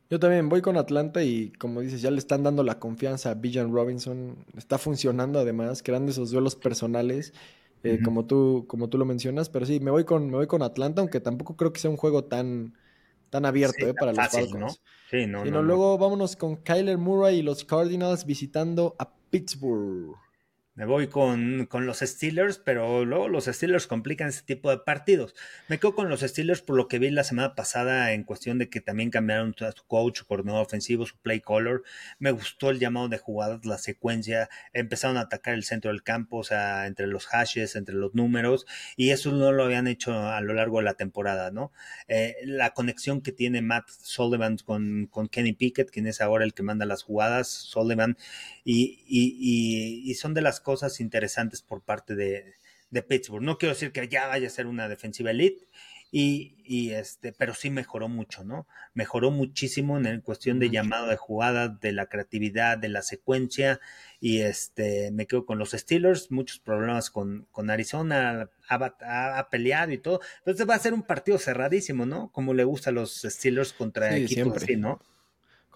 Yo 0.10 0.20
también 0.20 0.48
voy 0.48 0.62
con 0.62 0.78
Atlanta 0.78 1.24
y 1.24 1.52
como 1.60 1.82
dices, 1.82 2.02
ya 2.02 2.12
le 2.12 2.18
están 2.18 2.44
dando 2.44 2.64
la 2.64 2.80
confianza 2.80 3.32
a 3.32 3.34
Villan 3.34 3.74
Robinson. 3.74 4.38
Está 4.58 4.78
funcionando 4.78 5.40
además, 5.40 5.84
creando 5.84 6.12
esos 6.12 6.32
duelos 6.32 6.56
personales, 6.56 7.34
eh, 7.84 8.00
como, 8.04 8.26
tú, 8.26 8.66
como 8.68 8.88
tú 8.88 8.98
lo 8.98 9.06
mencionas. 9.06 9.50
Pero 9.50 9.66
sí, 9.66 9.80
me 9.80 9.92
voy 9.92 10.06
con, 10.06 10.30
me 10.30 10.38
voy 10.38 10.48
con 10.48 10.62
Atlanta, 10.62 11.02
aunque 11.02 11.20
tampoco 11.20 11.58
creo 11.58 11.74
que 11.74 11.82
sea 11.82 11.92
un 11.92 11.98
juego 11.98 12.24
tan, 12.24 12.74
tan 13.30 13.46
abierto 13.46 13.76
Sí, 13.80 13.86
eh, 13.86 13.94
para 13.94 14.14
los 14.14 14.30
Falcons. 14.30 14.60
¿no? 14.60 14.70
Sí, 15.10 15.28
no, 15.28 15.44
Sí, 15.44 15.46
no, 15.46 15.46
no, 15.46 15.52
no. 15.52 15.62
Luego 15.64 15.98
vámonos 15.98 16.38
con 16.38 16.56
Kyler 16.56 16.98
Murray 16.98 17.40
y 17.40 17.42
los 17.42 17.66
Cardinals 17.66 18.26
visitando 18.26 18.96
a 19.00 19.14
Pittsburgh. 19.30 20.16
Me 20.78 20.86
voy 20.86 21.08
con, 21.08 21.66
con 21.66 21.88
los 21.88 22.02
Steelers, 22.02 22.60
pero 22.60 23.04
luego 23.04 23.30
los 23.30 23.46
Steelers 23.46 23.88
complican 23.88 24.30
ese 24.30 24.44
tipo 24.44 24.70
de 24.70 24.78
partidos. 24.78 25.34
Me 25.68 25.80
quedo 25.80 25.96
con 25.96 26.08
los 26.08 26.20
Steelers 26.20 26.62
por 26.62 26.76
lo 26.76 26.88
que 26.88 27.00
vi 27.00 27.10
la 27.10 27.24
semana 27.24 27.56
pasada 27.56 28.14
en 28.14 28.24
cuestión 28.24 28.60
de 28.60 28.70
que 28.70 28.80
también 28.80 29.10
cambiaron 29.10 29.56
a 29.62 29.72
su 29.72 29.88
coach, 29.88 30.20
su 30.20 30.28
coordinador 30.28 30.62
ofensivo, 30.64 31.08
su 31.08 31.18
play 31.18 31.42
caller. 31.42 31.82
Me 32.20 32.30
gustó 32.30 32.70
el 32.70 32.78
llamado 32.78 33.10
de 33.10 33.18
jugadas, 33.18 33.66
la 33.66 33.80
secuencia. 33.80 34.50
Empezaron 34.72 35.18
a 35.18 35.22
atacar 35.22 35.56
el 35.56 35.64
centro 35.64 35.90
del 35.90 36.04
campo, 36.04 36.38
o 36.38 36.44
sea, 36.44 36.86
entre 36.86 37.08
los 37.08 37.26
hashes, 37.26 37.76
entre 37.76 37.96
los 37.96 38.14
números, 38.14 38.68
y 38.96 39.10
eso 39.10 39.32
no 39.32 39.52
lo 39.52 39.64
habían 39.64 39.88
hecho 39.88 40.14
a 40.16 40.40
lo 40.42 40.54
largo 40.54 40.78
de 40.78 40.84
la 40.84 40.94
temporada, 40.94 41.50
¿no? 41.50 41.72
Eh, 42.08 42.36
la 42.46 42.76
conexión 42.76 43.22
que 43.22 43.32
tiene 43.32 43.64
Matt 43.64 43.90
Sullivan 43.90 44.58
con, 44.58 45.08
con 45.08 45.28
Kenny 45.28 45.54
Pickett, 45.54 45.90
quien 45.90 46.06
es 46.06 46.22
ahora 46.22 46.46
el 46.46 46.54
que 46.54 46.62
manda 46.62 46.86
las 46.86 47.02
jugadas, 47.02 47.48
Sullivan, 47.48 48.16
y, 48.64 49.04
y, 49.08 49.38
y, 49.40 50.12
y 50.12 50.14
son 50.14 50.36
de 50.36 50.42
las 50.42 50.67
cosas 50.68 51.00
interesantes 51.00 51.62
por 51.62 51.82
parte 51.82 52.14
de, 52.14 52.56
de, 52.90 53.02
Pittsburgh. 53.02 53.42
No 53.42 53.58
quiero 53.58 53.74
decir 53.74 53.94
que 53.94 54.06
ya 54.10 54.28
vaya 54.28 54.48
a 54.48 54.50
ser 54.50 54.68
una 54.68 54.90
defensiva 54.90 55.32
elite, 55.32 55.66
y, 56.12 56.58
y, 56.66 56.92
este, 56.92 57.32
pero 57.32 57.54
sí 57.54 57.70
mejoró 57.70 58.10
mucho, 58.10 58.44
¿no? 58.44 58.68
Mejoró 58.94 59.32
muchísimo 59.32 59.98
en 59.98 60.20
cuestión 60.20 60.60
de 60.60 60.70
llamado 60.70 61.08
de 61.08 61.16
jugada, 61.16 61.70
de 61.70 61.94
la 61.94 62.08
creatividad, 62.08 62.78
de 62.78 62.90
la 62.90 63.02
secuencia, 63.02 63.80
y 64.20 64.40
este, 64.40 65.10
me 65.12 65.26
quedo 65.26 65.46
con 65.46 65.58
los 65.58 65.72
Steelers, 65.72 66.30
muchos 66.30 66.60
problemas 66.60 67.10
con, 67.10 67.48
con 67.54 67.70
Arizona, 67.70 68.50
ha, 68.68 68.96
ha, 69.00 69.40
ha, 69.40 69.50
peleado 69.50 69.94
y 69.94 70.00
todo, 70.00 70.20
entonces 70.40 70.68
va 70.68 70.76
a 70.76 70.80
ser 70.80 70.94
un 70.94 71.04
partido 71.04 71.38
cerradísimo, 71.38 72.06
¿no? 72.06 72.30
Como 72.34 72.54
le 72.54 72.66
gusta 72.66 72.90
a 72.90 72.94
los 72.94 73.22
Steelers 73.22 73.72
contra 73.72 74.10
sí, 74.12 74.24
equipos 74.24 74.34
siempre. 74.34 74.64
así, 74.64 74.76
¿no? 74.76 75.00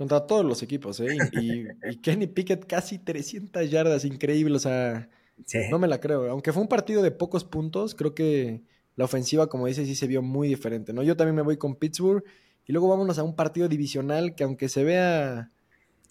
Contra 0.01 0.25
todos 0.25 0.43
los 0.43 0.63
equipos, 0.63 0.99
¿eh? 0.99 1.15
Y, 1.33 1.61
y, 1.87 1.97
Kenny 2.01 2.25
Pickett 2.25 2.65
casi 2.65 2.97
300 2.97 3.69
yardas, 3.69 4.03
increíble, 4.03 4.55
o 4.55 4.59
sea, 4.59 5.07
sí. 5.45 5.59
no 5.69 5.77
me 5.77 5.87
la 5.87 5.99
creo. 5.99 6.27
Aunque 6.31 6.51
fue 6.51 6.63
un 6.63 6.67
partido 6.67 7.03
de 7.03 7.11
pocos 7.11 7.43
puntos, 7.43 7.93
creo 7.93 8.15
que 8.15 8.63
la 8.95 9.05
ofensiva, 9.05 9.45
como 9.45 9.67
dices, 9.67 9.87
sí 9.87 9.93
se 9.93 10.07
vio 10.07 10.23
muy 10.23 10.47
diferente, 10.47 10.91
¿no? 10.91 11.03
Yo 11.03 11.15
también 11.15 11.35
me 11.35 11.43
voy 11.43 11.57
con 11.57 11.75
Pittsburgh 11.75 12.23
y 12.65 12.71
luego 12.71 12.87
vámonos 12.87 13.19
a 13.19 13.23
un 13.23 13.35
partido 13.35 13.67
divisional 13.67 14.33
que 14.33 14.43
aunque 14.43 14.69
se 14.69 14.83
vea 14.83 15.51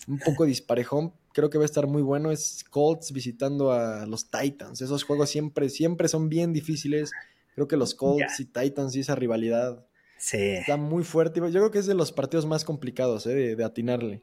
un 0.06 0.20
poco 0.20 0.44
disparejón, 0.44 1.12
creo 1.32 1.50
que 1.50 1.58
va 1.58 1.64
a 1.64 1.66
estar 1.66 1.88
muy 1.88 2.02
bueno. 2.02 2.30
Es 2.30 2.62
Colts 2.62 3.10
visitando 3.10 3.72
a 3.72 4.06
los 4.06 4.30
Titans. 4.30 4.82
Esos 4.82 5.02
juegos 5.02 5.30
siempre, 5.30 5.68
siempre 5.68 6.06
son 6.06 6.28
bien 6.28 6.52
difíciles. 6.52 7.10
Creo 7.56 7.66
que 7.66 7.76
los 7.76 7.96
Colts 7.96 8.38
yeah. 8.38 8.46
y 8.62 8.68
Titans 8.68 8.94
y 8.94 9.00
esa 9.00 9.16
rivalidad 9.16 9.84
sí. 10.20 10.52
está 10.52 10.76
muy 10.76 11.02
fuerte. 11.02 11.40
Yo 11.40 11.48
creo 11.48 11.70
que 11.70 11.80
es 11.80 11.86
de 11.86 11.94
los 11.94 12.12
partidos 12.12 12.46
más 12.46 12.64
complicados 12.64 13.26
¿eh? 13.26 13.34
de, 13.34 13.56
de, 13.56 13.64
atinarle. 13.64 14.22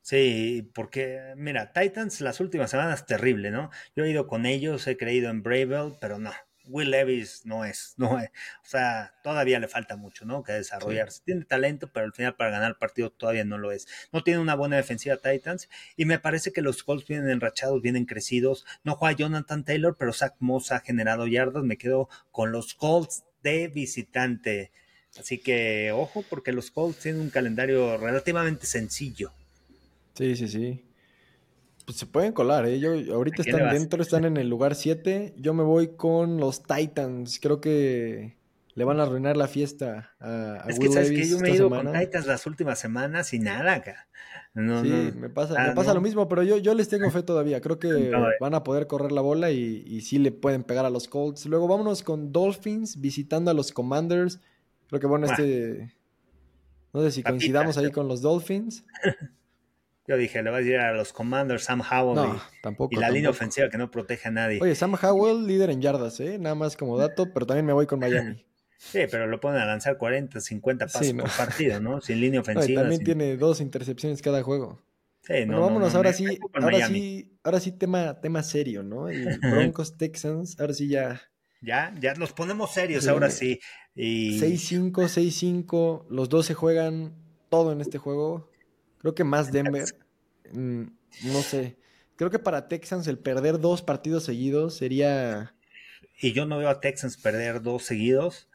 Sí, 0.00 0.70
porque 0.74 1.34
mira, 1.36 1.72
Titans 1.72 2.20
las 2.20 2.40
últimas 2.40 2.70
semanas 2.70 3.06
terrible, 3.06 3.50
¿no? 3.50 3.70
Yo 3.94 4.04
he 4.04 4.10
ido 4.10 4.26
con 4.26 4.46
ellos, 4.46 4.86
he 4.86 4.96
creído 4.96 5.30
en 5.30 5.42
Bravel, 5.42 5.94
pero 6.00 6.18
no. 6.18 6.30
Will 6.66 6.90
Levis 6.90 7.44
no 7.44 7.64
es, 7.64 7.94
no 7.98 8.18
es, 8.18 8.28
o 8.62 8.66
sea, 8.66 9.14
todavía 9.22 9.58
le 9.58 9.68
falta 9.68 9.96
mucho, 9.96 10.24
¿no? 10.24 10.42
Que 10.42 10.52
desarrollarse. 10.52 11.18
Sí. 11.18 11.22
Tiene 11.26 11.44
talento, 11.44 11.90
pero 11.92 12.06
al 12.06 12.12
final 12.12 12.36
para 12.36 12.50
ganar 12.50 12.70
el 12.70 12.76
partido 12.76 13.10
todavía 13.10 13.44
no 13.44 13.58
lo 13.58 13.72
es. 13.72 13.86
No 14.12 14.22
tiene 14.22 14.40
una 14.40 14.54
buena 14.54 14.76
defensiva 14.76 15.16
Titans 15.16 15.68
y 15.96 16.04
me 16.04 16.18
parece 16.18 16.52
que 16.52 16.62
los 16.62 16.82
Colts 16.82 17.06
vienen 17.06 17.30
enrachados, 17.30 17.82
vienen 17.82 18.06
crecidos. 18.06 18.64
No 18.82 18.96
juega 18.96 19.16
Jonathan 19.16 19.64
Taylor, 19.64 19.96
pero 19.98 20.12
Zach 20.12 20.34
Moss 20.38 20.72
ha 20.72 20.80
generado 20.80 21.26
yardas. 21.26 21.64
Me 21.64 21.76
quedo 21.76 22.08
con 22.30 22.52
los 22.52 22.74
Colts 22.74 23.24
de 23.42 23.68
visitante. 23.68 24.72
Así 25.18 25.38
que 25.38 25.92
ojo, 25.92 26.24
porque 26.28 26.52
los 26.52 26.70
Colts 26.70 26.98
tienen 26.98 27.20
un 27.20 27.30
calendario 27.30 27.96
relativamente 27.96 28.66
sencillo. 28.66 29.30
Sí, 30.14 30.36
sí, 30.36 30.48
sí. 30.48 30.84
Pues 31.84 31.98
se 31.98 32.06
pueden 32.06 32.32
colar, 32.32 32.66
¿eh? 32.66 32.80
Yo, 32.80 32.92
ahorita 33.14 33.42
están 33.42 33.70
dentro, 33.70 34.02
están 34.02 34.24
en 34.24 34.36
el 34.36 34.48
lugar 34.48 34.74
7. 34.74 35.34
Yo 35.36 35.52
me 35.54 35.62
voy 35.62 35.88
con 35.96 36.38
los 36.38 36.62
Titans. 36.62 37.38
Creo 37.40 37.60
que 37.60 38.36
le 38.74 38.84
van 38.84 38.98
a 39.00 39.04
arruinar 39.04 39.36
la 39.36 39.46
fiesta 39.46 40.14
a, 40.18 40.64
a 40.64 40.68
es 40.68 40.78
Will 40.78 40.88
que 40.88 40.94
sabes 40.94 41.08
Davis 41.10 41.26
que 41.26 41.30
yo 41.30 41.38
me 41.40 41.48
he 41.50 41.54
ido 41.54 41.68
semana. 41.68 41.90
con 41.90 42.00
Titans 42.00 42.26
las 42.26 42.46
últimas 42.46 42.78
semanas 42.78 43.32
y 43.34 43.38
nada 43.38 43.74
acá. 43.74 44.08
No, 44.54 44.82
sí, 44.82 44.88
no. 44.88 45.20
me 45.20 45.28
pasa, 45.28 45.54
ah, 45.58 45.68
me 45.68 45.74
pasa 45.74 45.90
no. 45.90 45.96
lo 45.96 46.00
mismo, 46.00 46.28
pero 46.28 46.42
yo, 46.42 46.58
yo 46.58 46.74
les 46.74 46.88
tengo 46.88 47.10
fe 47.10 47.22
todavía. 47.22 47.60
Creo 47.60 47.78
que 47.78 47.88
van 48.40 48.54
a 48.54 48.64
poder 48.64 48.86
correr 48.86 49.12
la 49.12 49.20
bola 49.20 49.50
y, 49.50 49.84
y 49.86 50.00
sí 50.00 50.18
le 50.18 50.32
pueden 50.32 50.64
pegar 50.64 50.86
a 50.86 50.90
los 50.90 51.06
Colts. 51.06 51.44
Luego 51.46 51.68
vámonos 51.68 52.02
con 52.02 52.32
Dolphins 52.32 53.00
visitando 53.00 53.50
a 53.50 53.54
los 53.54 53.72
Commanders. 53.72 54.40
Creo 54.94 55.00
que 55.00 55.06
bueno, 55.08 55.26
este. 55.26 55.92
No 56.92 57.02
sé 57.02 57.10
si 57.10 57.24
coincidamos 57.24 57.76
ahí 57.78 57.90
con 57.90 58.06
los 58.06 58.22
Dolphins. 58.22 58.84
Yo 60.06 60.16
dije, 60.16 60.40
le 60.42 60.50
va 60.50 60.58
a 60.58 60.60
decir 60.60 60.76
a 60.76 60.92
los 60.92 61.12
Commanders 61.12 61.64
Sam 61.64 61.80
Howell 61.80 62.14
No, 62.14 62.36
y, 62.36 62.40
tampoco. 62.62 62.94
y 62.94 63.00
la 63.00 63.10
línea 63.10 63.30
ofensiva 63.30 63.68
que 63.70 63.78
no 63.78 63.90
protege 63.90 64.28
a 64.28 64.30
nadie. 64.30 64.60
Oye, 64.62 64.74
Sam 64.76 64.94
Howell, 65.02 65.46
líder 65.46 65.70
en 65.70 65.80
yardas, 65.80 66.20
¿eh? 66.20 66.38
Nada 66.38 66.54
más 66.54 66.76
como 66.76 66.96
dato, 66.98 67.32
pero 67.32 67.44
también 67.46 67.66
me 67.66 67.72
voy 67.72 67.86
con 67.86 67.98
Miami. 68.00 68.44
Sí, 68.76 68.98
pero 69.10 69.26
lo 69.26 69.40
ponen 69.40 69.62
a 69.62 69.64
lanzar 69.64 69.96
40, 69.96 70.40
50 70.40 70.86
pasos 70.86 71.06
Sí, 71.06 71.12
no. 71.14 71.22
por 71.24 71.32
partido, 71.34 71.80
¿no? 71.80 72.02
Sin 72.02 72.20
línea 72.20 72.40
No, 72.40 72.44
y 72.44 72.50
ofensiva. 72.52 72.82
también 72.82 72.98
sin- 72.98 73.04
tiene 73.06 73.36
dos 73.38 73.62
intercepciones 73.62 74.20
cada 74.20 74.42
juego. 74.42 74.82
Sí, 75.22 75.32
Bueno, 75.32 75.52
no, 75.52 75.58
no, 75.60 75.64
vámonos 75.66 75.92
no, 75.92 75.96
ahora 75.96 76.12
sí, 76.12 76.38
ahora 76.52 76.70
Miami. 76.76 76.98
sí, 77.00 77.38
ahora 77.42 77.60
sí 77.60 77.72
tema, 77.72 78.20
tema 78.20 78.42
serio, 78.42 78.82
¿no? 78.82 79.08
El 79.08 79.24
Broncos 79.72 79.96
Texans, 79.96 80.60
ahora 80.60 80.74
sí 80.74 80.88
ya 80.88 81.18
Ya, 81.64 81.94
ya 82.00 82.14
nos 82.14 82.32
ponemos 82.32 82.72
serios 82.72 83.04
Sí. 83.04 83.10
ahora 83.10 83.30
sí. 83.30 83.60
Y 83.94 84.38
6-5, 84.40 85.08
6-5, 85.08 86.06
los 86.10 86.28
dos 86.28 86.46
se 86.46 86.54
juegan 86.54 87.14
todo 87.48 87.72
en 87.72 87.80
este 87.80 87.98
juego. 87.98 88.50
Creo 88.98 89.14
que 89.14 89.24
más 89.24 89.52
Denver. 89.52 89.84
Mm, 90.52 90.82
no 91.24 91.42
sé. 91.42 91.76
Creo 92.16 92.30
que 92.30 92.38
para 92.38 92.68
Texans 92.68 93.06
el 93.06 93.18
perder 93.18 93.60
dos 93.60 93.82
partidos 93.82 94.24
seguidos 94.24 94.76
sería... 94.76 95.54
y 96.20 96.32
yo 96.32 96.46
no 96.46 96.58
veo 96.58 96.68
a 96.68 96.80
Texans 96.80 97.16
perder 97.16 97.62
dos 97.62 97.84
seguidos, 97.84 98.48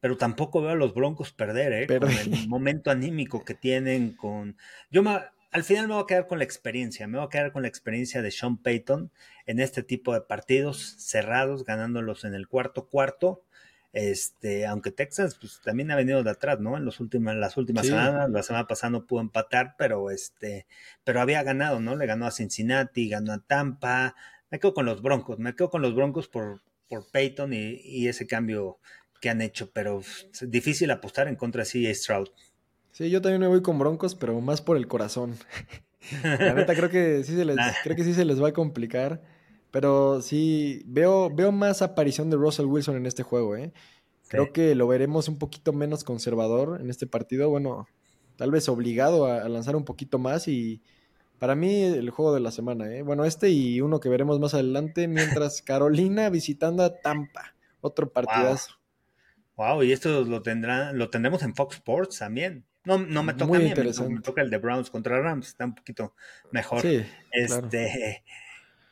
pero 0.00 0.16
tampoco 0.16 0.60
veo 0.60 0.70
a 0.70 0.76
los 0.76 0.94
Broncos 0.94 1.32
perder, 1.32 1.72
¿eh? 1.72 1.86
Con 1.86 2.00
Perder. 2.00 2.32
el 2.32 2.48
momento 2.48 2.90
anímico 2.90 3.44
que 3.44 3.54
tienen, 3.54 4.12
con... 4.12 4.56
Yo 4.90 5.02
me- 5.02 5.20
al 5.56 5.64
final 5.64 5.88
me 5.88 5.94
voy 5.94 6.02
a 6.02 6.06
quedar 6.06 6.26
con 6.26 6.36
la 6.36 6.44
experiencia, 6.44 7.06
me 7.06 7.16
voy 7.16 7.26
a 7.26 7.30
quedar 7.30 7.50
con 7.50 7.62
la 7.62 7.68
experiencia 7.68 8.20
de 8.20 8.30
Sean 8.30 8.58
Payton 8.58 9.10
en 9.46 9.58
este 9.58 9.82
tipo 9.82 10.12
de 10.12 10.20
partidos 10.20 10.96
cerrados, 10.98 11.64
ganándolos 11.64 12.24
en 12.26 12.34
el 12.34 12.46
cuarto 12.46 12.88
cuarto. 12.90 13.42
Este, 13.94 14.66
aunque 14.66 14.90
Texas 14.90 15.38
pues, 15.40 15.62
también 15.64 15.90
ha 15.90 15.96
venido 15.96 16.22
de 16.22 16.28
atrás, 16.30 16.60
¿no? 16.60 16.76
En 16.76 16.84
los 16.84 17.00
últimos, 17.00 17.34
las 17.36 17.56
últimas 17.56 17.86
Sí. 17.86 17.92
semanas, 17.92 18.28
la 18.28 18.42
semana 18.42 18.66
pasada 18.66 18.90
no 18.90 19.06
pudo 19.06 19.22
empatar, 19.22 19.76
pero 19.78 20.10
este, 20.10 20.66
pero 21.04 21.22
había 21.22 21.42
ganado, 21.42 21.80
¿no? 21.80 21.96
Le 21.96 22.04
ganó 22.04 22.26
a 22.26 22.32
Cincinnati, 22.32 23.08
ganó 23.08 23.32
a 23.32 23.38
Tampa. 23.38 24.14
Me 24.50 24.58
quedo 24.60 24.74
con 24.74 24.84
los 24.84 25.00
Broncos, 25.00 25.38
me 25.38 25.54
quedo 25.56 25.70
con 25.70 25.80
los 25.80 25.94
Broncos 25.94 26.28
por, 26.28 26.60
por 26.86 27.10
Peyton 27.10 27.54
y, 27.54 27.80
y 27.82 28.08
ese 28.08 28.26
cambio 28.26 28.78
que 29.22 29.30
han 29.30 29.40
hecho, 29.40 29.70
pero 29.72 30.00
es 30.00 30.28
difícil 30.42 30.90
apostar 30.90 31.28
en 31.28 31.36
contra 31.36 31.64
de 31.64 31.70
CJ 31.70 31.94
Stroud. 31.94 32.28
Sí, 32.96 33.10
yo 33.10 33.20
también 33.20 33.42
me 33.42 33.46
voy 33.46 33.60
con 33.60 33.78
Broncos, 33.78 34.14
pero 34.14 34.40
más 34.40 34.62
por 34.62 34.78
el 34.78 34.88
corazón. 34.88 35.34
La 36.24 36.54
neta 36.54 36.74
creo 36.74 36.88
que 36.88 37.22
sí 37.24 37.36
se 37.36 37.44
les, 37.44 37.56
Nah. 37.56 37.72
creo 37.82 37.94
que 37.94 38.04
sí 38.04 38.14
se 38.14 38.24
les 38.24 38.42
va 38.42 38.48
a 38.48 38.52
complicar. 38.54 39.20
Pero 39.70 40.22
sí, 40.22 40.82
veo, 40.86 41.28
veo 41.28 41.52
más 41.52 41.82
aparición 41.82 42.30
de 42.30 42.38
Russell 42.38 42.64
Wilson 42.64 42.96
en 42.96 43.04
este 43.04 43.22
juego, 43.22 43.54
¿eh? 43.54 43.70
Creo 44.28 44.46
Sí. 44.46 44.52
que 44.54 44.74
lo 44.74 44.86
veremos 44.88 45.28
un 45.28 45.38
poquito 45.38 45.74
menos 45.74 46.04
conservador 46.04 46.80
en 46.80 46.88
este 46.88 47.06
partido. 47.06 47.50
Bueno, 47.50 47.86
tal 48.36 48.50
vez 48.50 48.66
obligado 48.70 49.26
a, 49.26 49.42
a 49.42 49.48
lanzar 49.50 49.76
un 49.76 49.84
poquito 49.84 50.18
más 50.18 50.48
y 50.48 50.80
para 51.38 51.54
mí 51.54 51.82
el 51.82 52.08
juego 52.08 52.32
de 52.32 52.40
la 52.40 52.50
semana, 52.50 52.90
¿eh? 52.94 53.02
Bueno, 53.02 53.26
este 53.26 53.50
y 53.50 53.82
uno 53.82 54.00
que 54.00 54.08
veremos 54.08 54.40
más 54.40 54.54
adelante, 54.54 55.06
mientras 55.06 55.60
Carolina 55.66 56.30
visitando 56.30 56.82
a 56.82 56.98
Tampa. 57.02 57.54
Otro 57.82 58.08
partidazo. 58.10 58.70
Wow, 59.56 59.82
y 59.82 59.92
esto 59.92 60.24
lo 60.24 60.40
tendrá, 60.40 60.92
lo 60.94 61.10
tendremos 61.10 61.42
en 61.42 61.54
Fox 61.54 61.74
Sports 61.76 62.18
también. 62.20 62.64
No, 62.86 62.98
no 62.98 63.22
me 63.22 63.34
toca 63.34 63.46
Muy 63.48 63.56
a 63.56 63.58
mí, 63.58 63.64
me- 63.64 63.70
interesante. 63.70 64.14
me 64.14 64.20
toca 64.22 64.40
el 64.42 64.48
de 64.50 64.58
Browns 64.58 64.88
contra 64.90 65.20
Rams, 65.20 65.48
está 65.48 65.64
un 65.66 65.74
poquito 65.74 66.14
mejor. 66.52 66.80
Sí, 66.80 67.04
claro. 67.46 67.66
este, 67.66 68.24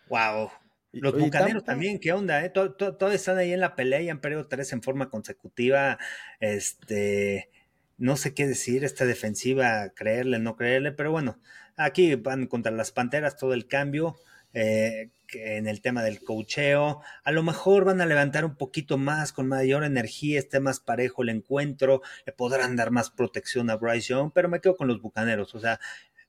wow. 0.08 0.50
Los 0.92 1.14
oye, 1.14 1.24
bucaneros 1.24 1.64
también, 1.64 1.98
¿qué 1.98 2.12
onda? 2.12 2.44
Eh? 2.44 2.50
To- 2.50 2.74
to- 2.74 2.96
Todos 2.96 3.14
están 3.14 3.38
ahí 3.38 3.52
en 3.52 3.60
la 3.60 3.74
pelea 3.74 4.00
y 4.00 4.10
han 4.10 4.20
perdido 4.20 4.46
tres 4.46 4.72
en 4.72 4.82
forma 4.82 5.08
consecutiva. 5.10 5.98
Este, 6.40 7.50
no 7.98 8.16
sé 8.16 8.34
qué 8.34 8.46
decir, 8.46 8.84
esta 8.84 9.04
defensiva, 9.04 9.90
creerle, 9.90 10.38
no 10.38 10.56
creerle, 10.56 10.92
pero 10.92 11.10
bueno, 11.10 11.40
aquí 11.76 12.14
van 12.16 12.46
contra 12.46 12.70
las 12.72 12.92
Panteras 12.92 13.36
todo 13.36 13.54
el 13.54 13.66
cambio. 13.66 14.16
Eh, 14.54 15.10
en 15.32 15.66
el 15.66 15.80
tema 15.80 16.02
del 16.02 16.22
cocheo, 16.22 17.00
a 17.24 17.32
lo 17.32 17.42
mejor 17.42 17.84
van 17.84 18.00
a 18.00 18.06
levantar 18.06 18.44
un 18.44 18.56
poquito 18.56 18.96
más, 18.98 19.32
con 19.32 19.48
mayor 19.48 19.84
energía, 19.84 20.38
esté 20.38 20.60
más 20.60 20.80
parejo 20.80 21.22
el 21.22 21.28
encuentro, 21.30 22.02
le 22.24 22.32
podrán 22.32 22.76
dar 22.76 22.90
más 22.92 23.10
protección 23.10 23.68
a 23.68 23.76
Bryce 23.76 24.08
Young, 24.08 24.30
pero 24.32 24.48
me 24.48 24.60
quedo 24.60 24.76
con 24.76 24.86
los 24.88 25.00
bucaneros, 25.02 25.54
o 25.54 25.60
sea, 25.60 25.80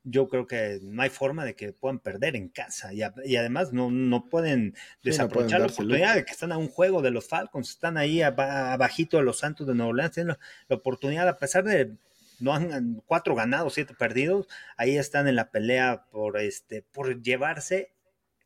yo 0.07 0.27
creo 0.27 0.45
que 0.45 0.79
no 0.83 1.01
hay 1.01 1.09
forma 1.09 1.45
de 1.45 1.55
que 1.55 1.73
puedan 1.73 1.97
perder 1.99 2.35
en 2.35 2.49
casa. 2.49 2.93
Y, 2.93 3.01
a- 3.01 3.13
y 3.23 3.37
además 3.37 3.73
no, 3.73 3.89
no 3.89 4.29
pueden 4.29 4.73
Sí, 4.75 4.79
no 4.79 5.11
desaprovechar 5.11 5.59
pueden 5.59 5.67
la 5.67 5.73
oportunidad 5.73 6.15
de 6.15 6.25
que 6.25 6.31
están 6.31 6.51
a 6.51 6.57
un 6.59 6.67
juego 6.67 7.01
de 7.01 7.09
los 7.11 7.27
Falcons, 7.27 7.69
están 7.71 7.97
ahí 7.97 8.21
aba- 8.21 8.73
abajito 8.73 9.17
de 9.17 9.23
los 9.23 9.39
Santos 9.39 9.65
de 9.65 9.73
Nueva 9.73 9.89
Orleans, 9.89 10.11
tienen 10.11 10.27
la, 10.29 10.39
la 10.67 10.75
oportunidad, 10.75 11.27
a 11.27 11.37
pesar 11.37 11.63
de 11.63 11.93
no 12.39 12.53
han 12.53 13.01
cuatro 13.07 13.33
ganados, 13.33 13.73
siete 13.73 13.95
perdidos, 13.97 14.47
ahí 14.77 14.95
están 14.97 15.27
en 15.27 15.35
la 15.37 15.49
pelea 15.49 16.05
por 16.11 16.37
este, 16.39 16.83
por 16.83 17.21
llevarse, 17.23 17.91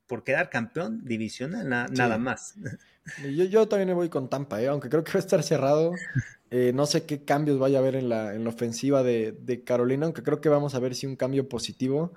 por 0.09 0.25
quedar 0.25 0.49
campeón 0.49 1.05
divisional, 1.05 1.69
na- 1.69 1.87
Sí. 1.87 1.93
nada 1.95 2.17
más. 2.17 2.55
Yo, 3.23 3.43
yo 3.45 3.67
también 3.67 3.87
me 3.87 3.95
voy 3.95 4.07
con 4.09 4.29
Tampa, 4.29 4.61
¿eh? 4.61 4.67
aunque 4.67 4.87
creo 4.87 5.03
que 5.03 5.13
va 5.13 5.17
a 5.19 5.23
estar 5.23 5.41
cerrado. 5.43 5.93
Eh, 6.51 6.71
no 6.73 6.87
sé 6.87 7.05
qué 7.05 7.23
cambios 7.23 7.59
vaya 7.59 7.77
a 7.77 7.81
haber 7.81 7.95
en 7.95 8.09
la, 8.09 8.33
en 8.33 8.43
la 8.43 8.49
ofensiva 8.49 9.03
de, 9.03 9.33
de 9.33 9.63
Carolina, 9.63 10.05
aunque 10.07 10.23
creo 10.23 10.41
que 10.41 10.49
vamos 10.49 10.73
a 10.73 10.79
ver 10.79 10.95
si 10.95 11.05
un 11.05 11.15
cambio 11.15 11.47
positivo. 11.47 12.11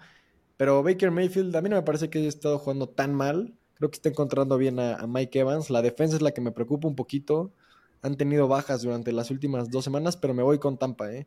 Pero 0.57 0.83
Baker 0.83 1.11
Mayfield, 1.11 1.55
a 1.55 1.61
mí 1.61 1.69
no 1.69 1.77
me 1.77 1.83
parece 1.83 2.09
que 2.09 2.19
haya 2.19 2.29
estado 2.29 2.59
jugando 2.59 2.89
tan 2.89 3.13
mal. 3.15 3.53
Creo 3.75 3.91
que 3.91 3.97
está 3.97 4.09
encontrando 4.09 4.57
bien 4.57 4.79
a, 4.81 4.95
a 4.95 5.07
Mike 5.07 5.39
Evans. 5.41 5.69
La 5.69 5.83
defensa 5.83 6.17
es 6.17 6.23
la 6.23 6.31
que 6.33 6.41
me 6.41 6.51
preocupa 6.51 6.89
un 6.89 6.97
poquito. 6.97 7.53
Han 8.01 8.17
tenido 8.17 8.49
bajas 8.49 8.81
durante 8.81 9.13
las 9.13 9.31
últimas 9.31 9.71
dos 9.71 9.85
semanas, 9.85 10.17
pero 10.17 10.33
me 10.33 10.43
voy 10.43 10.59
con 10.59 10.79
Tampa. 10.79 11.13
¿eh? 11.13 11.27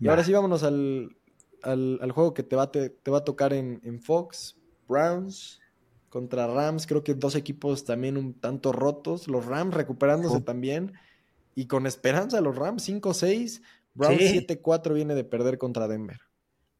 Y 0.00 0.08
ahora 0.08 0.24
sí, 0.24 0.32
vámonos 0.32 0.62
al, 0.62 1.14
al, 1.62 1.98
al 2.00 2.12
juego 2.12 2.32
que 2.32 2.42
te 2.44 2.56
va, 2.56 2.62
a 2.62 2.70
te, 2.72 2.88
te 2.88 3.10
va 3.10 3.18
a 3.18 3.24
tocar 3.24 3.52
en, 3.52 3.78
en 3.84 4.00
Fox. 4.00 4.56
Browns 4.88 5.60
contra 6.12 6.46
Rams. 6.46 6.86
Creo 6.86 7.02
que 7.02 7.14
dos 7.14 7.34
equipos 7.34 7.86
también 7.86 8.18
un 8.18 8.34
tanto 8.34 8.70
rotos. 8.70 9.28
Los 9.28 9.46
Rams 9.46 9.72
recuperándose 9.72 10.42
también. 10.42 10.92
Y 11.54 11.66
con 11.66 11.86
esperanza 11.86 12.42
los 12.42 12.54
Rams 12.54 12.86
5-6. 12.86 13.62
Browns 13.94 14.18
Sí. 14.18 14.46
7-4 14.46 14.92
viene 14.92 15.14
de 15.14 15.24
perder 15.24 15.56
contra 15.56 15.88
Denver. 15.88 16.20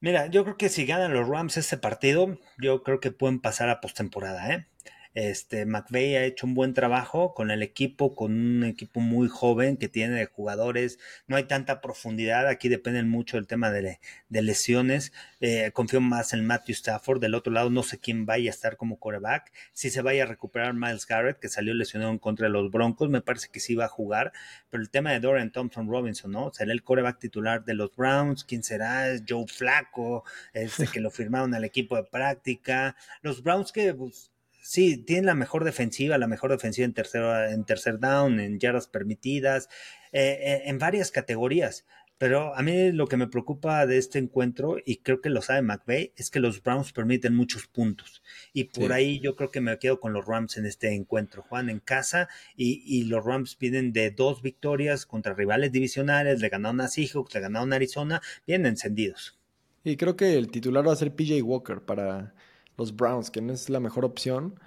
Mira, 0.01 0.27
yo 0.27 0.45
creo 0.45 0.59
que 0.59 0.69
si 0.69 0.85
ganan 0.85 1.15
los 1.15 1.27
Rams 1.29 1.57
ese 1.57 1.79
partido, 1.79 2.39
yo 2.59 2.83
creo 2.83 3.01
que 3.01 3.11
pueden 3.11 3.41
pasar 3.41 3.71
a 3.71 3.81
postemporada, 3.81 4.53
¿eh? 4.53 4.67
Este, 5.15 5.67
McVay 5.67 6.17
ha 6.17 6.25
hecho 6.25 6.47
un 6.47 6.55
buen 6.55 6.75
trabajo 6.75 7.35
con 7.35 7.51
el 7.51 7.63
equipo, 7.63 8.15
con 8.15 8.33
un 8.33 8.65
equipo 8.65 9.01
muy 9.01 9.29
joven 9.29 9.77
que 9.77 9.89
tiene 9.89 10.15
de 10.15 10.27
jugadores. 10.27 10.99
No 11.27 11.37
hay 11.37 11.45
tanta 11.45 11.81
profundidad. 11.81 12.49
Aquí 12.49 12.69
dependen 12.69 13.09
mucho 13.09 13.37
del 13.37 13.47
tema 13.47 13.71
de, 13.71 14.01
de 14.29 14.43
lesiones. 14.43 15.13
Eh, 15.41 15.71
confío 15.73 16.01
más 16.01 16.33
en 16.33 16.47
Matthew 16.47 16.75
Stafford. 16.75 17.21
Del 17.21 17.35
otro 17.35 17.53
lado, 17.53 17.71
no 17.71 17.83
sé 17.83 17.99
quién 17.99 18.27
vaya 18.27 18.51
a 18.51 18.55
estar 18.55 18.77
como 18.77 18.99
coreback. 18.99 19.53
Si 19.73 19.91
se 19.91 20.03
vaya 20.03 20.25
a 20.25 20.27
recuperar 20.27 20.75
Miles 20.75 21.07
Garrett, 21.07 21.39
que 21.39 21.49
salió 21.49 21.75
lesionado 21.75 22.11
en 22.11 22.19
contra 22.19 22.47
de 22.47 22.53
los 22.53 22.71
Broncos, 22.71 23.11
me 23.11 23.21
parece 23.21 23.49
que 23.53 23.61
sí 23.61 23.75
va 23.75 23.87
a 23.87 23.89
jugar. 23.89 24.33
Pero 24.71 24.83
el 24.83 24.91
tema 24.91 25.13
de 25.13 25.21
Dorian 25.21 25.53
Thompson 25.53 25.89
Robinson, 25.89 26.33
¿no? 26.33 26.53
¿Será 26.53 26.73
el 26.73 26.83
coreback 26.83 27.19
titular 27.19 27.65
de 27.65 27.75
los 27.75 27.95
Browns? 27.95 28.45
¿Quién 28.45 28.63
será? 28.63 29.07
Joe 29.29 29.47
Flaco, 29.47 30.25
este 30.53 30.87
que 30.93 31.01
lo 31.01 31.11
firmaron 31.11 31.55
al 31.55 31.65
equipo 31.65 31.97
de 31.97 32.05
práctica. 32.05 32.97
Los 33.23 33.43
Browns 33.43 33.73
que 33.73 33.95
pues, 33.95 34.32
sí, 34.63 34.97
tienen 34.97 35.27
la 35.27 35.35
mejor 35.35 35.65
defensiva, 35.65 36.17
la 36.19 36.27
mejor 36.29 36.51
defensiva 36.51 36.87
en 36.87 36.95
tercer, 36.95 37.23
en 37.51 37.65
tercer 37.65 37.99
down, 37.99 38.41
en 38.41 38.59
yardas 38.59 38.87
permitidas, 38.89 39.69
eh, 40.13 40.39
eh, 40.41 40.63
en 40.67 40.79
varias 40.79 41.11
categorías. 41.11 41.85
Pero 42.19 42.55
a 42.55 42.63
mí 42.63 42.93
lo 42.93 43.09
que 43.09 43.17
me 43.17 43.27
preocupa 43.27 43.85
de 43.85 43.99
este 43.99 44.21
encuentro, 44.21 44.77
y 44.87 44.99
creo 44.99 45.21
que 45.21 45.29
lo 45.29 45.43
sabe 45.43 45.61
McVay, 45.63 46.13
es 46.17 46.31
que 46.31 46.39
los 46.39 46.63
Browns 46.63 46.93
permiten 46.93 47.35
muchos 47.35 47.67
puntos. 47.67 48.23
Y 48.53 48.65
por 48.65 48.87
Sí. 48.87 48.93
ahí 48.93 49.19
yo 49.19 49.35
creo 49.35 49.51
que 49.51 49.61
me 49.61 49.77
quedo 49.81 49.99
con 49.99 50.13
los 50.13 50.25
Rams 50.25 50.57
en 50.57 50.65
este 50.65 50.95
encuentro. 50.95 51.43
Juegan 51.43 51.69
en 51.69 51.81
casa 51.81 52.29
y, 52.57 52.85
y 52.87 53.05
los 53.07 53.25
Rams 53.25 53.59
vienen 53.59 53.93
de 53.93 54.13
dos 54.13 54.41
victorias 54.41 55.05
contra 55.05 55.35
rivales 55.35 55.73
divisionales, 55.73 56.41
le 56.41 56.49
ganaron 56.49 56.81
a 56.81 56.87
Seahawks, 56.87 57.35
le 57.35 57.41
ganaron 57.41 57.73
a 57.73 57.77
Arizona, 57.77 58.23
vienen 58.47 58.67
encendidos. 58.69 59.37
Y 59.83 59.97
creo 59.97 60.15
que 60.15 60.39
el 60.39 60.49
titular 60.53 60.87
va 60.87 60.93
a 60.93 60.97
ser 60.97 61.17
PJ 61.17 61.43
Walker 61.43 61.81
para 61.81 62.35
los 62.83 62.97
Browns, 62.97 63.31
que 63.31 63.41
no 63.41 63.53
es 63.53 63.69
la 63.71 63.81
mejor 63.81 64.05
opción. 64.05 64.59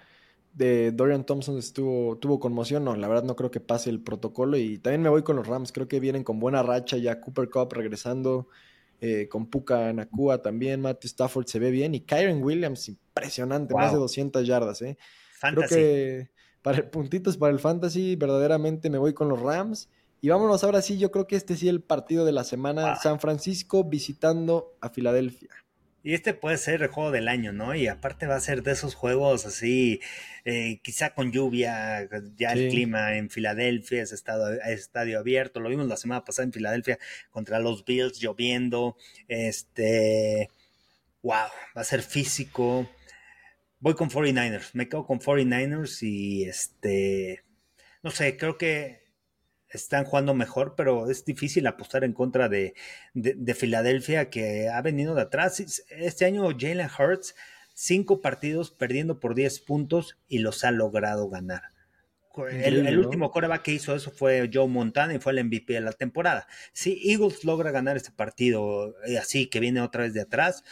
De 0.54 0.92
Dorian 0.92 1.26
Thompson 1.26 1.58
estuvo, 1.58 2.18
tuvo 2.18 2.40
conmoción, 2.40 2.86
no, 2.86 2.96
la 2.96 3.10
verdad 3.10 3.24
no 3.24 3.36
creo 3.36 3.52
que 3.52 3.60
pase 3.60 3.90
el 3.90 4.00
protocolo. 4.00 4.58
Y 4.58 4.78
también 4.78 5.02
me 5.02 5.10
voy 5.10 5.24
con 5.24 5.36
los 5.36 5.48
Rams, 5.48 5.72
creo 5.72 5.88
que 5.88 6.00
vienen 6.00 6.24
con 6.24 6.40
buena 6.40 6.64
racha 6.64 6.98
ya. 6.98 7.20
Cooper 7.20 7.50
Cup 7.50 7.74
regresando, 7.74 8.48
eh, 9.02 9.28
con 9.28 9.48
Puka 9.48 9.92
Nakua 9.92 10.42
también, 10.42 10.82
Matthew 10.82 11.08
Stafford 11.08 11.48
se 11.48 11.60
ve 11.60 11.72
bien. 11.72 11.94
Y 11.94 12.02
Kyron 12.02 12.42
Williams, 12.42 12.88
impresionante, 12.88 13.74
más 13.74 13.92
de 13.92 13.98
Wow. 13.98 14.04
200 14.04 14.48
yardas. 14.48 14.82
¿eh? 14.82 14.98
Creo 15.42 15.68
que 15.68 16.30
para 16.62 16.78
el 16.78 16.90
puntitos 16.90 17.38
para 17.38 17.52
el 17.52 17.60
fantasy, 17.60 18.16
verdaderamente 18.16 18.90
me 18.90 18.98
voy 18.98 19.14
con 19.14 19.28
los 19.28 19.40
Rams. 19.42 19.90
Y 20.22 20.30
vámonos 20.30 20.64
ahora 20.64 20.82
sí, 20.82 20.98
yo 20.98 21.12
creo 21.12 21.28
que 21.28 21.36
este 21.36 21.56
sí 21.56 21.68
el 21.68 21.82
partido 21.82 22.26
de 22.26 22.32
la 22.32 22.44
semana. 22.44 22.96
San 22.96 23.20
Francisco 23.20 23.84
visitando 23.84 24.76
a 24.82 24.90
Filadelfia. 24.90 25.50
Y 26.06 26.14
este 26.14 26.36
puede 26.36 26.60
ser 26.60 26.84
el 26.84 26.90
juego 26.90 27.10
del 27.10 27.28
año, 27.28 27.52
¿no? 27.52 27.74
Y 27.74 27.88
aparte 27.88 28.28
va 28.28 28.36
a 28.36 28.40
ser 28.40 28.62
de 28.62 28.74
esos 28.74 28.94
juegos 28.94 29.48
así, 29.48 30.02
eh, 30.46 30.80
quizá 30.84 31.16
con 31.16 31.32
lluvia, 31.32 32.08
ya 32.38 32.54
Sí. 32.54 32.60
el 32.66 32.70
clima 32.70 33.16
en 33.18 33.32
Filadelfia 33.32 34.04
es 34.04 34.12
estado, 34.12 34.54
es 34.54 34.82
estadio 34.82 35.18
abierto, 35.18 35.60
lo 35.60 35.68
vimos 35.68 35.88
la 35.88 35.98
semana 35.98 36.24
pasada 36.24 36.46
en 36.46 36.54
Filadelfia 36.54 37.00
contra 37.32 37.58
los 37.58 37.86
Bills 37.86 38.20
lloviendo, 38.20 38.98
este, 39.28 40.52
wow, 41.24 41.48
va 41.76 41.82
a 41.82 41.84
ser 41.84 42.04
físico. 42.04 42.88
Voy 43.80 43.96
con 43.96 44.12
49ers, 44.12 44.76
me 44.76 44.88
quedo 44.88 45.08
con 45.08 45.20
49ers 45.20 46.04
y 46.04 46.44
este, 46.44 47.44
no 48.04 48.12
sé, 48.12 48.38
creo 48.38 48.60
que 48.60 49.05
están 49.76 50.06
jugando 50.06 50.34
mejor, 50.34 50.76
pero 50.76 51.10
es 51.10 51.26
difícil 51.26 51.68
apostar 51.68 52.04
en 52.04 52.14
contra 52.14 52.50
de, 52.50 52.74
de, 53.14 53.54
Filadelfia 53.54 54.30
que 54.30 54.70
ha 54.70 54.82
venido 54.82 55.16
de 55.16 55.22
atrás. 55.24 55.60
Este 55.90 56.26
año 56.26 56.48
Jalen 56.58 56.90
Hurts, 56.98 57.36
cinco 57.74 58.22
partidos 58.22 58.72
perdiendo 58.72 59.20
por 59.20 59.36
10 59.36 59.60
puntos 59.62 60.18
y 60.28 60.40
los 60.40 60.64
ha 60.64 60.72
logrado 60.72 61.30
ganar. 61.30 61.64
El, 62.52 63.00
último 63.00 63.32
coreback 63.32 63.62
que 63.62 63.72
hizo 63.72 63.96
eso 63.96 64.12
fue 64.12 64.50
Joe 64.54 64.68
Montana 64.68 65.14
y 65.14 65.20
fue 65.20 65.32
el 65.32 65.46
MVP 65.46 65.74
de 65.74 65.82
la 65.82 65.94
temporada. 65.94 66.48
Si 66.74 67.02
Eagles 67.10 67.46
logra 67.46 67.72
ganar 67.72 67.96
este 67.96 68.12
partido 68.12 68.94
eh, 69.06 69.18
así, 69.18 69.48
que 69.48 69.62
viene 69.62 69.82
otra 69.82 70.04
vez 70.04 70.14
de 70.14 70.22
atrás, 70.22 70.64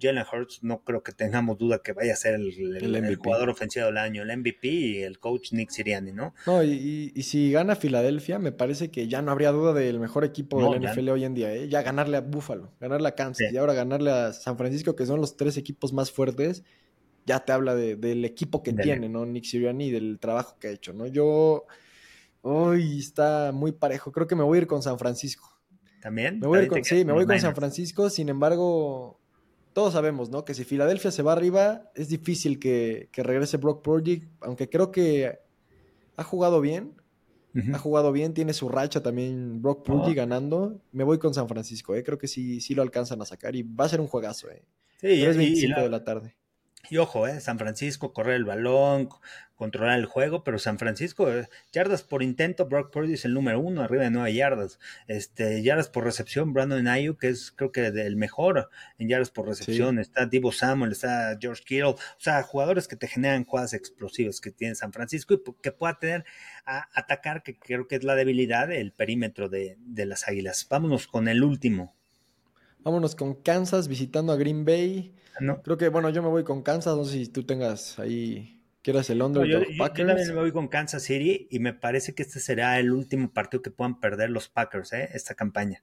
Jalen 0.00 0.24
Hurts 0.30 0.62
no 0.62 0.82
creo 0.84 1.02
que 1.02 1.12
tengamos 1.12 1.58
duda 1.58 1.80
que 1.82 1.92
vaya 1.92 2.12
a 2.12 2.16
ser 2.16 2.34
el, 2.34 3.16
jugador 3.16 3.50
ofensivo 3.50 3.86
del 3.86 3.98
año, 3.98 4.22
el 4.22 4.36
MVP 4.36 4.68
y 4.68 5.02
el 5.02 5.18
coach 5.18 5.52
Nick 5.52 5.70
Siriani, 5.70 6.12
¿no? 6.12 6.34
No, 6.46 6.62
y, 6.62 7.10
si 7.22 7.50
gana 7.50 7.76
Filadelfia, 7.76 8.38
me 8.38 8.52
parece 8.52 8.90
que 8.90 9.08
ya 9.08 9.22
no 9.22 9.32
habría 9.32 9.50
duda 9.50 9.72
del 9.72 10.00
mejor 10.00 10.24
equipo 10.24 10.72
del 10.72 10.82
NFL 10.82 11.08
hoy 11.10 11.24
en 11.24 11.34
día, 11.34 11.52
¿eh? 11.54 11.68
Ya 11.68 11.82
ganarle 11.82 12.16
a 12.16 12.20
Buffalo, 12.20 12.72
ganarle 12.80 13.08
a 13.08 13.14
Kansas 13.14 13.52
y 13.52 13.56
ahora 13.56 13.74
ganarle 13.74 14.10
a 14.10 14.32
San 14.32 14.56
Francisco, 14.56 14.94
que 14.96 15.06
son 15.06 15.20
los 15.20 15.36
tres 15.36 15.56
equipos 15.56 15.92
más 15.92 16.10
fuertes, 16.10 16.64
ya 17.26 17.40
te 17.40 17.52
habla 17.52 17.74
del 17.74 18.24
equipo 18.24 18.62
que 18.62 18.72
tiene, 18.72 19.08
¿no? 19.08 19.26
Nick 19.26 19.44
Siriani 19.44 19.86
y 19.86 19.90
del 19.90 20.18
trabajo 20.18 20.56
que 20.58 20.68
ha 20.68 20.70
hecho, 20.70 20.92
¿no? 20.92 21.06
Yo, 21.06 21.66
hoy 22.42 22.98
está 22.98 23.52
muy 23.52 23.72
parejo, 23.72 24.12
creo 24.12 24.26
que 24.26 24.36
me 24.36 24.44
voy 24.44 24.58
a 24.58 24.60
ir 24.62 24.66
con 24.66 24.82
San 24.82 24.98
Francisco. 24.98 25.58
¿También? 26.00 26.38
Me 26.38 26.46
voy 26.46 26.68
con, 26.68 26.84
sí, 26.84 27.04
me 27.04 27.12
voy 27.12 27.26
con 27.26 27.40
San 27.40 27.56
Francisco, 27.56 28.08
sin 28.08 28.28
embargo 28.28 29.18
todos 29.78 29.92
sabemos, 29.92 30.28
¿no? 30.28 30.44
Que 30.44 30.54
si 30.54 30.64
Filadelfia 30.64 31.12
se 31.12 31.22
va 31.22 31.30
arriba, 31.30 31.92
es 31.94 32.08
difícil 32.08 32.58
que, 32.58 33.08
regrese 33.12 33.58
Brock 33.58 33.80
Purdy, 33.84 34.24
aunque 34.40 34.68
creo 34.68 34.90
que 34.90 35.38
ha 36.16 36.24
jugado 36.24 36.60
bien. 36.60 36.94
Ha 37.72 37.78
jugado 37.78 38.10
bien, 38.10 38.34
tiene 38.34 38.54
su 38.54 38.68
racha 38.68 39.04
también 39.04 39.62
Brock 39.62 39.86
Purdy 39.86 40.14
ganando. 40.14 40.80
Me 40.90 41.04
voy 41.04 41.18
con 41.18 41.32
San 41.32 41.48
Francisco, 41.48 41.94
¿eh? 41.94 42.02
creo 42.02 42.18
que 42.18 42.26
sí, 42.26 42.60
sí 42.60 42.74
lo 42.74 42.82
alcanzan 42.82 43.22
a 43.22 43.24
sacar 43.24 43.54
y 43.54 43.62
va 43.62 43.84
a 43.84 43.88
ser 43.88 44.00
un 44.00 44.08
juegazo. 44.08 44.50
¿eh? 44.50 44.64
Sí, 45.00 45.06
3.25 45.06 45.82
de 45.82 45.88
la 45.88 46.02
tarde. 46.02 46.34
Y 46.90 46.96
ojo, 46.98 47.26
eh, 47.26 47.40
San 47.40 47.58
Francisco, 47.58 48.12
correr 48.12 48.36
el 48.36 48.44
balón, 48.44 49.08
controlar 49.58 49.98
el 49.98 50.06
juego, 50.06 50.44
pero 50.44 50.58
San 50.58 50.78
Francisco, 50.78 51.30
eh, 51.30 51.48
yardas 51.72 52.02
por 52.02 52.22
intento, 52.22 52.66
Brock 52.66 52.92
Purdy 52.92 53.14
es 53.14 53.24
el 53.24 53.34
número 53.34 53.60
uno, 53.60 53.82
arriba 53.82 54.04
de 54.04 54.10
nueve 54.10 54.32
yardas. 54.32 54.78
Este, 55.08 55.62
yardas 55.62 55.88
por 55.88 56.04
recepción, 56.04 56.52
Brandon 56.52 56.86
Ayuk, 56.86 57.20
que 57.20 57.28
es 57.28 57.50
creo 57.50 57.72
que 57.72 57.86
el 57.86 58.16
mejor 58.16 58.70
en 58.98 59.08
yardas 59.08 59.30
por 59.30 59.48
recepción. 59.48 59.98
Está 59.98 60.26
Divo 60.26 60.52
Samuel, 60.52 60.92
está 60.92 61.36
George 61.40 61.64
Kittle, 61.64 61.88
o 61.88 61.96
sea, 62.18 62.42
jugadores 62.42 62.86
que 62.86 62.96
te 62.96 63.08
generan 63.08 63.44
jugadas 63.44 63.74
explosivas 63.74 64.40
que 64.40 64.52
tiene 64.52 64.76
San 64.76 64.92
Francisco 64.92 65.34
y 65.34 65.42
que 65.60 65.72
pueda 65.72 65.98
tener 65.98 66.24
a 66.64 66.88
atacar, 66.94 67.42
que 67.42 67.58
creo 67.58 67.88
que 67.88 67.96
es 67.96 68.04
la 68.04 68.14
debilidad 68.14 68.68
del 68.68 68.92
perímetro 68.92 69.48
de, 69.48 69.76
de 69.80 70.06
las 70.06 70.28
águilas. 70.28 70.66
Vámonos 70.70 71.08
con 71.08 71.26
el 71.26 71.42
último. 71.42 71.97
Vámonos 72.80 73.14
con 73.14 73.34
Kansas 73.42 73.88
visitando 73.88 74.32
a 74.32 74.36
Green 74.36 74.64
Bay. 74.64 75.14
No. 75.40 75.62
Creo 75.62 75.76
que, 75.76 75.88
bueno, 75.88 76.10
yo 76.10 76.22
me 76.22 76.28
voy 76.28 76.44
con 76.44 76.62
Kansas, 76.62 76.96
no 76.96 77.04
sé 77.04 77.12
si 77.12 77.28
tú 77.28 77.44
tengas 77.44 77.98
ahí, 77.98 78.60
quieras 78.82 79.08
el 79.10 79.18
London 79.18 79.44
yo, 79.46 79.60
Packers. 79.78 80.08
también 80.08 80.34
me 80.34 80.40
voy 80.40 80.52
con 80.52 80.68
Kansas 80.68 81.02
City 81.02 81.46
y 81.50 81.58
me 81.58 81.74
parece 81.74 82.14
que 82.14 82.22
este 82.22 82.40
será 82.40 82.78
el 82.78 82.92
último 82.92 83.32
partido 83.32 83.62
que 83.62 83.70
puedan 83.70 84.00
perder 84.00 84.30
los 84.30 84.48
Packers, 84.48 84.92
¿eh? 84.92 85.08
esta 85.12 85.34
campaña. 85.34 85.82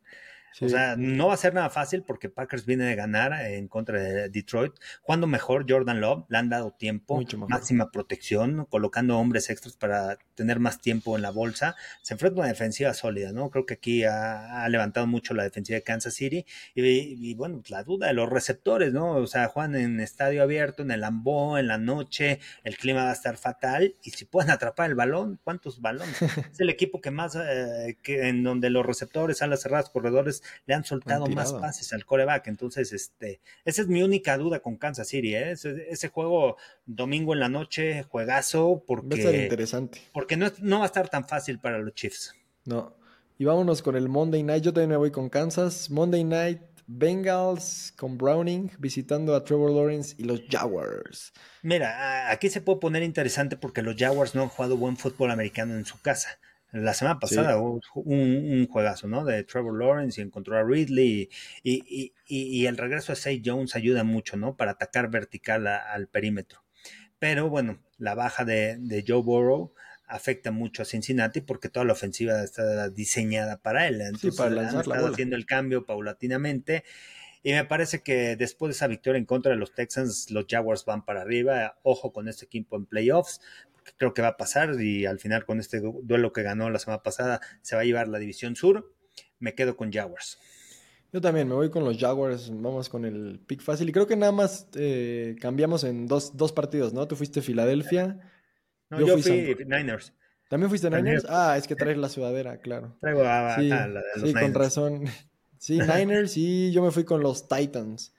O 0.62 0.70
sea, 0.70 0.96
no 0.98 1.28
va 1.28 1.34
a 1.34 1.38
ser 1.38 1.54
nada 1.54 1.70
fácil 1.70 2.04
porque 2.04 2.30
Packers 2.30 2.66
viene 2.66 2.86
de 2.86 2.96
ganar 2.96 3.34
en 3.46 3.68
contra 3.68 4.02
de 4.02 4.30
Detroit. 4.30 4.74
Cuando 5.02 5.28
mejor 5.28 5.66
Jordan 5.70 6.00
Love, 6.00 6.26
le 6.30 6.38
han 6.38 6.50
dado 6.50 6.72
tiempo, 6.72 7.22
máxima 7.50 7.92
protección, 7.92 8.66
colocando 8.70 9.18
hombres 9.18 9.50
extras 9.50 9.76
para 9.76 10.18
tener 10.36 10.60
más 10.60 10.80
tiempo 10.80 11.16
en 11.16 11.22
la 11.22 11.32
bolsa. 11.32 11.76
Se 12.02 12.14
enfrenta 12.14 12.40
a 12.40 12.44
una 12.44 12.48
defensiva 12.48 12.94
sólida, 12.94 13.34
¿no? 13.34 13.50
Creo 13.50 13.66
que 13.66 13.74
aquí 13.76 14.04
ha, 14.06 14.68
levantado 14.70 15.08
mucho 15.08 15.34
la 15.34 15.44
defensiva 15.44 15.76
de 15.76 15.84
Kansas 15.84 16.14
City. 16.14 16.46
Y, 16.74 17.34
bueno, 17.36 17.62
la 17.68 17.84
duda 17.84 18.08
de 18.08 18.14
los 18.14 18.30
receptores, 18.30 18.94
¿no? 18.94 19.12
O 19.12 19.28
sea, 19.28 19.48
juegan 19.48 19.76
en 19.76 20.00
estadio 20.00 20.42
abierto, 20.42 20.84
en 20.84 20.92
el 20.92 21.02
Lambo, 21.02 21.58
en 21.58 21.68
la 21.68 21.78
noche, 21.78 22.40
el 22.64 22.78
clima 22.78 23.04
va 23.04 23.10
a 23.10 23.14
estar 23.14 23.38
fatal. 23.38 23.96
Y 24.04 24.12
si 24.12 24.26
pueden 24.26 24.52
atrapar 24.52 24.90
el 24.90 24.96
balón, 24.96 25.40
¿cuántos 25.44 25.82
balones? 25.82 26.22
es 26.52 26.60
el 26.60 26.70
equipo 26.70 27.02
que 27.02 27.12
más, 27.12 27.36
eh, 27.36 27.98
que 28.02 28.30
en 28.30 28.44
donde 28.44 28.70
los 28.70 28.86
receptores, 28.86 29.42
alas 29.42 29.62
cerradas, 29.62 29.90
corredores 29.90 30.44
le 30.66 30.74
han 30.74 30.84
soltado 30.84 31.28
más 31.28 31.54
pases 31.54 31.94
al 31.94 32.06
coreback. 32.06 32.48
Entonces, 32.48 32.94
este, 32.94 33.42
esa 33.64 33.82
es 33.82 33.88
mi 33.88 34.04
única 34.04 34.38
duda 34.38 34.60
con 34.60 34.78
Kansas 34.78 35.08
City. 35.08 35.36
¿eh? 35.36 35.52
Ese, 35.52 36.08
juego 36.10 36.58
domingo 36.86 37.34
en 37.34 37.40
la 37.40 37.50
noche, 37.50 38.04
juegazo, 38.04 38.84
porque, 38.86 39.24
va 39.24 39.30
a 39.30 39.36
interesante. 39.36 40.02
porque 40.14 40.38
no, 40.38 40.52
no 40.60 40.80
va 40.80 40.86
a 40.86 40.88
estar 40.88 41.10
tan 41.10 41.28
fácil 41.28 41.60
para 41.60 41.80
los 41.80 41.94
Chiefs. 41.94 42.36
No. 42.66 42.96
Y 43.38 43.46
vámonos 43.46 43.82
con 43.82 43.96
el 43.96 44.08
Monday 44.08 44.44
Night. 44.44 44.64
Yo 44.64 44.74
también 44.74 44.92
me 44.92 44.98
voy 44.98 45.12
con 45.12 45.30
Kansas. 45.30 45.90
Monday 45.90 46.24
Night, 46.24 46.62
Bengals 46.88 47.94
con 47.98 48.18
Browning 48.18 48.72
visitando 48.78 49.36
a 49.36 49.44
Trevor 49.44 49.72
Lawrence 49.72 50.16
y 50.18 50.24
los 50.24 50.42
Jaguars. 50.50 51.34
Mira, 51.62 52.32
aquí 52.32 52.50
se 52.50 52.62
puede 52.62 52.80
poner 52.80 53.04
interesante 53.04 53.58
porque 53.58 53.82
los 53.82 53.96
Jaguars 53.98 54.36
no 54.36 54.44
han 54.44 54.50
jugado 54.50 54.78
buen 54.78 54.96
fútbol 54.98 55.32
americano 55.32 55.76
en 55.76 55.86
su 55.86 56.00
casa. 56.00 56.38
La 56.76 56.94
semana 56.94 57.20
pasada 57.20 57.58
hubo 57.58 57.80
un, 57.96 58.68
juegazo, 58.68 59.08
¿no? 59.08 59.24
De 59.24 59.44
Trevor 59.46 59.80
Lawrence 59.80 60.20
y 60.20 60.24
encontró 60.26 60.58
a 60.58 60.64
Ridley 60.64 61.30
y, 61.64 62.66
el 62.66 62.78
regreso 62.78 63.14
de 63.14 63.16
Say 63.16 63.42
Jones 63.44 63.78
ayuda 63.78 64.04
mucho, 64.04 64.36
¿no? 64.36 64.58
Para 64.58 64.72
atacar 64.72 65.10
vertical 65.10 65.68
al 65.68 66.08
perímetro. 66.08 66.64
Pero 67.18 67.50
bueno, 67.50 67.80
la 67.98 68.14
baja 68.14 68.44
de, 68.44 69.04
Joe 69.08 69.22
Burrow 69.22 69.74
afecta 70.06 70.52
mucho 70.52 70.82
a 70.82 70.86
Cincinnati 70.86 71.40
porque 71.40 71.70
toda 71.70 71.86
la 71.86 71.94
ofensiva 71.94 72.44
está 72.44 72.90
diseñada 72.90 73.56
para 73.58 73.88
él. 73.88 74.02
Entonces, 74.02 74.36
para 74.36 74.70
han 74.70 74.78
estado 74.78 75.08
haciendo 75.08 75.38
el 75.38 75.46
cambio 75.46 75.86
paulatinamente. 75.86 76.84
Y 77.42 77.54
me 77.54 77.64
parece 77.64 78.02
que 78.02 78.36
después 78.36 78.70
de 78.70 78.74
esa 78.74 78.88
victoria 78.88 79.20
en 79.20 79.26
contra 79.26 79.52
de 79.52 79.58
los 79.58 79.74
Texans, 79.74 80.30
los 80.30 80.46
Jaguars 80.50 80.84
van 80.84 81.06
para 81.06 81.22
arriba. 81.22 81.78
Ojo 81.84 82.12
con 82.12 82.28
este 82.28 82.44
equipo 82.44 82.76
en 82.76 82.86
playoffs 82.86 83.40
creo 83.98 84.14
que 84.14 84.22
va 84.22 84.30
a 84.30 84.38
pasar 84.38 84.80
y 84.82 85.06
al 85.06 85.20
final 85.20 85.46
con 85.46 85.60
este 85.60 85.80
duelo 85.80 86.34
que 86.34 86.44
ganó 86.44 86.70
la 86.70 86.80
semana 86.80 87.04
pasada 87.04 87.42
se 87.62 87.76
va 87.76 87.82
a 87.82 87.86
llevar 87.86 88.08
la 88.08 88.20
división 88.20 88.56
sur. 88.56 88.94
Me 89.40 89.56
quedo 89.56 89.78
con 89.78 89.92
Jaguars. 89.92 90.40
Yo 91.14 91.22
también 91.22 91.48
me 91.48 91.56
voy 91.56 91.70
con 91.70 91.86
los 91.86 91.98
Jaguars, 91.98 92.52
vamos 92.52 92.90
con 92.90 93.06
el 93.06 93.40
pick 93.48 93.62
fácil. 93.62 93.88
Y 93.88 93.92
creo 93.94 94.06
que 94.06 94.18
nada 94.18 94.34
más 94.34 94.68
eh, 94.76 95.38
cambiamos 95.40 95.86
en 95.86 96.08
dos, 96.08 96.34
partidos, 96.54 96.94
¿no? 96.94 97.08
Tú 97.08 97.16
fuiste 97.16 97.42
Filadelfia. 97.42 98.20
No, 98.90 99.00
yo, 99.00 99.18
fui, 99.20 99.56
Niners. 99.66 100.14
¿También 100.50 100.70
fuiste 100.70 100.90
Niners? 100.90 101.26
Ah, 101.30 101.56
es 101.58 101.68
que 101.68 101.76
traes 101.76 101.98
la 101.98 102.10
sudadera, 102.10 102.58
claro. 102.58 102.98
Traigo 103.00 103.24
a, 103.24 103.56
sí, 103.56 103.70
la 103.70 103.88
de 103.88 104.02
los 104.18 104.30
sí 104.30 104.34
con 104.34 104.54
razón. 104.54 105.06
Sí, 105.58 105.80
Niners 105.96 106.36
y 106.38 106.72
yo 106.72 106.84
me 106.84 106.92
fui 106.92 107.06
con 107.06 107.22
los 107.22 107.48
Titans. 107.48 108.14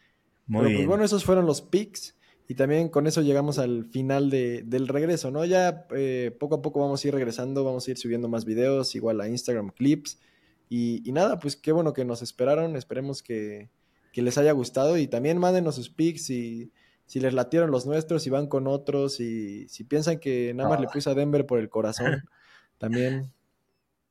Muy 0.47 0.63
pues, 0.63 0.77
bien. 0.77 0.89
bueno, 0.89 1.05
esos 1.05 1.25
fueron 1.25 1.45
los 1.45 1.61
picks. 1.61 2.16
Y 2.49 2.55
también 2.55 2.89
con 2.89 3.07
eso 3.07 3.23
llegamos 3.23 3.59
al 3.59 3.87
final 3.87 4.31
de, 4.31 4.63
del 4.65 4.87
regreso, 4.87 5.31
¿no? 5.31 5.45
Ya 5.45 5.87
eh, 5.95 6.35
poco 6.39 6.57
a 6.57 6.63
poco 6.63 6.81
vamos 6.81 7.05
a 7.05 7.09
ir 7.09 7.15
regresando, 7.15 7.65
vamos 7.65 7.87
a 7.87 7.91
ir 7.91 7.99
subiendo 7.99 8.29
más 8.29 8.45
videos, 8.45 8.95
igual 8.95 9.21
a 9.21 9.29
Instagram 9.29 9.71
clips. 9.71 10.21
Y, 10.69 11.03
nada, 11.13 11.39
pues 11.39 11.57
qué 11.57 11.73
bueno 11.73 11.93
que 11.93 12.05
nos 12.05 12.23
esperaron, 12.23 12.77
esperemos 12.77 13.23
que, 13.23 13.71
les 14.13 14.39
haya 14.39 14.53
gustado 14.53 14.97
y 14.97 15.09
también 15.09 15.37
mándenos 15.37 15.75
sus 15.75 15.91
pics 15.91 16.31
y 16.31 16.73
si 17.05 17.21
les 17.21 17.35
latieron 17.35 17.71
los 17.71 17.85
nuestros, 17.85 18.23
si 18.23 18.31
van 18.31 18.47
con 18.47 18.67
otros 18.67 19.21
y 19.21 19.69
si 19.69 19.85
piensan 19.85 20.21
que 20.21 20.55
nada 20.55 20.71
más 20.71 20.81
le 20.81 20.89
puse 20.89 21.11
a 21.11 21.15
Denver 21.15 21.45
por 21.45 21.59
el 21.59 21.69
corazón, 21.69 22.23
también. 22.79 23.31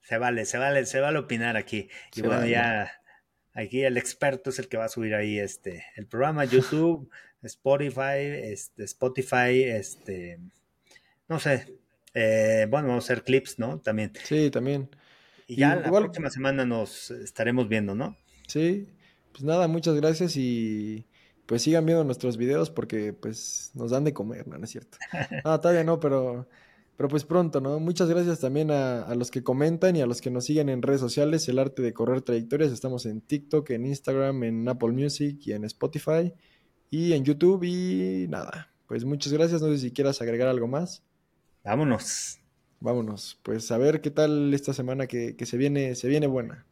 Se 0.02 0.20
vale, 0.20 0.46
se 0.46 0.60
vale, 0.60 0.86
se 0.86 1.00
vale 1.00 1.18
opinar 1.18 1.58
aquí. 1.58 1.90
Y 2.16 2.22
bueno, 2.22 2.46
ya 2.46 2.92
aquí 3.56 3.82
el 3.82 3.98
experto 3.98 4.52
es 4.52 4.60
el 4.60 4.68
que 4.68 4.78
va 4.78 4.86
a 4.86 4.90
subir 4.90 5.16
ahí 5.16 5.40
este 5.40 5.84
el 5.96 6.06
programa 6.06 6.46
YouTube. 6.46 7.10
Spotify, 7.46 8.18
este, 8.18 8.84
Spotify, 8.86 9.64
este, 9.64 10.40
no 11.28 11.40
sé, 11.40 11.78
eh, 12.14 12.68
bueno, 12.70 12.88
vamos 12.90 13.04
a 13.04 13.14
hacer 13.14 13.24
clips, 13.24 13.60
¿no? 13.60 13.80
También. 13.80 14.14
Sí, 14.24 14.50
también. 14.50 14.90
Y 15.48 15.58
ya 15.58 15.76
la 15.76 15.92
próxima 15.92 16.30
semana 16.30 16.66
nos 16.66 17.12
estaremos 17.12 17.68
viendo, 17.68 17.94
¿no? 17.94 18.18
Sí, 18.48 18.88
pues 19.32 19.44
nada, 19.44 19.68
muchas 19.68 19.96
gracias 19.96 20.36
y 20.38 21.06
pues 21.46 21.62
sigan 21.62 21.86
viendo 21.86 22.04
nuestros 22.04 22.38
videos 22.38 22.72
porque 22.72 23.14
pues 23.14 23.72
nos 23.76 23.92
dan 23.92 24.04
de 24.04 24.14
comer, 24.14 24.48
¿no? 24.48 24.58
¿No 24.58 24.64
es 24.64 24.72
cierto? 24.72 24.98
Ah, 25.44 25.62
todavía 25.62 25.84
no, 25.84 26.00
pero, 26.00 26.48
pero 26.98 27.10
pues 27.10 27.26
pronto, 27.26 27.62
¿no? 27.62 27.80
Muchas 27.80 28.10
gracias 28.10 28.40
también 28.40 28.72
a, 28.72 29.02
a, 29.02 29.16
los 29.16 29.32
que 29.32 29.44
comentan 29.44 29.96
y 29.96 30.02
a 30.02 30.06
los 30.06 30.22
que 30.22 30.32
nos 30.32 30.46
siguen 30.46 30.70
en 30.70 30.82
redes 30.82 31.02
sociales, 31.02 31.48
el 31.50 31.60
arte 31.60 31.82
de 31.82 31.94
correr 31.94 32.22
trayectorias, 32.22 32.72
estamos 32.72 33.06
en 33.06 33.22
TikTok, 33.22 33.70
en 33.72 33.86
Instagram, 33.86 34.44
en 34.44 34.68
Apple 34.70 34.92
Music 34.92 35.40
y 35.46 35.54
en 35.54 35.66
Spotify 35.66 36.34
y 36.90 37.14
en 37.14 37.26
YouTube 37.26 37.64
y 37.64 38.28
nada. 38.30 38.72
Pues 38.88 39.04
muchas 39.04 39.34
gracias. 39.34 39.62
No 39.62 39.70
sé 39.70 39.80
si 39.80 39.92
quieras 39.92 40.22
agregar 40.22 40.48
algo 40.48 40.68
más. 40.68 41.04
Vámonos. 41.64 42.40
Vámonos. 42.80 43.40
Pues 43.44 43.72
a 43.72 43.78
ver 43.78 44.02
qué 44.02 44.12
tal 44.12 44.54
esta 44.54 44.74
semana 44.74 45.08
que, 45.08 45.36
que 45.36 45.46
se 45.46 45.58
viene, 45.58 45.96
se 45.96 46.08
viene 46.08 46.28
buena. 46.28 46.66